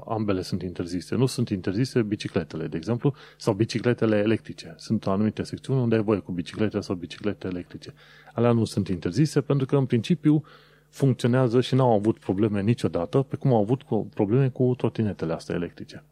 ambele 0.08 0.42
sunt 0.42 0.62
interzise. 0.62 1.14
Nu 1.14 1.26
sunt 1.26 1.48
interzise 1.48 2.02
bicicletele, 2.02 2.66
de 2.66 2.76
exemplu, 2.76 3.14
sau 3.36 3.54
bicicletele 3.54 4.16
electrice. 4.16 4.74
Sunt 4.76 5.06
anumite 5.06 5.42
secțiuni 5.42 5.80
unde 5.80 5.94
ai 5.94 6.02
voie 6.02 6.18
cu 6.18 6.32
biciclete 6.32 6.80
sau 6.80 6.94
biciclete 6.94 7.46
electrice. 7.46 7.94
Alea 8.34 8.52
nu 8.52 8.64
sunt 8.64 8.88
interzise 8.88 9.40
pentru 9.40 9.66
că, 9.66 9.76
în 9.76 9.86
principiu, 9.86 10.44
funcționează 10.88 11.60
și 11.60 11.74
n-au 11.74 11.92
avut 11.92 12.18
probleme 12.18 12.62
niciodată, 12.62 13.22
pe 13.22 13.36
cum 13.36 13.52
au 13.52 13.60
avut 13.60 13.82
probleme 14.14 14.48
cu 14.48 14.74
trotinetele 14.76 15.32
astea 15.32 15.54
electrice. 15.54 16.04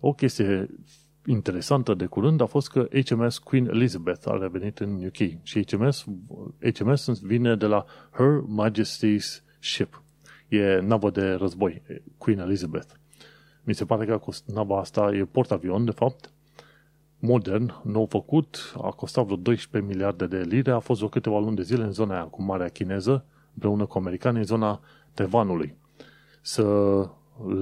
O 0.00 0.12
chestie 0.12 0.66
interesantă 1.26 1.94
de 1.94 2.06
curând 2.06 2.40
a 2.40 2.46
fost 2.46 2.70
că 2.70 2.88
HMS 3.04 3.38
Queen 3.38 3.66
Elizabeth 3.66 4.28
a 4.28 4.38
revenit 4.40 4.78
în 4.78 5.04
UK 5.04 5.42
și 5.42 5.64
HMS, 5.64 6.04
HMS 6.74 7.20
vine 7.20 7.56
de 7.56 7.66
la 7.66 7.84
Her 8.10 8.42
Majesty's 8.60 9.42
Ship 9.58 10.02
e 10.52 10.80
navă 10.80 11.10
de 11.10 11.32
război, 11.32 11.82
Queen 12.18 12.38
Elizabeth. 12.38 12.92
Mi 13.62 13.74
se 13.74 13.84
pare 13.84 14.04
că 14.04 14.20
nava 14.46 14.78
asta 14.78 15.10
e 15.14 15.24
portavion, 15.24 15.84
de 15.84 15.90
fapt, 15.90 16.32
modern, 17.18 17.74
nou 17.82 18.06
făcut, 18.06 18.74
a 18.82 18.90
costat 18.90 19.24
vreo 19.24 19.36
12 19.36 19.92
miliarde 19.92 20.26
de 20.26 20.40
lire, 20.40 20.70
a 20.70 20.78
fost 20.78 21.02
o 21.02 21.08
câteva 21.08 21.38
luni 21.38 21.56
de 21.56 21.62
zile 21.62 21.82
în 21.82 21.92
zona 21.92 22.14
aia 22.14 22.24
cu 22.24 22.42
Marea 22.42 22.68
Chineză, 22.68 23.24
împreună 23.52 23.86
cu 23.86 23.98
americanii, 23.98 24.38
în 24.38 24.46
zona 24.46 24.80
Taiwanului. 25.14 25.76
Să 26.40 26.64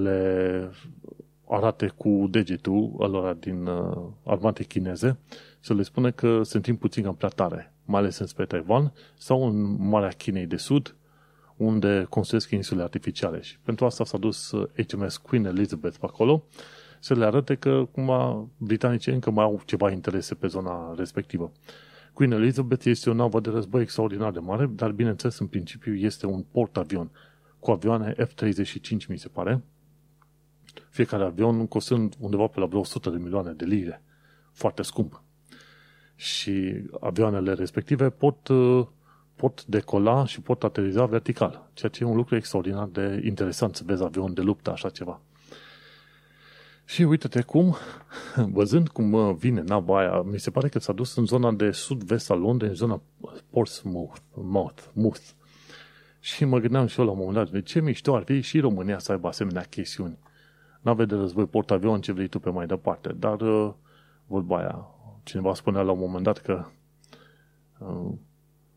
le 0.01 0.69
arate 1.47 1.87
cu 1.87 2.27
degetul 2.29 2.95
alora 2.99 3.33
din 3.33 3.65
uh, 3.65 3.97
armate 4.23 4.63
chineze, 4.63 5.19
să 5.59 5.73
le 5.73 5.81
spune 5.81 6.11
că 6.11 6.43
sunt 6.43 6.79
puțin 6.79 7.03
cam 7.03 7.15
prea 7.15 7.29
tare, 7.29 7.73
mai 7.85 7.99
ales 7.99 8.17
înspre 8.17 8.45
Taiwan 8.45 8.93
sau 9.17 9.47
în 9.47 9.87
Marea 9.89 10.09
Chinei 10.09 10.45
de 10.45 10.55
Sud, 10.55 10.95
unde 11.61 12.05
construiesc 12.09 12.49
insule 12.51 12.81
artificiale. 12.81 13.41
Și 13.41 13.59
pentru 13.59 13.85
asta 13.85 14.03
s-a 14.03 14.17
dus 14.17 14.51
HMS 14.87 15.15
uh, 15.15 15.21
Queen 15.21 15.45
Elizabeth 15.45 15.97
pe 15.99 16.05
acolo, 16.05 16.43
să 16.99 17.13
le 17.13 17.25
arate 17.25 17.55
că 17.55 17.87
cumva 17.91 18.47
britanicii 18.57 19.13
încă 19.13 19.31
mai 19.31 19.43
au 19.43 19.61
ceva 19.65 19.91
interese 19.91 20.35
pe 20.35 20.47
zona 20.47 20.93
respectivă. 20.97 21.51
Queen 22.13 22.31
Elizabeth 22.31 22.85
este 22.85 23.09
o 23.09 23.13
navă 23.13 23.39
de 23.39 23.49
război 23.49 23.81
extraordinar 23.81 24.31
de 24.31 24.39
mare, 24.39 24.65
dar 24.65 24.91
bineînțeles 24.91 25.39
în 25.39 25.47
principiu 25.47 25.95
este 25.95 26.25
un 26.25 26.45
port-avion 26.51 27.11
cu 27.59 27.71
avioane 27.71 28.15
F-35, 28.17 29.07
mi 29.07 29.17
se 29.17 29.27
pare, 29.27 29.63
fiecare 30.89 31.23
avion 31.23 31.67
costând 31.67 32.15
undeva 32.19 32.47
pe 32.47 32.59
la 32.59 32.65
vreo 32.65 32.79
100 32.79 33.09
de 33.09 33.17
milioane 33.17 33.51
de 33.51 33.65
lire. 33.65 34.03
Foarte 34.51 34.81
scump. 34.81 35.23
Și 36.15 36.83
avioanele 36.99 37.53
respective 37.53 38.09
pot 38.09 38.47
uh, 38.47 38.87
pot 39.41 39.65
decola 39.65 40.25
și 40.25 40.41
pot 40.41 40.63
ateriza 40.63 41.05
vertical, 41.05 41.69
ceea 41.73 41.91
ce 41.91 42.03
e 42.03 42.07
un 42.07 42.15
lucru 42.15 42.35
extraordinar 42.35 42.87
de 42.87 43.21
interesant 43.25 43.75
să 43.75 43.83
vezi 43.85 44.03
avion 44.03 44.33
de 44.33 44.41
luptă, 44.41 44.71
așa 44.71 44.89
ceva. 44.89 45.21
Și 46.85 47.03
uite-te 47.03 47.41
cum, 47.41 47.75
văzând 48.57 48.87
cum 48.87 49.13
uh, 49.13 49.35
vine 49.37 49.61
nava 49.61 49.99
aia, 49.99 50.21
mi 50.21 50.39
se 50.39 50.51
pare 50.51 50.67
că 50.67 50.79
s-a 50.79 50.93
dus 50.93 51.15
în 51.15 51.25
zona 51.25 51.51
de 51.51 51.71
sud-vest 51.71 52.31
al 52.31 52.39
Londrei, 52.39 52.69
în 52.69 52.75
zona 52.75 53.01
Portsmouth, 53.49 54.17
Mouth, 54.33 54.83
Mouth. 54.93 55.29
Și 56.19 56.45
mă 56.45 56.59
gândeam 56.59 56.85
și 56.85 56.99
eu 56.99 57.05
la 57.05 57.11
un 57.11 57.17
moment 57.17 57.35
dat, 57.35 57.49
de 57.49 57.61
ce 57.61 57.81
mișto 57.81 58.15
ar 58.15 58.23
fi 58.23 58.41
și 58.41 58.59
România 58.59 58.99
să 58.99 59.11
aibă 59.11 59.27
asemenea 59.27 59.61
chestiuni. 59.61 60.17
Nave 60.81 61.05
de 61.05 61.15
război, 61.15 61.45
portavion, 61.45 62.01
ce 62.01 62.11
vrei 62.11 62.27
tu 62.27 62.39
pe 62.39 62.49
mai 62.49 62.65
departe. 62.65 63.13
Dar, 63.13 63.41
uh, 63.41 63.73
vorba 64.25 64.57
aia, 64.57 64.87
cineva 65.23 65.53
spunea 65.53 65.81
la 65.81 65.91
un 65.91 65.99
moment 65.99 66.23
dat 66.23 66.37
că 66.37 66.65
uh, 67.79 68.11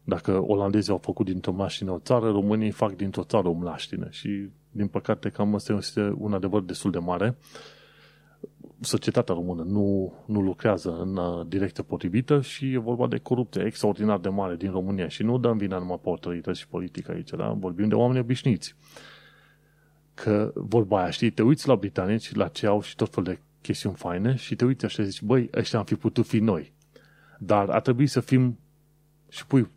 dacă 0.05 0.43
olandezii 0.47 0.93
au 0.93 0.99
făcut 0.99 1.27
dintr-o 1.27 1.53
mașină 1.53 1.91
o 1.91 1.99
țară, 1.99 2.31
românii 2.31 2.71
fac 2.71 2.97
dintr-o 2.97 3.23
țară 3.23 3.49
o 3.49 3.53
mlaștină. 3.53 4.09
Și, 4.11 4.49
din 4.71 4.87
păcate, 4.87 5.29
cam 5.29 5.55
asta 5.55 5.73
este 5.73 6.15
un 6.19 6.33
adevăr 6.33 6.63
destul 6.63 6.91
de 6.91 6.99
mare. 6.99 7.37
Societatea 8.81 9.35
română 9.35 9.63
nu, 9.63 10.13
nu 10.27 10.41
lucrează 10.41 10.97
în 11.01 11.17
uh, 11.17 11.47
direcție 11.47 11.83
potrivită 11.83 12.41
și 12.41 12.73
e 12.73 12.79
vorba 12.79 13.07
de 13.07 13.19
corupție 13.19 13.65
extraordinar 13.65 14.19
de 14.19 14.29
mare 14.29 14.57
din 14.57 14.71
România. 14.71 15.09
Și 15.09 15.23
nu 15.23 15.39
dăm 15.39 15.57
vina 15.57 15.79
numai 15.79 15.99
pe 16.03 16.09
autorități 16.09 16.61
și 16.61 16.69
politică 16.69 17.13
aici, 17.13 17.31
da? 17.31 17.53
vorbim 17.53 17.89
de 17.89 17.95
oameni 17.95 18.19
obișnuiți. 18.19 18.75
Că 20.15 20.53
vorba 20.55 21.01
aia, 21.01 21.11
știi, 21.11 21.31
te 21.31 21.43
uiți 21.43 21.69
la 21.69 21.75
britanici, 21.75 22.35
la 22.35 22.49
ce 22.49 22.67
au 22.67 22.83
și 22.83 22.97
tot 22.97 23.15
fel 23.15 23.23
de 23.23 23.39
chestiuni 23.61 23.97
faine 23.97 24.35
și 24.35 24.57
te 24.57 24.65
uiți 24.65 24.85
așa 24.85 25.03
și 25.03 25.09
zici, 25.09 25.23
băi, 25.23 25.51
ăștia 25.55 25.79
am 25.79 25.85
fi 25.85 25.95
putut 25.95 26.27
fi 26.27 26.39
noi. 26.39 26.73
Dar 27.39 27.69
ar 27.69 27.81
trebui 27.81 28.07
să 28.07 28.21
fim 28.21 28.59
și 29.29 29.47
pui 29.47 29.69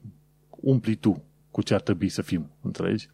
umpli 0.67 0.95
tu 0.95 1.23
cu 1.51 1.61
ce 1.61 1.73
ar 1.73 1.81
trebui 1.81 2.09
să 2.09 2.21
fim, 2.21 2.51
înțelegi? 2.61 3.09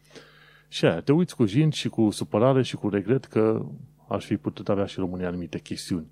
Și 0.67 0.85
aia, 0.85 1.01
te 1.01 1.11
uiți 1.11 1.35
cu 1.35 1.45
jin 1.45 1.69
și 1.69 1.89
cu 1.89 2.09
supărare 2.09 2.61
și 2.61 2.75
cu 2.75 2.89
regret 2.89 3.25
că 3.25 3.65
aș 4.07 4.25
fi 4.25 4.37
putut 4.37 4.69
avea 4.69 4.85
și 4.85 4.99
România 4.99 5.27
anumite 5.27 5.59
chestiuni. 5.59 6.07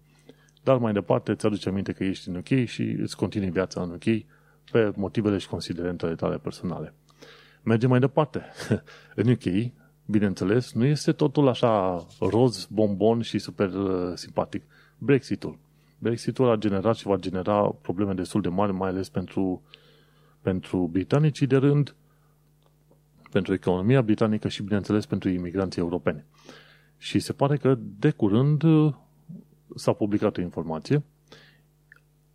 Dar 0.64 0.78
mai 0.78 0.94
departe 0.94 1.32
îți 1.32 1.46
aduce 1.46 1.70
aminte 1.70 1.92
că 1.92 2.04
ești 2.04 2.30
în 2.30 2.36
UK 2.36 2.66
și 2.66 2.82
îți 2.82 3.16
continui 3.16 3.50
viața 3.50 3.82
în 3.82 3.90
UK 3.90 4.26
pe 4.72 4.92
motivele 4.96 5.38
și 5.38 5.48
considerentele 5.48 6.16
tale 6.16 6.38
personale. 6.38 6.94
Mergem 7.64 7.90
mai 7.90 8.00
departe. 8.00 8.46
în 9.22 9.30
UK, 9.30 9.72
bineînțeles, 10.06 10.74
nu 10.74 10.86
este 10.86 11.12
totul 11.12 11.48
așa 11.48 12.06
roz, 12.20 12.66
bombon 12.66 13.22
și 13.22 13.40
super 13.40 13.74
uh, 13.74 14.12
simpatic. 14.14 14.64
Brexitul. 14.98 15.58
Brexitul 15.98 16.50
a 16.50 16.56
generat 16.56 16.96
și 16.96 17.08
va 17.08 17.16
genera 17.16 17.76
probleme 17.82 18.14
destul 18.14 18.42
de 18.42 18.50
mari, 18.50 18.74
mai 18.74 18.90
ales 18.90 19.10
pentru 19.10 19.64
pentru 20.42 20.88
britanicii 20.92 21.48
de 21.48 21.58
rând, 21.58 21.96
pentru 23.32 23.54
economia 23.54 24.02
britanică 24.02 24.48
și, 24.48 24.64
bineînțeles, 24.64 25.06
pentru 25.06 25.30
imigranții 25.30 25.82
europeni. 25.82 26.24
Și 26.98 27.20
se 27.20 27.34
pare 27.34 27.58
că 27.58 27.78
de 28.00 28.12
curând 28.12 28.64
uh, 28.64 28.94
s-a 29.76 29.94
publicat 29.94 30.38
o 30.38 30.42
informație 30.42 31.04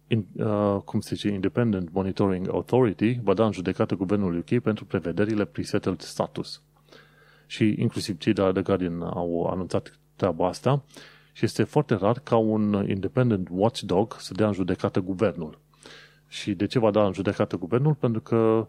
in, 0.06 0.26
uh, 0.36 0.80
cum 0.84 1.00
se 1.00 1.14
zice, 1.14 1.28
Independent 1.28 1.92
Monitoring 1.92 2.48
Authority 2.48 3.20
va 3.22 3.34
da 3.34 3.44
în 3.44 3.52
judecată 3.52 3.94
guvernul 3.94 4.36
UK 4.36 4.62
pentru 4.62 4.84
prevederile 4.84 5.44
pre-settled 5.44 6.00
status. 6.00 6.62
Și 7.46 7.74
inclusiv 7.78 8.18
cei 8.18 8.32
de 8.32 8.40
la 8.40 8.52
The 8.52 8.62
Guardian 8.62 9.02
au 9.02 9.46
anunțat 9.46 9.98
treaba 10.16 10.48
asta 10.48 10.84
și 11.32 11.44
este 11.44 11.62
foarte 11.62 11.94
rar 11.94 12.18
ca 12.18 12.36
un 12.36 12.88
independent 12.88 13.48
watchdog 13.50 14.16
să 14.18 14.34
dea 14.34 14.46
în 14.46 14.52
judecată 14.52 15.00
guvernul. 15.00 15.58
Și 16.28 16.54
de 16.54 16.66
ce 16.66 16.78
va 16.78 16.90
da 16.90 17.06
în 17.06 17.12
judecată 17.12 17.56
guvernul? 17.56 17.94
Pentru 17.94 18.20
că 18.20 18.68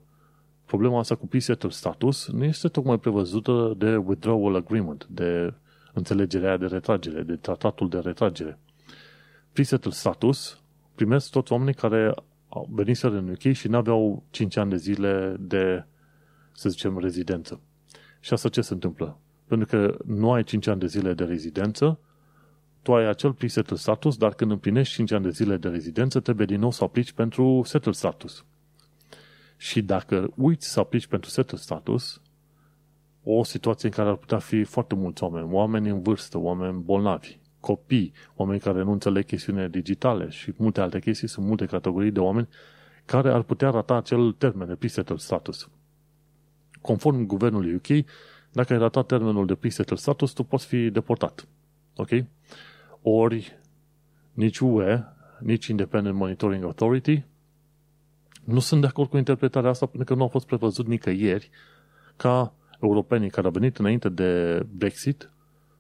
problema 0.66 1.00
asta 1.00 1.16
cu 1.16 1.28
pre 1.28 1.40
status 1.70 2.28
nu 2.28 2.44
este 2.44 2.68
tocmai 2.68 3.00
prevăzută 3.00 3.74
de 3.78 3.96
withdrawal 3.96 4.56
agreement, 4.56 5.08
de 5.10 5.54
înțelegerea 5.94 6.58
de 6.58 6.66
retragere, 6.66 7.22
de 7.22 7.36
tratatul 7.36 7.90
de 7.90 8.00
retragere. 8.00 8.60
pre 9.52 9.64
status 9.90 10.62
primesc 10.96 11.32
toți 11.32 11.52
oamenii 11.52 11.74
care 11.74 12.14
au 12.50 12.70
venit 12.72 13.02
în 13.04 13.30
UK 13.30 13.54
și 13.54 13.68
nu 13.68 13.78
aveau 13.78 14.24
5 14.30 14.58
ani 14.58 14.70
de 14.70 14.76
zile 14.76 15.36
de, 15.40 15.86
să 16.52 16.70
zicem, 16.70 16.98
rezidență. 16.98 17.60
Și 18.20 18.34
asta 18.34 18.50
ce 18.50 18.62
se 18.62 18.74
întâmplă? 18.74 19.18
Pentru 19.48 19.68
că 19.68 19.98
nu 20.06 20.32
ai 20.32 20.44
5 20.44 20.68
ani 20.68 20.80
de 20.80 20.88
zile 20.88 21.14
de 21.14 21.24
rezidență, 21.24 22.00
tu 22.88 22.96
ai 22.96 23.08
acel 23.08 23.34
pre-settled 23.34 23.80
status, 23.80 24.18
dar 24.18 24.34
când 24.34 24.52
împlinești 24.52 24.94
5 24.94 25.12
ani 25.12 25.24
de 25.24 25.30
zile 25.30 25.58
de 25.58 25.68
rezidență, 25.68 26.20
trebuie 26.20 26.46
din 26.46 26.60
nou 26.60 26.72
să 26.72 26.84
aplici 26.84 27.12
pentru 27.12 27.62
settled 27.66 27.96
status. 27.96 28.46
Și 29.58 29.82
dacă 29.82 30.32
uiți 30.36 30.68
să 30.68 30.80
aplici 30.80 31.08
pentru 31.08 31.30
settled 31.30 31.60
status, 31.60 32.22
o 33.24 33.44
situație 33.44 33.88
în 33.88 33.94
care 33.94 34.10
ar 34.10 34.16
putea 34.16 34.38
fi 34.40 34.64
foarte 34.64 34.96
mulți 34.96 35.24
oameni, 35.24 35.48
oameni 35.52 35.90
în 35.90 36.02
vârstă, 36.02 36.38
oameni 36.38 36.82
bolnavi, 36.82 37.40
copii, 37.60 38.14
oameni 38.36 38.60
care 38.60 38.84
nu 38.84 38.92
înțeleg 38.92 39.26
chestiune 39.26 39.70
digitale 39.70 40.30
și 40.30 40.54
multe 40.58 40.82
alte 40.82 41.00
chestii, 41.00 41.28
sunt 41.28 41.46
multe 41.46 41.66
categorii 41.66 42.12
de 42.12 42.20
oameni 42.20 42.48
care 43.06 43.32
ar 43.32 43.42
putea 43.42 43.70
rata 43.70 43.96
acel 43.96 44.32
termen 44.32 44.68
de 44.68 44.76
pre-settled 44.76 45.20
status. 45.20 45.70
Conform 46.82 47.26
guvernului 47.26 47.74
UK, 47.74 48.06
dacă 48.52 48.74
ai 48.74 48.80
ratat 48.80 49.06
termenul 49.06 49.46
de 49.46 49.56
pre-settled 49.56 50.00
status, 50.00 50.32
tu 50.32 50.44
poți 50.44 50.66
fi 50.66 50.90
deportat. 50.90 51.48
Ok? 51.96 52.10
Ori 53.10 53.60
nici 54.34 54.60
UE, 54.60 55.04
nici 55.40 55.68
Independent 55.68 56.16
Monitoring 56.16 56.64
Authority 56.64 57.24
nu 58.44 58.60
sunt 58.60 58.82
de 58.82 58.88
acord 58.88 59.10
cu 59.10 59.18
interpretarea 59.18 59.70
asta 59.70 59.86
pentru 59.86 60.14
că 60.14 60.20
nu 60.20 60.24
a 60.24 60.28
fost 60.28 60.46
prevăzut 60.46 60.88
nicăieri 60.88 61.50
ca 62.16 62.54
europenii 62.82 63.30
care 63.30 63.46
au 63.46 63.52
venit 63.52 63.78
înainte 63.78 64.10
de 64.10 64.62
Brexit 64.76 65.30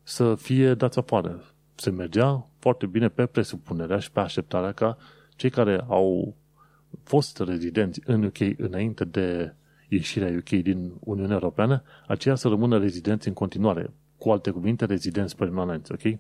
să 0.03 0.35
fie 0.35 0.73
dați 0.73 0.99
afară. 0.99 1.43
Se 1.75 1.89
mergea 1.89 2.47
foarte 2.59 2.85
bine 2.85 3.09
pe 3.09 3.25
presupunerea 3.25 3.99
și 3.99 4.11
pe 4.11 4.19
așteptarea 4.19 4.71
ca 4.71 4.97
cei 5.35 5.49
care 5.49 5.83
au 5.87 6.35
fost 7.03 7.39
rezidenți 7.39 8.01
în 8.05 8.23
UK 8.23 8.37
înainte 8.57 9.05
de 9.05 9.53
ieșirea 9.87 10.37
UK 10.37 10.49
din 10.49 10.93
Uniunea 10.99 11.33
Europeană, 11.33 11.83
aceia 12.07 12.35
să 12.35 12.47
rămână 12.47 12.77
rezidenți 12.77 13.27
în 13.27 13.33
continuare. 13.33 13.93
Cu 14.17 14.29
alte 14.29 14.51
cuvinte, 14.51 14.85
rezidenți 14.85 15.35
permanenți, 15.35 15.91
ok? 15.91 16.19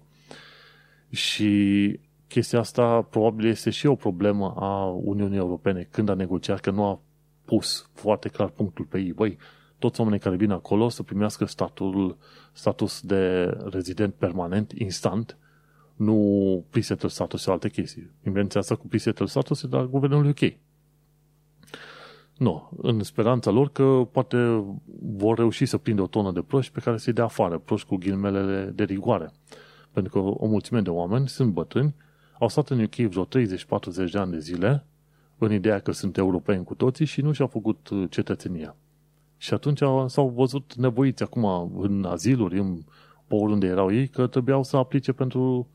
Și 1.09 1.99
chestia 2.27 2.59
asta 2.59 3.01
probabil 3.01 3.45
este 3.45 3.69
și 3.69 3.85
o 3.87 3.95
problemă 3.95 4.53
a 4.57 4.85
Uniunii 4.85 5.37
Europene 5.37 5.87
când 5.91 6.09
a 6.09 6.13
negociat 6.13 6.59
că 6.59 6.71
nu 6.71 6.83
a 6.83 6.99
pus 7.45 7.89
foarte 7.93 8.29
clar 8.29 8.49
punctul 8.49 8.85
pe 8.85 8.99
ei. 8.99 9.13
Băi, 9.13 9.37
toți 9.79 9.99
oamenii 9.99 10.19
care 10.21 10.35
vin 10.35 10.51
acolo 10.51 10.89
să 10.89 11.03
primească 11.03 11.45
statul, 11.45 12.17
status 12.51 13.01
de 13.01 13.43
rezident 13.69 14.13
permanent, 14.13 14.71
instant, 14.71 15.37
nu 15.95 16.65
pre-settled 16.69 17.11
status 17.11 17.41
și 17.41 17.49
alte 17.49 17.69
chestii. 17.69 18.11
Invenția 18.25 18.59
asta 18.59 18.75
cu 18.75 18.87
pre-settled 18.87 19.29
status 19.29 19.63
e 19.63 19.67
de 19.67 19.75
la 19.75 19.85
guvernul 19.85 20.25
UK. 20.25 20.53
Nu, 22.37 22.69
în 22.77 23.03
speranța 23.03 23.51
lor 23.51 23.69
că 23.69 24.07
poate 24.11 24.65
vor 25.01 25.37
reuși 25.37 25.65
să 25.65 25.77
prindă 25.77 26.01
o 26.01 26.07
tonă 26.07 26.31
de 26.31 26.41
proști 26.41 26.71
pe 26.71 26.79
care 26.79 26.97
să-i 26.97 27.13
dea 27.13 27.23
afară, 27.23 27.57
proști 27.57 27.87
cu 27.87 27.95
ghilmelele 27.95 28.71
de 28.75 28.83
rigoare. 28.83 29.31
Pentru 29.97 30.21
că 30.21 30.43
o 30.43 30.47
mulțime 30.47 30.81
de 30.81 30.89
oameni 30.89 31.27
sunt 31.27 31.51
bătrâni, 31.51 31.95
au 32.39 32.49
stat 32.49 32.69
în 32.69 32.83
UK 32.83 32.95
vreo 32.95 33.25
30-40 33.25 33.27
de 34.11 34.17
ani 34.17 34.31
de 34.31 34.39
zile, 34.39 34.85
în 35.37 35.53
ideea 35.53 35.79
că 35.79 35.91
sunt 35.91 36.17
europeni 36.17 36.63
cu 36.63 36.75
toții 36.75 37.05
și 37.05 37.21
nu 37.21 37.31
și-au 37.31 37.47
făcut 37.47 37.89
uh, 37.89 38.09
cetățenia. 38.09 38.75
Și 39.37 39.53
atunci 39.53 39.77
s-au 40.07 40.29
văzut 40.35 40.75
nevoiți 40.75 41.23
acum 41.23 41.71
în 41.77 42.05
aziluri, 42.05 42.59
în 42.59 42.77
pe 43.27 43.35
oriunde 43.35 43.67
erau 43.67 43.93
ei, 43.93 44.07
că 44.07 44.27
trebuiau 44.27 44.63
să 44.63 44.77
aplice 44.77 45.11
pentru 45.11 45.67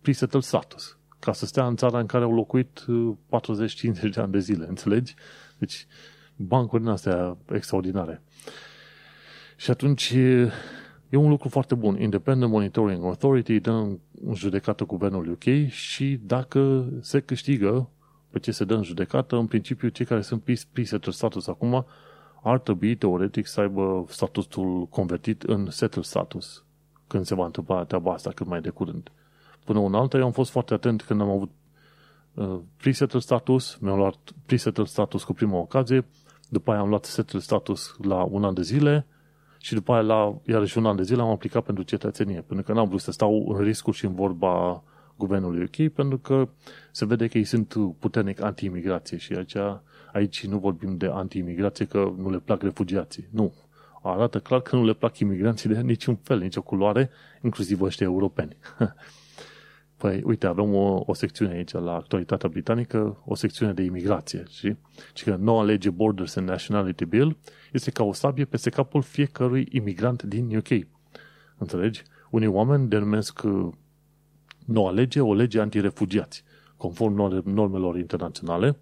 pre-settled 0.00 0.42
status, 0.42 0.98
ca 1.18 1.32
să 1.32 1.46
stea 1.46 1.66
în 1.66 1.76
țara 1.76 1.98
în 1.98 2.06
care 2.06 2.24
au 2.24 2.34
locuit 2.34 2.84
40-50 2.84 2.88
uh, 2.88 4.12
de 4.12 4.20
ani 4.20 4.32
de 4.32 4.38
zile, 4.38 4.66
înțelegi? 4.68 5.14
Deci, 5.58 5.86
bancuri 6.36 6.82
din 6.82 6.90
astea 6.90 7.36
extraordinare. 7.52 8.22
Și 9.56 9.70
atunci 9.70 10.14
e 11.12 11.16
un 11.16 11.28
lucru 11.28 11.48
foarte 11.48 11.74
bun. 11.74 12.00
Independent 12.00 12.50
Monitoring 12.50 13.04
Authority 13.04 13.60
dă 13.60 13.70
în 13.70 13.98
judecată 14.34 14.84
guvernul 14.84 15.28
UK 15.28 15.68
și 15.68 16.20
dacă 16.22 16.88
se 17.00 17.20
câștigă 17.20 17.90
pe 18.30 18.38
ce 18.38 18.50
se 18.50 18.64
dă 18.64 18.74
în 18.74 18.82
judecată, 18.82 19.36
în 19.36 19.46
principiu 19.46 19.88
cei 19.88 20.06
care 20.06 20.20
sunt 20.20 20.42
pre-settled 20.72 21.14
status 21.14 21.46
acum 21.46 21.84
ar 22.42 22.58
trebui 22.58 22.96
teoretic 22.96 23.46
să 23.46 23.60
aibă 23.60 24.04
statusul 24.08 24.86
convertit 24.86 25.42
în 25.42 25.70
settled 25.70 26.04
status 26.04 26.64
când 27.06 27.24
se 27.24 27.34
va 27.34 27.44
întâmpla 27.44 27.84
treaba 27.84 28.12
asta 28.12 28.30
cât 28.30 28.46
mai 28.46 28.60
de 28.60 28.68
curând. 28.68 29.12
Până 29.64 29.78
un 29.78 29.94
altă, 29.94 30.16
eu 30.16 30.24
am 30.24 30.32
fost 30.32 30.50
foarte 30.50 30.74
atent 30.74 31.02
când 31.02 31.20
am 31.20 31.30
avut 31.30 31.50
uh, 32.34 32.58
pre-settled 32.76 33.22
status, 33.22 33.76
mi-am 33.80 33.96
luat 33.96 34.16
pre-settled 34.46 34.86
status 34.86 35.24
cu 35.24 35.32
prima 35.32 35.58
ocazie, 35.58 36.06
după 36.48 36.70
aia 36.70 36.80
am 36.80 36.88
luat 36.88 37.04
settled 37.04 37.42
status 37.42 37.96
la 38.02 38.22
un 38.22 38.44
an 38.44 38.54
de 38.54 38.62
zile 38.62 39.06
și 39.62 39.74
după 39.74 39.92
aia 39.92 40.00
la 40.00 40.34
iarăși 40.46 40.78
un 40.78 40.86
an 40.86 40.96
de 40.96 41.02
zile 41.02 41.20
am 41.20 41.28
aplicat 41.28 41.64
pentru 41.64 41.84
cetățenie, 41.84 42.40
pentru 42.40 42.64
că 42.66 42.72
n-am 42.72 42.88
vrut 42.88 43.00
să 43.00 43.10
stau 43.10 43.54
în 43.56 43.64
riscul 43.64 43.92
și 43.92 44.04
în 44.04 44.14
vorba 44.14 44.82
guvernului 45.16 45.62
UK, 45.62 45.92
pentru 45.92 46.18
că 46.18 46.48
se 46.90 47.06
vede 47.06 47.26
că 47.26 47.38
ei 47.38 47.44
sunt 47.44 47.74
puternic 47.98 48.40
anti-imigrație 48.40 49.16
și 49.16 49.32
aici, 49.32 49.56
aici 50.12 50.46
nu 50.46 50.58
vorbim 50.58 50.96
de 50.96 51.06
anti-imigrație 51.12 51.84
că 51.84 52.12
nu 52.16 52.30
le 52.30 52.38
plac 52.38 52.62
refugiații. 52.62 53.28
Nu. 53.30 53.52
Arată 54.02 54.38
clar 54.38 54.60
că 54.60 54.76
nu 54.76 54.84
le 54.84 54.92
plac 54.92 55.18
imigranții 55.18 55.68
de 55.68 55.80
niciun 55.80 56.14
fel, 56.14 56.38
nicio 56.38 56.62
culoare, 56.62 57.10
inclusiv 57.42 57.80
ăștia 57.80 58.06
europeni. 58.06 58.56
Păi, 60.02 60.22
uite, 60.24 60.46
avem 60.46 60.74
o, 60.74 61.02
o 61.06 61.14
secțiune 61.14 61.52
aici 61.52 61.72
la 61.72 61.94
actualitatea 61.94 62.48
britanică, 62.48 63.22
o 63.24 63.34
secțiune 63.34 63.72
de 63.72 63.82
imigrație, 63.82 64.44
și, 64.50 64.76
și 65.14 65.24
că 65.24 65.36
noua 65.36 65.64
lege 65.64 65.90
Borders 65.90 66.36
and 66.36 66.48
Nationality 66.48 67.04
Bill 67.04 67.36
este 67.72 67.90
ca 67.90 68.04
o 68.04 68.12
sabie 68.12 68.44
peste 68.44 68.70
capul 68.70 69.02
fiecărui 69.02 69.68
imigrant 69.70 70.22
din 70.22 70.56
UK. 70.56 70.86
Înțelegi? 71.58 72.02
Unii 72.30 72.46
oameni 72.46 72.88
denumesc 72.88 73.42
uh, 73.44 73.68
noua 74.64 74.90
lege 74.90 75.20
o 75.20 75.34
lege 75.34 75.60
antirefugiați, 75.60 76.44
conform 76.76 77.14
normelor 77.44 77.98
internaționale. 77.98 78.76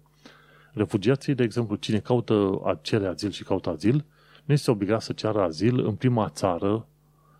Refugiații, 0.73 1.35
de 1.35 1.43
exemplu, 1.43 1.75
cine 1.75 1.99
caută, 1.99 2.61
cere 2.81 3.07
azil 3.07 3.31
și 3.31 3.43
caută 3.43 3.69
azil, 3.69 4.05
nu 4.45 4.53
este 4.53 4.71
obligat 4.71 5.01
să 5.01 5.13
ceară 5.13 5.41
azil 5.41 5.85
în 5.85 5.95
prima 5.95 6.29
țară, 6.29 6.87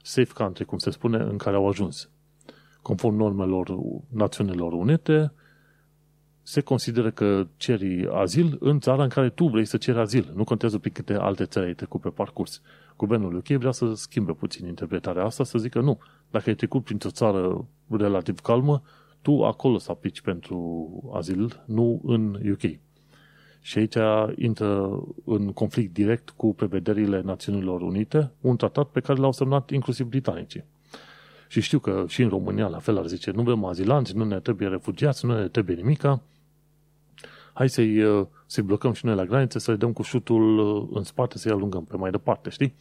safe 0.02 0.34
country, 0.34 0.66
cum 0.66 0.78
se 0.78 0.90
spune, 0.90 1.18
în 1.18 1.38
care 1.38 1.56
au 1.56 1.68
ajuns 1.68 2.10
conform 2.82 3.16
normelor 3.16 3.78
Națiunilor 4.10 4.74
Unite, 4.74 5.32
se 6.42 6.62
consideră 6.62 7.12
că 7.12 7.48
ceri 7.58 8.08
azil 8.12 8.58
în 8.60 8.80
țara 8.80 9.04
în 9.04 9.10
care 9.10 9.30
tu 9.30 9.48
vrei 9.48 9.66
să 9.66 9.78
ceri 9.78 10.00
azil. 10.00 10.32
Nu 10.36 10.44
contează 10.44 10.78
prin 10.78 10.94
câte 10.94 11.14
alte 11.14 11.46
țări 11.46 11.66
ai 11.66 11.74
trecut 11.74 12.02
pe 12.02 12.10
parcurs. 12.10 12.62
Guvernul 12.98 13.36
UK 13.36 13.48
vrea 13.48 13.72
să 13.72 13.94
schimbe 13.94 14.32
puțin 14.32 14.68
interpretarea 14.68 15.24
asta, 15.24 15.44
să 15.44 15.58
zică 15.58 15.80
nu, 15.80 16.00
dacă 16.32 16.50
ai 16.50 16.56
trecut 16.56 16.84
printr-o 16.84 17.10
țară 17.10 17.66
relativ 17.90 18.40
calmă, 18.40 18.82
tu 19.22 19.44
acolo 19.44 19.78
să 19.78 19.92
aplici 19.92 20.22
pentru 20.22 20.90
azil, 21.14 21.64
nu 21.66 22.02
în 22.04 22.40
UK. 22.52 22.80
Și 23.62 23.78
aici 23.78 23.98
intră 24.36 25.00
în 25.26 25.52
conflict 25.52 25.94
direct 25.94 26.30
cu 26.30 26.54
prevederile 26.54 27.22
Națiunilor 27.22 27.82
Unite, 27.82 28.32
un 28.42 28.56
tratat 28.56 28.88
pe 28.88 29.00
care 29.00 29.20
l-au 29.20 29.32
semnat 29.32 29.70
inclusiv 29.70 30.06
britanicii. 30.06 30.64
Și 31.52 31.62
știu 31.62 31.80
că 31.80 32.06
și 32.08 32.22
în 32.22 32.30
România 32.30 32.68
la 32.68 32.80
fel 32.80 32.98
ar 32.98 33.06
zice, 33.06 33.32
nu 33.32 33.42
vrem 33.42 33.66
azilanți, 33.66 34.16
nu 34.16 34.24
ne 34.24 34.40
trebuie 34.40 34.68
refugiați, 34.68 35.26
nu 35.26 35.40
ne 35.40 35.48
trebuie 35.48 35.76
nimica. 35.76 36.22
Hai 37.54 37.70
să-i, 37.70 38.04
uh, 38.04 38.28
să 38.46 38.62
blocăm 38.62 38.94
și 38.94 39.06
noi 39.06 39.16
la 39.16 39.26
graniță, 39.26 39.60
să-i 39.60 39.78
dăm 39.78 39.94
cu 39.94 40.02
șutul 40.02 40.58
uh, 40.58 40.90
în 40.94 41.04
spate, 41.04 41.38
să-i 41.38 41.52
alungăm 41.52 41.84
pe 41.84 41.98
mai 41.98 42.12
departe, 42.12 42.50
știi? 42.50 42.76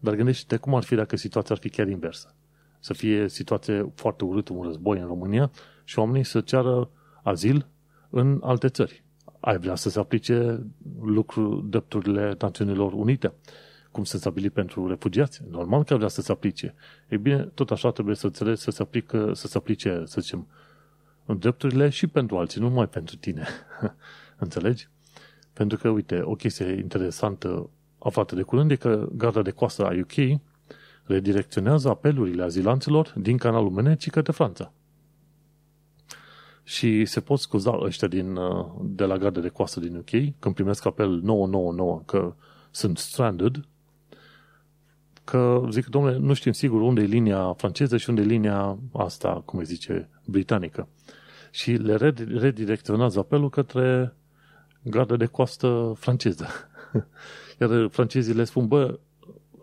Dar 0.00 0.14
gândește-te 0.14 0.56
cum 0.56 0.74
ar 0.74 0.82
fi 0.82 0.94
dacă 0.94 1.16
situația 1.16 1.54
ar 1.54 1.60
fi 1.60 1.68
chiar 1.68 1.88
inversă. 1.88 2.34
Să 2.80 2.92
fie 2.92 3.28
situație 3.28 3.92
foarte 3.94 4.24
urâtă, 4.24 4.52
un 4.52 4.62
război 4.62 4.98
în 4.98 5.06
România 5.06 5.50
și 5.84 5.98
oamenii 5.98 6.24
să 6.24 6.40
ceară 6.40 6.90
azil 7.22 7.66
în 8.10 8.40
alte 8.42 8.68
țări. 8.68 9.04
Ai 9.40 9.58
vrea 9.58 9.74
să 9.74 9.90
se 9.90 9.98
aplice 9.98 10.66
lucru, 11.02 11.66
drepturile 11.68 12.36
Națiunilor 12.38 12.92
Unite 12.92 13.32
cum 13.96 14.04
se 14.04 14.16
stabili 14.16 14.50
pentru 14.50 14.88
refugiați. 14.88 15.42
Normal 15.50 15.84
că 15.84 15.96
vrea 15.96 16.08
să 16.08 16.20
se 16.22 16.32
aplice. 16.32 16.74
Ei 17.08 17.18
bine, 17.18 17.42
tot 17.54 17.70
așa 17.70 17.90
trebuie 17.90 18.14
să 18.14 18.26
înțelegi 18.26 18.60
să 18.60 18.70
se, 18.70 18.82
aplică, 18.82 19.32
să 19.34 19.46
se 19.46 19.56
aplice, 19.56 20.02
să 20.04 20.20
zicem, 20.20 20.46
drepturile 21.38 21.88
și 21.88 22.06
pentru 22.06 22.36
alții, 22.36 22.60
nu 22.60 22.68
numai 22.68 22.88
pentru 22.88 23.16
tine. 23.16 23.46
Înțelegi? 24.44 24.88
Pentru 25.52 25.78
că, 25.78 25.88
uite, 25.88 26.20
o 26.22 26.34
chestie 26.34 26.72
interesantă 26.72 27.70
aflată 27.98 28.34
de 28.34 28.42
curând 28.42 28.70
e 28.70 28.76
că 28.76 29.08
garda 29.12 29.42
de 29.42 29.50
coastă 29.50 29.86
a 29.86 29.94
UK 30.00 30.40
redirecționează 31.04 31.88
apelurile 31.88 32.42
azilanților 32.42 33.14
din 33.16 33.36
canalul 33.36 33.70
Meneci 33.70 34.10
către 34.10 34.32
Franța. 34.32 34.72
Și 36.62 37.04
se 37.04 37.20
pot 37.20 37.38
scuza 37.38 37.78
ăștia 37.80 38.08
din, 38.08 38.38
de 38.82 39.04
la 39.04 39.16
garda 39.16 39.40
de 39.40 39.48
coastă 39.48 39.80
din 39.80 39.96
UK 39.96 40.38
când 40.38 40.54
primesc 40.54 40.86
apel 40.86 41.08
999 41.08 42.02
că 42.06 42.34
sunt 42.70 42.98
stranded 42.98 43.64
că 45.26 45.66
zic, 45.70 45.86
domnule, 45.86 46.16
nu 46.16 46.32
știm 46.32 46.52
sigur 46.52 46.80
unde 46.80 47.02
e 47.02 47.04
linia 47.04 47.52
franceză 47.52 47.96
și 47.96 48.08
unde 48.08 48.22
e 48.22 48.24
linia 48.24 48.78
asta, 48.92 49.42
cum 49.44 49.58
îi 49.58 49.64
zice, 49.64 50.08
britanică. 50.24 50.88
Și 51.50 51.72
le 51.72 52.14
redirecționează 52.38 53.18
apelul 53.18 53.50
către 53.50 54.14
garda 54.82 55.16
de 55.16 55.26
coastă 55.26 55.92
franceză. 55.96 56.46
Iar 57.60 57.88
francezii 57.90 58.34
le 58.34 58.44
spun, 58.44 58.66
bă, 58.66 58.98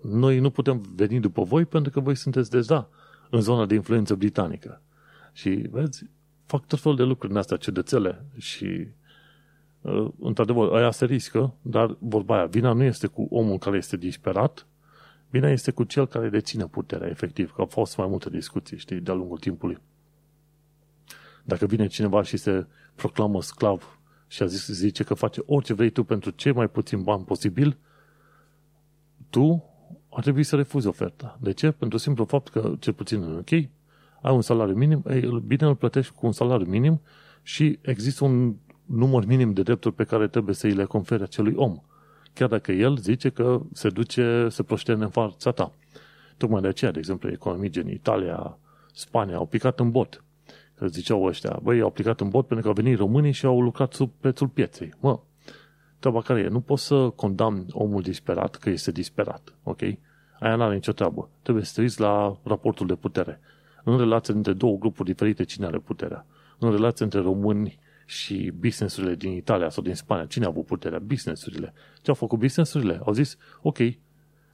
noi 0.02 0.40
nu 0.40 0.50
putem 0.50 0.86
veni 0.96 1.20
după 1.20 1.44
voi 1.44 1.66
pentru 1.66 1.92
că 1.92 2.00
voi 2.00 2.16
sunteți 2.16 2.50
deja 2.50 2.90
în 3.30 3.42
zona 3.42 3.66
de 3.66 3.76
influență 3.76 4.16
britanică. 4.16 4.82
Și, 5.34 5.50
vezi, 5.50 6.06
fac 6.46 6.66
tot 6.66 6.80
felul 6.80 6.98
de 6.98 7.04
lucruri 7.04 7.32
în 7.32 7.40
astea, 7.40 7.58
ciudățele 7.58 8.26
și 8.38 8.88
uh, 9.82 10.08
într-adevăr, 10.20 10.74
aia 10.74 10.92
se 10.92 11.06
riscă, 11.06 11.54
dar 11.62 11.98
vorba 12.00 12.36
aia, 12.36 12.46
vina 12.46 12.74
nu 12.74 12.84
este 12.84 13.08
cu 13.08 13.28
omul 13.30 13.58
care 13.58 13.78
este 13.78 13.98
disperat, 13.98 14.68
vina 15.34 15.50
este 15.50 15.72
cu 15.72 15.84
cel 15.84 16.08
care 16.08 16.30
deține 16.30 16.66
puterea, 16.66 17.10
efectiv, 17.10 17.52
că 17.52 17.62
au 17.62 17.68
fost 17.68 17.98
mai 17.98 18.08
multe 18.08 18.30
discuții, 18.30 18.78
știi, 18.78 19.00
de-a 19.00 19.14
lungul 19.14 19.38
timpului. 19.38 19.78
Dacă 21.44 21.66
vine 21.66 21.88
cineva 21.88 22.22
și 22.22 22.38
se 22.38 22.66
proclamă 22.96 23.42
sclav 23.42 24.00
și 24.28 24.44
a 24.44 24.46
zis, 24.46 24.68
zice 24.68 25.04
că 25.04 25.14
face 25.14 25.42
orice 25.46 25.74
vrei 25.74 25.90
tu 25.90 26.04
pentru 26.04 26.30
cei 26.30 26.52
mai 26.52 26.68
puțin 26.68 27.04
bani 27.04 27.24
posibil, 27.24 27.78
tu 29.30 29.64
ar 30.10 30.22
trebui 30.22 30.44
să 30.44 30.56
refuzi 30.56 30.88
oferta. 30.88 31.38
De 31.42 31.52
ce? 31.52 31.72
Pentru 31.72 31.98
simplu 31.98 32.26
fapt 32.26 32.50
că, 32.50 32.74
cel 32.80 32.94
puțin 32.94 33.22
în 33.22 33.38
UK, 33.38 33.52
ai 34.22 34.34
un 34.34 34.42
salariu 34.42 34.76
minim, 34.76 35.04
ei, 35.10 35.44
bine 35.46 35.68
îl 35.68 35.76
plătești 35.76 36.14
cu 36.14 36.26
un 36.26 36.32
salariu 36.32 36.66
minim 36.66 37.02
și 37.42 37.80
există 37.82 38.24
un 38.24 38.56
număr 38.86 39.26
minim 39.26 39.54
de 39.54 39.62
drepturi 39.62 39.96
pe 39.96 40.04
care 40.04 40.28
trebuie 40.28 40.56
să 40.56 40.68
îi 40.68 40.74
le 40.74 40.86
confere 40.86 41.24
acelui 41.24 41.54
om. 41.56 41.82
Chiar 42.34 42.48
dacă 42.50 42.72
el 42.72 42.98
zice 42.98 43.30
că 43.30 43.62
se 43.74 43.90
duce, 43.90 44.48
se 44.50 44.64
proștene 44.64 45.04
în 45.04 45.10
fața 45.10 45.52
ta. 45.52 45.72
Tocmai 46.38 46.62
de 46.62 46.68
aceea, 46.68 46.92
de 46.92 47.00
exemplu, 47.00 47.32
economii 47.32 47.70
gen 47.70 47.90
Italia, 47.90 48.58
Spania 48.94 49.36
au 49.36 49.46
picat 49.46 49.80
în 49.80 49.92
bot. 49.92 50.24
Că 50.76 50.88
ziceau 50.88 51.24
ăștia, 51.24 51.60
băi, 51.64 51.82
au 51.82 51.88
aplicat 51.88 52.22
în 52.22 52.30
bot 52.30 52.48
pentru 52.48 52.62
că 52.62 52.68
au 52.68 52.84
venit 52.84 52.98
românii 52.98 53.32
și 53.32 53.46
au 53.46 53.62
lucrat 53.62 53.94
sub 53.94 54.12
prețul 54.20 54.48
pieței. 54.48 54.94
Mă, 55.00 55.20
treaba 56.00 56.22
care 56.22 56.40
e, 56.40 56.48
nu 56.48 56.60
poți 56.60 56.86
să 56.86 57.10
condamni 57.10 57.66
omul 57.72 58.02
disperat 58.02 58.56
că 58.56 58.70
este 58.70 58.92
disperat, 58.92 59.54
ok? 59.64 59.82
Aia 60.40 60.56
n-are 60.56 60.74
nicio 60.74 60.92
treabă. 60.92 61.30
Trebuie 61.42 61.64
să 61.64 61.82
te 61.82 62.02
la 62.02 62.38
raportul 62.44 62.88
de 62.88 62.96
putere. 62.96 63.40
În 63.84 63.98
relația 63.98 64.34
între 64.34 64.54
două 64.54 64.78
grupuri 64.78 65.10
diferite, 65.10 65.44
cine 65.44 65.66
are 65.66 65.78
puterea? 65.78 66.26
În 66.60 66.72
relația 66.72 67.06
între 67.06 67.20
români 67.20 67.80
și 68.06 68.52
businessurile 68.60 69.16
din 69.16 69.32
Italia 69.32 69.70
sau 69.70 69.84
din 69.84 69.96
Spania, 69.96 70.26
cine 70.26 70.46
a 70.46 70.48
avut 70.48 70.66
puterea? 70.66 71.00
Businessurile. 71.00 71.74
Ce 72.02 72.10
au 72.10 72.16
făcut 72.16 72.40
businessurile? 72.40 73.00
Au 73.06 73.14
zis, 73.14 73.38
ok, 73.62 73.78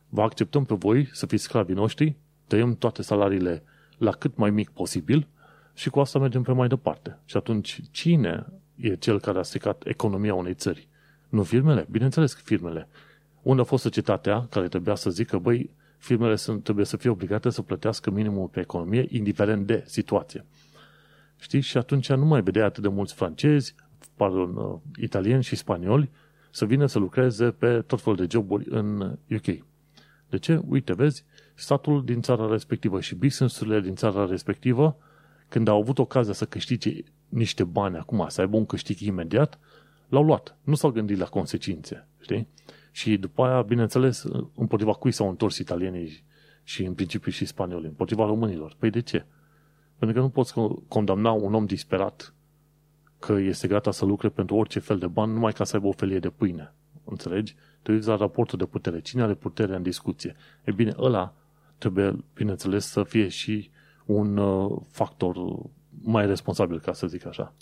vă 0.09 0.21
acceptăm 0.21 0.65
pe 0.65 0.75
voi 0.75 1.09
să 1.11 1.25
fiți 1.25 1.43
sclavii 1.43 1.75
noștri, 1.75 2.15
tăiem 2.47 2.75
toate 2.75 3.01
salariile 3.01 3.63
la 3.97 4.11
cât 4.11 4.35
mai 4.35 4.49
mic 4.49 4.69
posibil 4.69 5.27
și 5.73 5.89
cu 5.89 5.99
asta 5.99 6.19
mergem 6.19 6.41
pe 6.41 6.51
mai 6.51 6.67
departe. 6.67 7.17
Și 7.25 7.37
atunci, 7.37 7.79
cine 7.91 8.45
e 8.75 8.95
cel 8.95 9.19
care 9.19 9.39
a 9.39 9.41
stricat 9.41 9.83
economia 9.85 10.33
unei 10.33 10.53
țări? 10.53 10.87
Nu 11.29 11.43
firmele? 11.43 11.87
Bineînțeles 11.89 12.33
că 12.33 12.41
firmele. 12.43 12.87
Unde 13.41 13.61
a 13.61 13.65
fost 13.65 13.83
societatea 13.83 14.47
care 14.49 14.67
trebuia 14.67 14.95
să 14.95 15.09
zică, 15.09 15.37
băi, 15.37 15.75
firmele 15.97 16.35
sunt, 16.35 16.63
trebuie 16.63 16.85
să 16.85 16.97
fie 16.97 17.09
obligate 17.09 17.49
să 17.49 17.61
plătească 17.61 18.11
minimul 18.11 18.47
pe 18.47 18.59
economie, 18.59 19.05
indiferent 19.09 19.65
de 19.65 19.83
situație. 19.85 20.45
Știi? 21.39 21.59
Și 21.59 21.77
atunci 21.77 22.09
nu 22.09 22.25
mai 22.25 22.41
vedea 22.41 22.65
atât 22.65 22.83
de 22.83 22.89
mulți 22.89 23.13
francezi, 23.13 23.75
pardon, 24.15 24.55
uh, 24.55 24.79
italieni 24.97 25.43
și 25.43 25.55
spanioli 25.55 26.09
să 26.51 26.65
vină 26.65 26.85
să 26.85 26.99
lucreze 26.99 27.51
pe 27.51 27.81
tot 27.81 28.01
felul 28.01 28.17
de 28.17 28.27
joburi 28.29 28.65
în 28.69 29.17
UK. 29.31 29.67
De 30.29 30.37
ce? 30.37 30.61
Uite, 30.67 30.93
vezi, 30.93 31.25
statul 31.55 32.05
din 32.05 32.21
țara 32.21 32.51
respectivă 32.51 33.01
și 33.01 33.15
business-urile 33.15 33.81
din 33.81 33.95
țara 33.95 34.25
respectivă, 34.25 34.97
când 35.47 35.67
au 35.67 35.79
avut 35.79 35.99
ocazia 35.99 36.33
să 36.33 36.45
câștige 36.45 36.91
niște 37.29 37.63
bani 37.63 37.97
acum, 37.97 38.25
să 38.27 38.41
aibă 38.41 38.57
un 38.57 38.65
câștig 38.65 38.99
imediat, 38.99 39.59
l-au 40.09 40.23
luat. 40.23 40.57
Nu 40.63 40.75
s-au 40.75 40.89
gândit 40.89 41.17
la 41.17 41.25
consecințe, 41.25 42.07
știi? 42.21 42.47
Și 42.91 43.17
după 43.17 43.43
aia, 43.43 43.61
bineînțeles, 43.61 44.25
împotriva 44.55 44.93
cui 44.93 45.11
s-au 45.11 45.29
întors 45.29 45.57
italienii 45.57 46.23
și 46.63 46.83
în 46.83 46.93
principiu 46.93 47.31
și 47.31 47.45
spanioli, 47.45 47.85
împotriva 47.85 48.25
românilor. 48.25 48.75
Păi 48.79 48.89
de 48.89 49.01
ce? 49.01 49.25
Pentru 49.99 50.17
că 50.17 50.23
nu 50.23 50.29
poți 50.29 50.53
condamna 50.87 51.31
un 51.31 51.53
om 51.53 51.65
disperat 51.65 52.33
că 53.19 53.33
este 53.33 53.67
gata 53.67 53.91
să 53.91 54.05
lucre 54.05 54.29
pentru 54.29 54.55
orice 54.55 54.79
fel 54.79 54.97
de 54.97 55.07
bani 55.07 55.33
numai 55.33 55.53
ca 55.53 55.63
să 55.63 55.75
aibă 55.75 55.87
o 55.87 55.91
felie 55.91 56.19
de 56.19 56.29
pâine. 56.29 56.73
Înțelegi? 57.03 57.55
Te 57.81 57.91
uiți 57.91 58.07
la 58.07 58.15
raportul 58.15 58.57
de 58.57 58.65
putere. 58.65 58.99
Cine 59.01 59.21
are 59.21 59.33
putere 59.33 59.75
în 59.75 59.83
discuție? 59.83 60.35
E 60.63 60.71
bine, 60.71 60.93
ăla 60.97 61.33
trebuie, 61.77 62.25
bineînțeles, 62.33 62.85
să 62.85 63.03
fie 63.03 63.27
și 63.27 63.69
un 64.05 64.37
uh, 64.37 64.81
factor 64.91 65.35
mai 66.01 66.25
responsabil, 66.25 66.79
ca 66.79 66.93
să 66.93 67.07
zic 67.07 67.25
așa. 67.25 67.53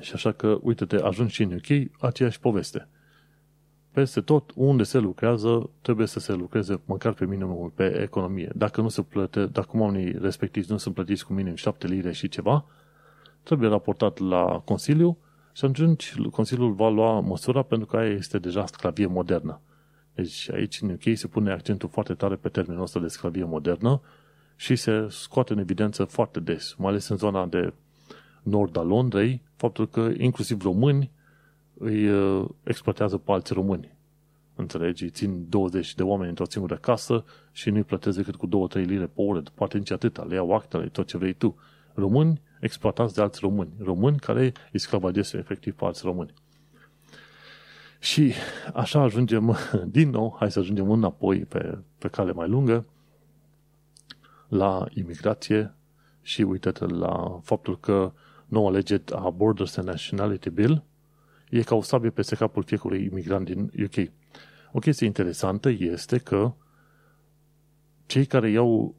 Și 0.00 0.12
așa 0.14 0.32
că, 0.32 0.58
uite-te, 0.62 0.96
ajungi 0.96 1.34
și 1.34 1.42
în 1.42 1.52
UK, 1.52 2.00
aceeași 2.00 2.40
poveste. 2.40 2.88
Peste 3.94 4.20
tot 4.20 4.52
unde 4.54 4.82
se 4.82 4.98
lucrează, 4.98 5.70
trebuie 5.80 6.06
să 6.06 6.18
se 6.18 6.32
lucreze 6.32 6.80
măcar 6.84 7.12
pe 7.12 7.26
minimul 7.26 7.72
pe 7.74 8.00
economie. 8.00 8.50
Dacă 8.54 8.80
nu 8.80 8.88
se 8.88 9.02
plăte, 9.02 9.46
dacă 9.46 9.70
oamenii 9.72 10.18
respectivi 10.20 10.70
nu 10.70 10.76
sunt 10.76 10.94
plătiți 10.94 11.26
cu 11.26 11.32
minim 11.32 11.54
7 11.54 11.86
lire 11.86 12.12
și 12.12 12.28
ceva, 12.28 12.64
trebuie 13.42 13.68
raportat 13.68 14.18
la 14.18 14.62
Consiliu 14.64 15.18
și 15.52 15.64
atunci 15.64 16.14
Consiliul 16.30 16.72
va 16.72 16.88
lua 16.88 17.20
măsura 17.20 17.62
pentru 17.62 17.86
că 17.86 17.96
aia 17.96 18.10
este 18.10 18.38
deja 18.38 18.66
sclavie 18.66 19.06
modernă. 19.06 19.60
Deci 20.14 20.50
aici 20.50 20.80
în 20.80 20.90
UK 20.90 21.16
se 21.16 21.26
pune 21.26 21.52
accentul 21.52 21.88
foarte 21.88 22.14
tare 22.14 22.34
pe 22.36 22.48
termenul 22.48 22.82
ăsta 22.82 23.00
de 23.00 23.08
sclavie 23.08 23.44
modernă 23.44 24.00
și 24.56 24.76
se 24.76 25.06
scoate 25.08 25.52
în 25.52 25.58
evidență 25.58 26.04
foarte 26.04 26.40
des, 26.40 26.74
mai 26.78 26.90
ales 26.90 27.08
în 27.08 27.16
zona 27.16 27.46
de 27.46 27.72
nord 28.42 28.76
a 28.76 28.82
Londrei, 28.82 29.42
faptul 29.56 29.88
că 29.88 30.10
inclusiv 30.16 30.62
români 30.62 31.10
îi 31.78 32.08
uh, 32.08 32.48
exploatează 32.62 33.16
pe 33.16 33.32
alți 33.32 33.52
români. 33.52 33.92
Înțelegi? 34.54 35.10
țin 35.10 35.46
20 35.48 35.94
de 35.94 36.02
oameni 36.02 36.28
într-o 36.28 36.44
singură 36.48 36.76
casă 36.76 37.24
și 37.52 37.70
nu-i 37.70 37.82
plătesc 37.82 38.16
decât 38.16 38.36
cu 38.36 38.68
2-3 38.68 38.72
lire 38.72 39.06
pe 39.06 39.20
oră, 39.20 39.42
poate 39.54 39.78
nici 39.78 39.90
atâta, 39.90 40.22
le 40.22 40.34
iau 40.34 40.54
actele, 40.54 40.86
tot 40.86 41.06
ce 41.06 41.16
vrei 41.16 41.32
tu. 41.32 41.56
Români 41.94 42.40
exploatați 42.60 43.14
de 43.14 43.20
alți 43.20 43.40
români. 43.40 43.72
Români 43.78 44.18
care 44.18 44.52
îi 44.72 44.78
sclavagesc 44.78 45.32
efectiv 45.32 45.74
pe 45.74 45.84
alți 45.84 46.04
români. 46.04 46.32
Și 47.98 48.32
așa 48.74 49.00
ajungem 49.00 49.56
din 49.96 50.10
nou, 50.10 50.36
hai 50.38 50.50
să 50.50 50.58
ajungem 50.58 50.90
înapoi 50.90 51.38
pe, 51.38 51.78
pe 51.98 52.08
cale 52.08 52.32
mai 52.32 52.48
lungă, 52.48 52.84
la 54.48 54.86
imigrație 54.90 55.74
și 56.22 56.42
uite 56.42 56.72
la 56.84 57.40
faptul 57.42 57.78
că 57.78 58.12
noua 58.46 58.70
lege 58.70 59.00
a 59.14 59.30
Borders 59.30 59.76
and 59.76 59.88
Nationality 59.88 60.50
Bill 60.50 60.84
e 61.50 61.62
ca 61.62 61.74
o 61.74 61.82
sabie 61.82 62.10
peste 62.10 62.34
capul 62.34 62.62
fiecărui 62.62 63.04
imigrant 63.04 63.44
din 63.44 63.70
UK. 63.84 64.10
O 64.72 64.78
chestie 64.78 65.06
interesantă 65.06 65.68
este 65.68 66.18
că 66.18 66.52
cei 68.06 68.24
care 68.24 68.50
iau 68.50 68.94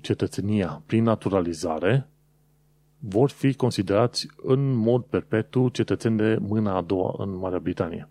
cetățenia 0.00 0.82
prin 0.86 1.02
naturalizare 1.02 2.08
vor 2.98 3.30
fi 3.30 3.54
considerați 3.54 4.28
în 4.36 4.72
mod 4.72 5.04
perpetu 5.04 5.68
cetățeni 5.68 6.16
de 6.16 6.36
mâna 6.40 6.76
a 6.76 6.82
doua 6.82 7.14
în 7.18 7.36
Marea 7.36 7.58
Britanie. 7.58 8.08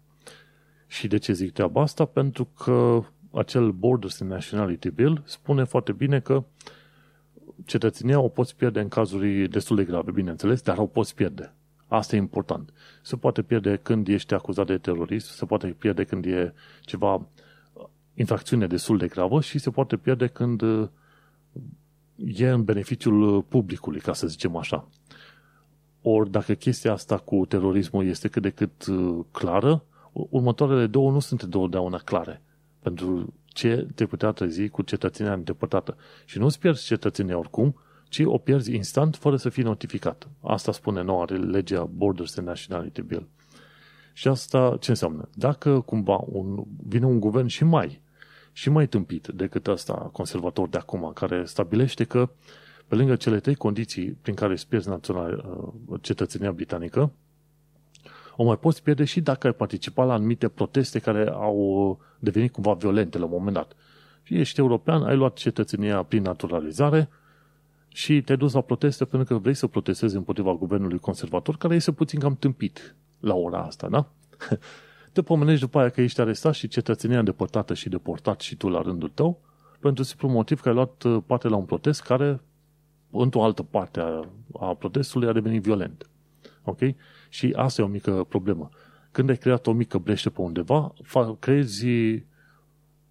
Și 0.87 1.07
de 1.07 1.17
ce 1.17 1.33
zic 1.33 1.51
treaba 1.51 1.81
asta? 1.81 2.05
Pentru 2.05 2.45
că 2.45 3.03
acel 3.31 3.71
Borders 3.71 4.21
and 4.21 4.31
Nationality 4.31 4.89
Bill 4.89 5.23
spune 5.25 5.63
foarte 5.63 5.91
bine 5.91 6.19
că 6.19 6.43
cetățenia 7.65 8.19
o 8.19 8.27
poți 8.27 8.55
pierde 8.55 8.79
în 8.79 8.87
cazuri 8.87 9.47
destul 9.47 9.75
de 9.75 9.83
grave, 9.83 10.11
bineînțeles, 10.11 10.61
dar 10.61 10.77
o 10.77 10.85
poți 10.85 11.15
pierde. 11.15 11.53
Asta 11.87 12.15
e 12.15 12.19
important. 12.19 12.73
Se 13.01 13.15
poate 13.15 13.41
pierde 13.41 13.75
când 13.75 14.07
ești 14.07 14.33
acuzat 14.33 14.65
de 14.65 14.77
terorism, 14.77 15.33
se 15.33 15.45
poate 15.45 15.67
pierde 15.67 16.03
când 16.03 16.25
e 16.25 16.53
ceva 16.81 17.27
infracțiune 18.13 18.67
destul 18.67 18.97
de 18.97 19.07
gravă 19.07 19.41
și 19.41 19.57
se 19.59 19.69
poate 19.69 19.97
pierde 19.97 20.27
când 20.27 20.61
e 22.15 22.49
în 22.49 22.63
beneficiul 22.63 23.41
publicului, 23.41 23.99
ca 23.99 24.13
să 24.13 24.27
zicem 24.27 24.55
așa. 24.55 24.89
Ori 26.01 26.31
dacă 26.31 26.53
chestia 26.53 26.91
asta 26.91 27.17
cu 27.17 27.45
terorismul 27.45 28.05
este 28.05 28.27
cât 28.27 28.41
de 28.41 28.49
cât 28.49 28.85
clară, 29.31 29.83
următoarele 30.11 30.87
două 30.87 31.11
nu 31.11 31.19
sunt 31.19 31.41
întotdeauna 31.41 31.97
clare. 31.97 32.41
Pentru 32.79 33.33
ce 33.45 33.87
te 33.95 34.05
putea 34.05 34.31
trezi 34.31 34.69
cu 34.69 34.81
cetățenia 34.81 35.33
îndepărtată. 35.33 35.97
Și 36.25 36.37
nu-ți 36.37 36.59
pierzi 36.59 36.85
cetățenia 36.85 37.37
oricum, 37.37 37.75
ci 38.09 38.21
o 38.25 38.37
pierzi 38.37 38.75
instant 38.75 39.15
fără 39.15 39.35
să 39.35 39.49
fii 39.49 39.63
notificat. 39.63 40.29
Asta 40.41 40.71
spune 40.71 41.01
noua 41.01 41.25
legea 41.29 41.83
Borders 41.83 42.37
and 42.37 42.47
Nationality 42.47 43.01
Bill. 43.01 43.27
Și 44.13 44.27
asta 44.27 44.77
ce 44.79 44.89
înseamnă? 44.89 45.29
Dacă 45.33 45.79
cumva 45.79 46.19
un, 46.25 46.63
vine 46.87 47.05
un 47.05 47.19
guvern 47.19 47.47
și 47.47 47.63
mai, 47.63 48.01
și 48.51 48.69
mai 48.69 48.87
tâmpit 48.87 49.27
decât 49.27 49.67
ăsta 49.67 49.93
conservator 49.93 50.67
de 50.69 50.77
acum, 50.77 51.11
care 51.13 51.45
stabilește 51.45 52.03
că 52.03 52.29
pe 52.87 52.95
lângă 52.95 53.15
cele 53.15 53.39
trei 53.39 53.55
condiții 53.55 54.11
prin 54.11 54.33
care 54.33 54.51
îți 54.51 54.67
pierzi 54.67 54.89
național, 54.89 55.45
uh, 55.87 55.99
cetățenia 56.01 56.51
britanică, 56.51 57.11
o 58.35 58.43
mai 58.43 58.57
poți 58.57 58.83
pierde 58.83 59.03
și 59.03 59.21
dacă 59.21 59.47
ai 59.47 59.53
participat 59.53 60.07
la 60.07 60.13
anumite 60.13 60.47
proteste 60.47 60.99
care 60.99 61.29
au 61.29 61.99
devenit 62.19 62.51
cumva 62.51 62.73
violente 62.73 63.17
la 63.17 63.25
un 63.25 63.31
moment 63.31 63.55
dat. 63.55 63.75
Și 64.23 64.39
ești 64.39 64.59
european, 64.59 65.03
ai 65.03 65.15
luat 65.15 65.33
cetățenia 65.33 66.03
prin 66.03 66.21
naturalizare 66.21 67.09
și 67.95 68.21
te-ai 68.21 68.37
dus 68.37 68.53
la 68.53 68.61
proteste 68.61 69.05
pentru 69.05 69.33
că 69.33 69.39
vrei 69.41 69.53
să 69.53 69.67
protestezi 69.67 70.15
împotriva 70.15 70.53
guvernului 70.53 70.99
conservator, 70.99 71.57
care 71.57 71.75
este 71.75 71.91
puțin 71.91 72.19
cam 72.19 72.35
tâmpit 72.35 72.95
la 73.19 73.35
ora 73.35 73.63
asta, 73.63 73.89
da? 73.89 74.11
Te 75.13 75.21
pomenești 75.21 75.59
după 75.59 75.79
aia 75.79 75.89
că 75.89 76.01
ești 76.01 76.21
arestat 76.21 76.53
și 76.53 76.67
cetățenia 76.67 77.19
îndepărtată 77.19 77.73
și 77.73 77.89
deportat 77.89 78.39
și 78.39 78.55
tu 78.55 78.69
la 78.69 78.81
rândul 78.81 79.09
tău, 79.09 79.41
pentru 79.79 80.03
simplu 80.03 80.27
motiv 80.27 80.61
că 80.61 80.69
ai 80.69 80.75
luat 80.75 81.03
parte 81.25 81.47
la 81.47 81.55
un 81.55 81.65
protest 81.65 82.01
care 82.01 82.41
într-o 83.11 83.43
altă 83.43 83.63
parte 83.63 83.99
a, 83.99 84.27
a 84.59 84.73
protestului 84.73 85.27
a 85.27 85.33
devenit 85.33 85.61
violent. 85.61 86.09
Ok? 86.63 86.79
Și 87.29 87.53
asta 87.55 87.81
e 87.81 87.85
o 87.85 87.87
mică 87.87 88.25
problemă. 88.29 88.69
Când 89.11 89.29
ai 89.29 89.37
creat 89.37 89.67
o 89.67 89.71
mică 89.71 89.97
blește 89.97 90.29
pe 90.29 90.41
undeva, 90.41 90.93
creezi, 91.39 91.85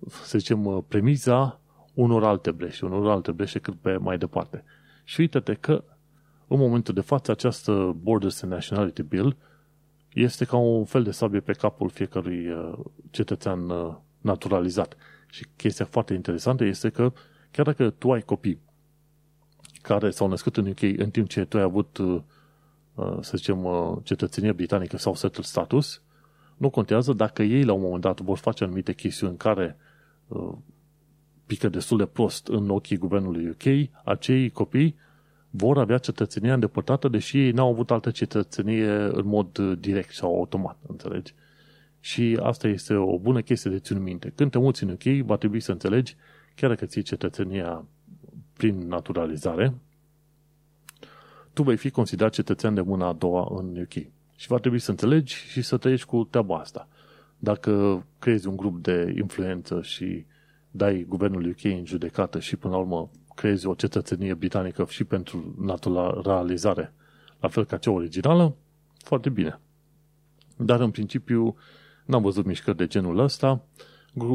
să 0.09 0.39
zicem, 0.39 0.85
premiza 0.89 1.61
unor 1.95 2.25
alte 2.25 2.51
blește, 2.51 2.85
unor 2.85 3.11
alte 3.11 3.33
blește 3.33 3.59
cât 3.59 3.75
pe 3.75 3.97
mai 3.97 4.19
departe. 4.19 4.65
Și 5.05 5.21
uite-te 5.21 5.55
că 5.55 5.85
în 6.49 6.59
momentul 6.59 6.95
de 6.95 7.01
față 7.01 7.31
această 7.31 7.97
Borders 8.03 8.43
and 8.43 8.53
Nationality 8.53 9.03
Bill 9.03 9.37
este 10.13 10.45
ca 10.45 10.57
un 10.57 10.85
fel 10.85 11.03
de 11.03 11.11
sabie 11.11 11.41
pe 11.41 11.53
capul 11.53 11.89
fiecărui 11.89 12.49
uh, 12.49 12.79
cetățean 13.11 13.71
uh, 13.71 13.95
naturalizat. 14.21 14.97
Și 15.29 15.47
chestia 15.57 15.85
foarte 15.85 16.15
interesantă 16.15 16.65
este 16.65 16.89
că 16.89 17.13
chiar 17.51 17.65
dacă 17.65 17.91
tu 17.91 18.13
ai 18.13 18.21
copii 18.21 18.61
care 19.83 20.11
s-au 20.11 20.29
născut 20.29 20.57
în 20.57 20.67
UK 20.67 20.83
în 20.83 21.11
timp 21.11 21.29
ce 21.29 21.45
tu 21.45 21.57
ai 21.57 21.63
avut, 21.63 21.99
uh, 21.99 22.21
să 23.21 23.37
zicem, 23.37 23.69
cetățenie 24.03 24.53
britanică 24.53 24.97
sau 24.97 25.15
settled 25.15 25.45
status, 25.45 26.03
nu 26.57 26.71
contează 26.71 27.13
dacă 27.13 27.43
ei 27.43 27.65
la 27.65 27.73
un 27.73 27.81
moment 27.81 28.01
dat 28.01 28.21
vor 28.21 28.39
face 28.39 28.65
anumite 28.65 28.93
chestiuni 28.93 29.37
care 29.37 29.77
pică 31.47 31.69
destul 31.69 31.99
de 31.99 32.07
prost 32.07 32.47
în 32.47 32.71
ochii 32.71 32.97
guvernului 32.97 33.49
UK, 33.49 33.91
acei 34.05 34.51
copii 34.51 34.97
vor 35.51 35.79
avea 35.79 35.99
cetățenia 35.99 36.55
îndepărtată, 36.55 37.09
deși 37.09 37.39
ei 37.39 37.51
n-au 37.51 37.71
avut 37.71 37.91
altă 37.91 38.11
cetățenie 38.11 38.91
în 38.91 39.27
mod 39.27 39.59
direct 39.59 40.13
sau 40.13 40.37
automat, 40.37 40.79
înțelegi? 40.87 41.35
Și 42.01 42.39
asta 42.43 42.69
este 42.69 42.95
o 42.95 43.19
bună 43.19 43.41
chestie 43.41 43.71
de 43.71 43.79
ținut 43.79 44.03
minte. 44.03 44.33
Când 44.35 44.51
te 44.51 44.59
muți 44.59 44.83
în 44.83 44.91
UK, 44.91 45.25
va 45.27 45.37
trebui 45.37 45.61
să 45.61 45.73
înțelegi, 45.73 46.17
chiar 46.55 46.71
dacă 46.71 46.87
ții 46.87 47.03
cetățenia 47.03 47.85
prin 48.57 48.89
naturalizare, 48.89 49.75
tu 51.53 51.63
vei 51.63 51.77
fi 51.77 51.91
considerat 51.91 52.33
cetățean 52.33 52.75
de 52.75 52.81
mâna 52.81 53.07
a 53.07 53.13
doua 53.13 53.49
în 53.51 53.77
UK. 53.81 53.93
Și 54.37 54.49
va 54.49 54.59
trebui 54.59 54.79
să 54.79 54.91
înțelegi 54.91 55.35
și 55.35 55.63
să 55.63 55.77
trăiești 55.77 56.07
cu 56.07 56.25
treaba 56.31 56.59
asta. 56.59 56.89
Dacă 57.39 58.05
creezi 58.19 58.47
un 58.47 58.57
grup 58.57 58.83
de 58.83 59.15
influență 59.17 59.83
și 59.83 60.25
dai 60.77 61.05
guvernul 61.09 61.49
UK 61.49 61.65
în 61.65 61.85
judecată 61.87 62.41
și 62.41 62.57
până 62.57 62.73
la 62.73 62.79
urmă 62.81 63.11
creezi 63.35 63.67
o 63.67 63.75
cetățenie 63.75 64.35
britanică 64.35 64.87
și 64.89 65.05
pentru 65.05 65.55
naturalizare, 65.61 66.95
la 67.41 67.49
fel 67.49 67.65
ca 67.65 67.77
cea 67.77 67.91
originală, 67.91 68.55
foarte 69.05 69.29
bine. 69.29 69.61
Dar 70.57 70.81
în 70.81 70.91
principiu 70.91 71.57
n-am 72.05 72.23
văzut 72.23 72.45
mișcări 72.45 72.77
de 72.77 72.87
genul 72.87 73.19
ăsta. 73.19 73.65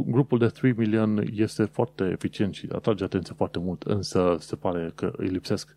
Grupul 0.06 0.38
de 0.40 0.48
3 0.48 0.74
million 0.78 1.24
este 1.34 1.64
foarte 1.64 2.04
eficient 2.04 2.54
și 2.54 2.68
atrage 2.72 3.04
atenție 3.04 3.34
foarte 3.38 3.60
mult, 3.60 3.84
însă 3.84 4.38
se 4.40 4.56
pare 4.56 4.92
că 4.96 5.14
îi 5.18 5.28
lipsesc, 5.28 5.76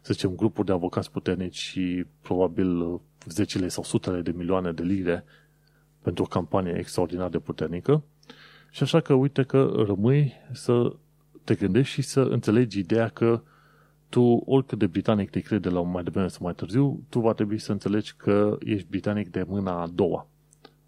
să 0.00 0.12
zicem, 0.12 0.34
grupuri 0.34 0.66
de 0.66 0.72
avocați 0.72 1.10
puternici 1.10 1.56
și 1.56 2.04
probabil 2.20 3.00
zecile 3.26 3.68
sau 3.68 3.82
sutele 3.82 4.20
de 4.20 4.30
milioane 4.30 4.72
de 4.72 4.82
lire 4.82 5.24
pentru 6.02 6.24
o 6.24 6.26
campanie 6.26 6.76
extraordinar 6.78 7.28
de 7.28 7.38
puternică. 7.38 8.02
Și 8.72 8.82
așa 8.82 9.00
că 9.00 9.12
uite 9.12 9.42
că 9.42 9.72
rămâi 9.86 10.32
să 10.52 10.92
te 11.44 11.54
gândești 11.54 11.92
și 11.94 12.02
să 12.02 12.20
înțelegi 12.20 12.78
ideea 12.78 13.08
că 13.08 13.42
tu, 14.08 14.42
oricât 14.46 14.78
de 14.78 14.86
britanic 14.86 15.30
te 15.30 15.40
crede 15.40 15.68
la 15.68 15.82
mai 15.82 16.02
devreme 16.02 16.28
sau 16.28 16.40
mai 16.42 16.54
târziu, 16.54 17.02
tu 17.08 17.20
va 17.20 17.32
trebui 17.32 17.58
să 17.58 17.72
înțelegi 17.72 18.14
că 18.16 18.56
ești 18.60 18.86
britanic 18.90 19.30
de 19.30 19.44
mâna 19.48 19.82
a 19.82 19.86
doua. 19.86 20.26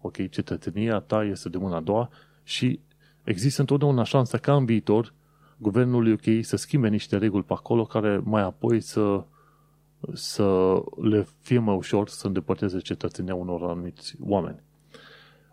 Ok? 0.01 0.29
Cetățenia 0.29 0.99
ta 0.99 1.23
este 1.23 1.49
de 1.49 1.57
mâna 1.57 1.75
a 1.75 1.79
doua 1.79 2.09
și 2.43 2.79
există 3.23 3.61
întotdeauna 3.61 4.03
șansa 4.03 4.37
ca 4.37 4.55
în 4.55 4.65
viitor 4.65 5.13
guvernul 5.57 6.11
UK 6.11 6.25
să 6.41 6.55
schimbe 6.55 6.89
niște 6.89 7.17
reguli 7.17 7.43
pe 7.43 7.53
acolo 7.53 7.85
care 7.85 8.21
mai 8.23 8.41
apoi 8.41 8.81
să, 8.81 9.23
să 10.13 10.75
le 11.01 11.27
fie 11.39 11.59
mai 11.59 11.75
ușor 11.75 12.09
să 12.09 12.27
îndepărteze 12.27 12.79
cetățenia 12.79 13.35
unor 13.35 13.63
anumiți 13.63 14.15
oameni. 14.19 14.64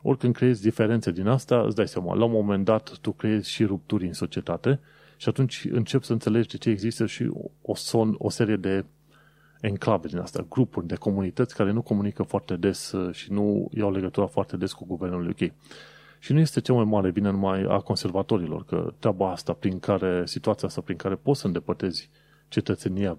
Oricând 0.03 0.35
creezi 0.35 0.63
diferențe 0.63 1.11
din 1.11 1.27
asta, 1.27 1.61
îți 1.61 1.77
dai 1.77 1.89
seama, 1.89 2.15
la 2.15 2.25
un 2.25 2.31
moment 2.31 2.65
dat 2.65 2.99
tu 3.01 3.13
creezi 3.13 3.51
și 3.51 3.65
rupturi 3.65 4.07
în 4.07 4.13
societate 4.13 4.81
și 5.17 5.29
atunci 5.29 5.67
începi 5.71 6.05
să 6.05 6.13
înțelegi 6.13 6.49
de 6.49 6.57
ce 6.57 6.71
există 6.71 7.07
și 7.07 7.31
o, 7.63 7.75
son, 7.75 8.15
o 8.19 8.31
serie 8.31 8.57
de 8.57 8.85
enclave 9.61 10.09
din 10.09 10.19
asta, 10.19 10.47
grupuri 10.49 10.87
de 10.87 10.95
comunități 10.95 11.55
care 11.55 11.71
nu 11.71 11.83
comunică 11.83 12.23
foarte 12.23 12.57
des 12.57 12.93
uh, 12.93 13.15
și 13.15 13.33
nu 13.33 13.69
iau 13.75 13.93
legătura 13.93 14.27
foarte 14.27 14.57
des 14.57 14.73
cu 14.73 14.85
guvernul 14.87 15.29
UK. 15.29 15.53
Și 16.19 16.33
nu 16.33 16.39
este 16.39 16.61
cel 16.61 16.75
mai 16.75 16.85
mare 16.85 17.11
bine 17.11 17.31
numai 17.31 17.65
a 17.69 17.79
conservatorilor, 17.79 18.65
că 18.65 18.93
treaba 18.99 19.31
asta 19.31 19.53
prin 19.53 19.79
care, 19.79 20.27
situația 20.27 20.69
asta 20.69 20.81
prin 20.81 20.97
care 20.97 21.15
poți 21.15 21.41
să 21.41 21.47
îndepărtezi 21.47 22.11
cetățenia 22.49 23.19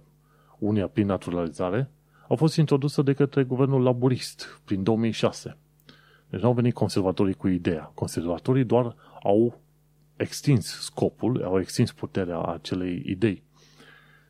unia 0.60 0.88
prin 0.88 1.06
naturalizare, 1.06 1.90
a 2.28 2.34
fost 2.34 2.58
introdusă 2.58 3.02
de 3.02 3.14
către 3.14 3.44
guvernul 3.44 3.84
laburist 3.84 4.62
prin 4.66 4.84
2006. 4.84 5.58
Deci 6.34 6.42
nu 6.42 6.48
au 6.48 6.54
venit 6.54 6.74
conservatorii 6.74 7.34
cu 7.34 7.48
ideea. 7.48 7.92
Conservatorii 7.94 8.64
doar 8.64 8.96
au 9.24 9.62
extins 10.16 10.66
scopul, 10.66 11.44
au 11.44 11.60
extins 11.60 11.92
puterea 11.92 12.42
acelei 12.42 13.04
idei. 13.06 13.44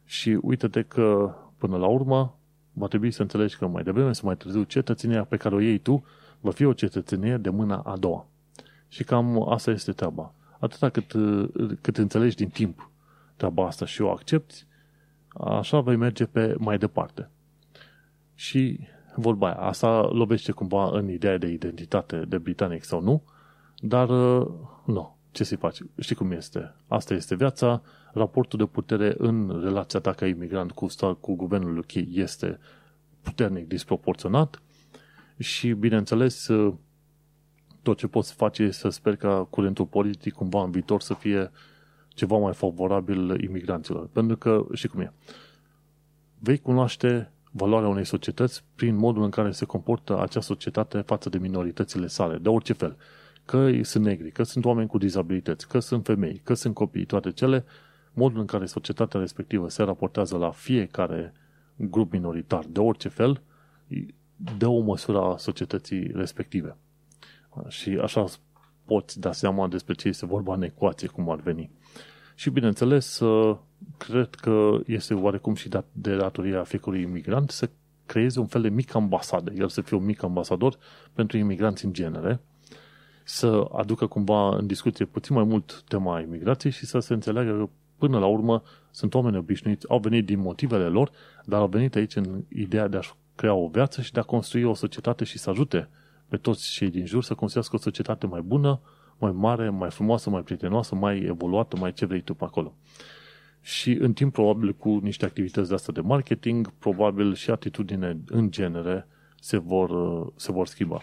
Și 0.05 0.39
uite-te 0.41 0.81
că, 0.81 1.35
până 1.57 1.77
la 1.77 1.87
urmă, 1.87 2.39
va 2.73 2.87
trebui 2.87 3.11
să 3.11 3.21
înțelegi 3.21 3.57
că 3.57 3.67
mai 3.67 3.83
devreme 3.83 4.13
sau 4.13 4.25
mai 4.25 4.35
târziu 4.35 4.63
cetățenia 4.63 5.23
pe 5.23 5.37
care 5.37 5.55
o 5.55 5.59
iei 5.59 5.77
tu 5.77 6.05
va 6.39 6.51
fi 6.51 6.65
o 6.65 6.73
cetățenie 6.73 7.37
de 7.37 7.49
mâna 7.49 7.77
a 7.77 7.97
doua. 7.97 8.27
Și 8.87 9.03
cam 9.03 9.49
asta 9.49 9.71
este 9.71 9.91
treaba. 9.91 10.33
Atâta 10.59 10.89
cât, 10.89 11.11
cât 11.81 11.97
înțelegi 11.97 12.35
din 12.35 12.49
timp 12.49 12.91
treaba 13.35 13.65
asta 13.65 13.85
și 13.85 14.01
o 14.01 14.09
accepti, 14.09 14.65
așa 15.27 15.81
vei 15.81 15.95
merge 15.95 16.25
pe 16.25 16.55
mai 16.57 16.77
departe. 16.77 17.29
Și 18.35 18.79
vorba 19.15 19.47
aia, 19.47 19.55
asta 19.55 20.09
lovește 20.11 20.51
cumva 20.51 20.89
în 20.97 21.09
ideea 21.09 21.37
de 21.37 21.47
identitate 21.47 22.17
de 22.17 22.37
britanic 22.37 22.83
sau 22.83 23.01
nu, 23.01 23.23
dar 23.79 24.07
nu, 24.85 25.17
ce 25.31 25.43
să-i 25.43 25.57
faci? 25.57 25.79
Știi 25.99 26.15
cum 26.15 26.31
este? 26.31 26.75
Asta 26.87 27.13
este 27.13 27.35
viața, 27.35 27.81
raportul 28.13 28.59
de 28.59 28.65
putere 28.65 29.15
în 29.17 29.61
relația 29.63 29.99
ta 29.99 30.11
ca 30.11 30.27
imigrant 30.27 30.71
cu, 30.71 30.87
stat, 30.87 31.19
cu 31.19 31.35
guvernul 31.35 31.77
UK 31.77 31.93
este 31.93 32.59
puternic 33.21 33.67
disproporționat 33.67 34.61
și, 35.37 35.71
bineînțeles, 35.71 36.49
tot 37.81 37.97
ce 37.97 38.07
poți 38.07 38.33
face 38.33 38.63
este 38.63 38.81
să 38.81 38.89
sper 38.89 39.15
ca 39.15 39.47
curentul 39.49 39.85
politic 39.85 40.33
cumva 40.33 40.63
în 40.63 40.71
viitor 40.71 41.01
să 41.01 41.13
fie 41.13 41.51
ceva 42.07 42.37
mai 42.37 42.53
favorabil 42.53 43.43
imigranților. 43.43 44.07
Pentru 44.07 44.37
că, 44.37 44.65
știi 44.73 44.89
cum 44.89 44.99
e, 44.99 45.13
vei 46.39 46.57
cunoaște 46.57 47.32
valoarea 47.55 47.89
unei 47.89 48.05
societăți 48.05 48.63
prin 48.75 48.95
modul 48.95 49.23
în 49.23 49.29
care 49.29 49.51
se 49.51 49.65
comportă 49.65 50.21
acea 50.21 50.41
societate 50.41 50.99
față 50.99 51.29
de 51.29 51.37
minoritățile 51.37 52.07
sale, 52.07 52.37
de 52.37 52.49
orice 52.49 52.73
fel. 52.73 52.97
Că 53.45 53.81
sunt 53.81 54.03
negri, 54.03 54.31
că 54.31 54.43
sunt 54.43 54.65
oameni 54.65 54.87
cu 54.87 54.97
dizabilități, 54.97 55.67
că 55.67 55.79
sunt 55.79 56.05
femei, 56.05 56.41
că 56.43 56.53
sunt 56.53 56.73
copii, 56.73 57.05
toate 57.05 57.31
cele, 57.31 57.65
modul 58.13 58.39
în 58.39 58.45
care 58.45 58.65
societatea 58.65 59.19
respectivă 59.19 59.69
se 59.69 59.83
raportează 59.83 60.37
la 60.37 60.51
fiecare 60.51 61.33
grup 61.75 62.11
minoritar, 62.11 62.65
de 62.69 62.79
orice 62.79 63.07
fel, 63.07 63.41
dă 64.57 64.67
o 64.67 64.79
măsură 64.79 65.21
a 65.21 65.37
societății 65.37 66.11
respective. 66.13 66.77
Și 67.67 67.89
așa 67.89 68.25
poți 68.85 69.19
da 69.19 69.31
seama 69.31 69.67
despre 69.67 69.93
ce 69.93 70.07
este 70.07 70.25
vorba 70.25 70.53
în 70.53 70.61
ecuație, 70.61 71.07
cum 71.07 71.29
ar 71.29 71.39
veni. 71.39 71.71
Și 72.35 72.49
bineînțeles, 72.49 73.21
cred 73.97 74.35
că 74.35 74.79
este 74.85 75.13
oarecum 75.13 75.55
și 75.55 75.69
de 75.91 76.15
datoria 76.15 76.63
fiecărui 76.63 77.01
imigrant 77.01 77.49
să 77.49 77.69
creeze 78.05 78.39
un 78.39 78.45
fel 78.45 78.61
de 78.61 78.69
mic 78.69 78.95
ambasadă, 78.95 79.51
el 79.55 79.69
să 79.69 79.81
fie 79.81 79.97
un 79.97 80.05
mic 80.05 80.23
ambasador 80.23 80.77
pentru 81.13 81.37
imigranți 81.37 81.85
în 81.85 81.93
genere, 81.93 82.39
să 83.23 83.67
aducă 83.71 84.07
cumva 84.07 84.55
în 84.55 84.67
discuție 84.67 85.05
puțin 85.05 85.35
mai 85.35 85.43
mult 85.43 85.83
tema 85.87 86.19
imigrației 86.19 86.71
și 86.71 86.85
să 86.85 86.99
se 86.99 87.13
înțeleagă 87.13 87.57
că 87.57 87.69
până 87.97 88.19
la 88.19 88.25
urmă 88.25 88.63
sunt 88.91 89.13
oameni 89.13 89.37
obișnuiți, 89.37 89.89
au 89.89 89.99
venit 89.99 90.25
din 90.25 90.39
motivele 90.39 90.87
lor, 90.87 91.11
dar 91.45 91.59
au 91.59 91.67
venit 91.67 91.95
aici 91.95 92.15
în 92.15 92.43
ideea 92.49 92.87
de 92.87 92.97
a 92.97 93.01
crea 93.35 93.53
o 93.53 93.67
viață 93.67 94.01
și 94.01 94.11
de 94.11 94.19
a 94.19 94.23
construi 94.23 94.63
o 94.63 94.73
societate 94.73 95.23
și 95.23 95.37
să 95.37 95.49
ajute 95.49 95.89
pe 96.27 96.37
toți 96.37 96.71
cei 96.71 96.89
din 96.89 97.05
jur 97.05 97.23
să 97.23 97.33
construiască 97.33 97.75
o 97.75 97.79
societate 97.79 98.25
mai 98.25 98.41
bună, 98.41 98.81
mai 99.17 99.31
mare, 99.31 99.69
mai 99.69 99.89
frumoasă, 99.89 100.29
mai 100.29 100.41
prietenoasă, 100.41 100.95
mai 100.95 101.19
evoluată, 101.19 101.77
mai 101.77 101.93
ce 101.93 102.05
vrei 102.05 102.21
tu 102.21 102.33
pe 102.33 102.43
acolo. 102.43 102.73
Și 103.65 103.91
în 103.91 104.13
timp, 104.13 104.33
probabil, 104.33 104.73
cu 104.73 104.89
niște 104.89 105.25
activități 105.25 105.69
de 105.69 105.73
asta 105.73 105.91
de 105.91 106.01
marketing, 106.01 106.71
probabil 106.71 107.33
și 107.35 107.49
atitudine 107.49 108.17
în 108.25 108.51
genere 108.51 109.07
se 109.39 109.57
vor, 109.57 109.91
se 110.35 110.51
vor 110.51 110.67
schimba. 110.67 111.01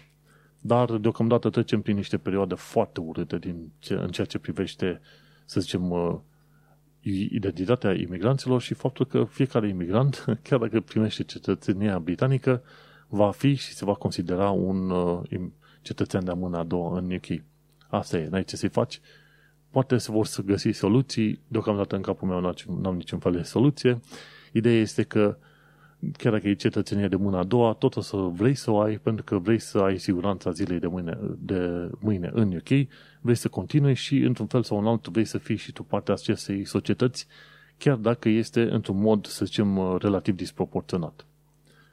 Dar, 0.59 0.91
deocamdată, 0.91 1.51
trecem 1.51 1.81
prin 1.83 1.97
niște 1.97 2.19
perioade 2.19 2.55
foarte 2.55 3.01
urâte 3.01 3.39
din 3.39 3.73
ce, 3.79 3.95
în 3.95 4.09
ceea 4.11 4.27
ce 4.27 4.39
privește, 4.39 5.01
să 5.45 5.61
zicem, 5.61 5.91
uh, 5.91 6.19
identitatea 7.31 7.93
imigranților 7.93 8.61
și 8.61 8.75
faptul 8.75 9.07
că 9.07 9.25
fiecare 9.25 9.69
imigrant, 9.69 10.25
chiar 10.49 10.59
dacă 10.59 10.81
primește 10.81 11.23
cetățenia 11.23 11.99
britanică, 11.99 12.63
va 13.09 13.31
fi 13.31 13.55
și 13.55 13.73
se 13.73 13.85
va 13.85 13.95
considera 13.95 14.51
un 14.51 14.91
uh, 14.91 15.21
cetățean 15.83 16.25
de 16.25 16.33
mâna 16.33 16.59
a 16.59 16.65
doua 16.65 16.99
în 16.99 17.13
UK. 17.13 17.43
Asta 17.89 18.19
e, 18.19 18.29
n-ai 18.29 18.45
ce 18.45 18.57
să-i 18.57 18.69
faci. 18.69 19.01
Poate 19.71 19.99
se 19.99 20.13
vor 20.13 20.27
să 20.27 20.43
găsi 20.43 20.71
soluții, 20.71 21.41
deocamdată 21.49 21.97
în 21.97 22.03
capul 22.03 22.29
meu 22.29 22.55
n-am 22.81 22.97
niciun 22.97 23.19
fel 23.19 23.33
de 23.33 23.43
soluție. 23.43 24.01
Ideea 24.53 24.81
este 24.81 25.03
că 25.03 25.37
chiar 26.17 26.33
dacă 26.33 26.49
e 26.49 26.55
cetățenia 26.55 27.09
de 27.09 27.17
mâna 27.17 27.39
a 27.39 27.45
doua, 27.45 27.73
tot 27.73 27.97
o 27.97 28.01
să 28.01 28.17
vrei 28.17 28.55
să 28.55 28.71
o 28.71 28.81
ai 28.81 28.99
pentru 28.99 29.25
că 29.25 29.39
vrei 29.39 29.59
să 29.59 29.79
ai 29.79 29.99
siguranța 29.99 30.51
zilei 30.51 30.79
de 30.79 30.87
mâine, 30.87 31.19
de 31.39 31.91
mâine 31.99 32.31
în 32.33 32.53
UK, 32.53 32.89
vrei 33.21 33.35
să 33.35 33.49
continui 33.49 33.95
și 33.95 34.17
într-un 34.17 34.47
fel 34.47 34.63
sau 34.63 34.79
în 34.79 34.87
altul 34.87 35.13
vrei 35.13 35.25
să 35.25 35.39
fii 35.39 35.57
și 35.57 35.73
tu 35.73 35.83
partea 35.83 36.15
acestei 36.15 36.65
societăți, 36.65 37.27
chiar 37.79 37.97
dacă 37.97 38.29
este 38.29 38.71
într-un 38.71 39.01
mod, 39.01 39.27
să 39.27 39.45
zicem, 39.45 39.97
relativ 39.97 40.37
disproporționat. 40.37 41.27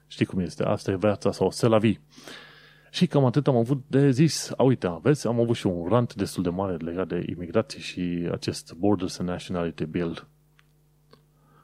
Știi 0.08 0.26
cum 0.26 0.40
este? 0.40 0.64
Asta 0.64 0.92
e 0.92 0.96
viața 0.96 1.32
sau 1.32 1.52
se 1.52 1.68
la 1.68 1.78
vii. 1.78 2.00
Și 2.92 3.08
cam 3.08 3.26
atât 3.26 3.48
am 3.48 3.56
avut 3.56 3.84
de 3.88 4.12
zis. 4.12 4.52
A, 4.58 4.64
uite, 4.64 4.88
aveți, 4.88 5.28
am 5.28 5.40
avut 5.40 5.56
și 5.56 5.68
un 5.68 5.88
rant 5.90 6.16
destul 6.16 6.44
de 6.44 6.50
mare 6.50 6.76
legat 6.76 7.08
de 7.08 7.26
imigrație 7.36 7.80
și 7.80 8.30
acest 8.32 8.74
Borders 8.74 9.20
and 9.20 9.30
Nationality 9.30 9.86
Bill. 9.86 10.28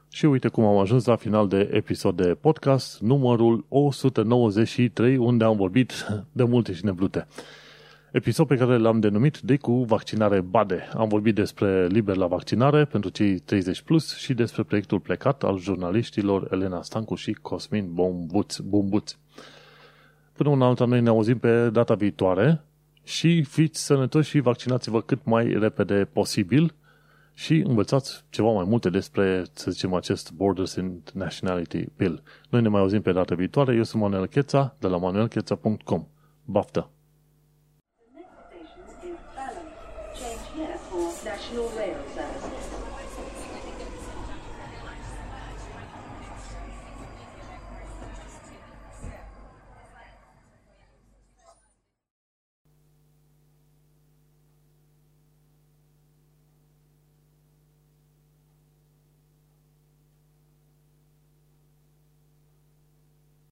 Și 0.10 0.26
uite 0.26 0.48
cum 0.48 0.64
am 0.64 0.78
ajuns 0.78 1.06
la 1.06 1.16
final 1.16 1.48
de 1.48 1.70
episod 1.72 2.16
de 2.16 2.34
podcast, 2.42 3.02
numărul 3.02 3.66
193, 3.70 5.18
unde 5.18 5.44
am 5.44 5.56
vorbit 5.56 5.94
de 6.32 6.44
multe 6.44 6.74
și 6.74 6.86
neblute. 6.86 7.28
Episod 8.12 8.48
pe 8.48 8.56
care 8.56 8.78
l-am 8.78 9.00
denumit 9.00 9.40
de 9.40 9.58
cu 9.58 9.72
vaccinare 9.72 10.42
BADE. 10.42 10.90
Am 10.94 11.08
vorbit 11.08 11.36
despre 11.36 11.88
liber 11.88 12.16
la 12.16 12.28
vaccinare 12.28 12.86
pentru 12.86 13.10
cei 13.10 13.40
30 13.40 13.82
plus 13.82 14.16
și 14.18 14.34
despre 14.34 14.64
proiectul 14.64 15.00
plecat 15.00 15.44
al 15.44 15.60
jurnaliștilor 15.60 16.48
Elena 16.52 16.82
Stancu 16.82 17.16
și 17.16 17.34
Cosmin 17.34 17.94
Bombuț. 17.94 18.58
Bombuț. 18.58 19.16
Până 20.34 20.50
una 20.50 20.66
alta, 20.66 20.86
noi 20.86 21.02
ne 21.02 21.10
auzim 21.10 21.38
pe 21.38 21.70
data 21.70 21.94
viitoare 21.94 22.64
și 23.04 23.44
fiți 23.44 23.86
sănătoși 23.86 24.30
și 24.30 24.40
vaccinați-vă 24.40 25.02
cât 25.02 25.26
mai 25.26 25.58
repede 25.60 26.10
posibil 26.14 26.74
și 27.34 27.64
învățați 27.68 28.24
ceva 28.30 28.52
mai 28.52 28.66
multe 28.68 28.90
despre, 28.90 29.44
să 29.52 29.72
zicem, 29.72 29.94
acest 29.94 30.32
Borders 30.32 30.78
and 30.78 31.12
Nationality 31.14 31.86
Bill. 31.98 32.24
Noi 32.50 32.62
ne 32.62 32.68
mai 32.68 32.82
auzim 32.82 33.02
pe 33.02 33.12
data 33.12 33.36
viitoare. 33.36 33.76
Eu 33.76 33.84
sunt 33.84 34.02
Manuel 34.02 34.28
Cheța 34.28 34.76
de 34.80 34.88
la 34.88 34.98
manuelcheța.com. 34.98 36.06
Baftă! 36.46 36.90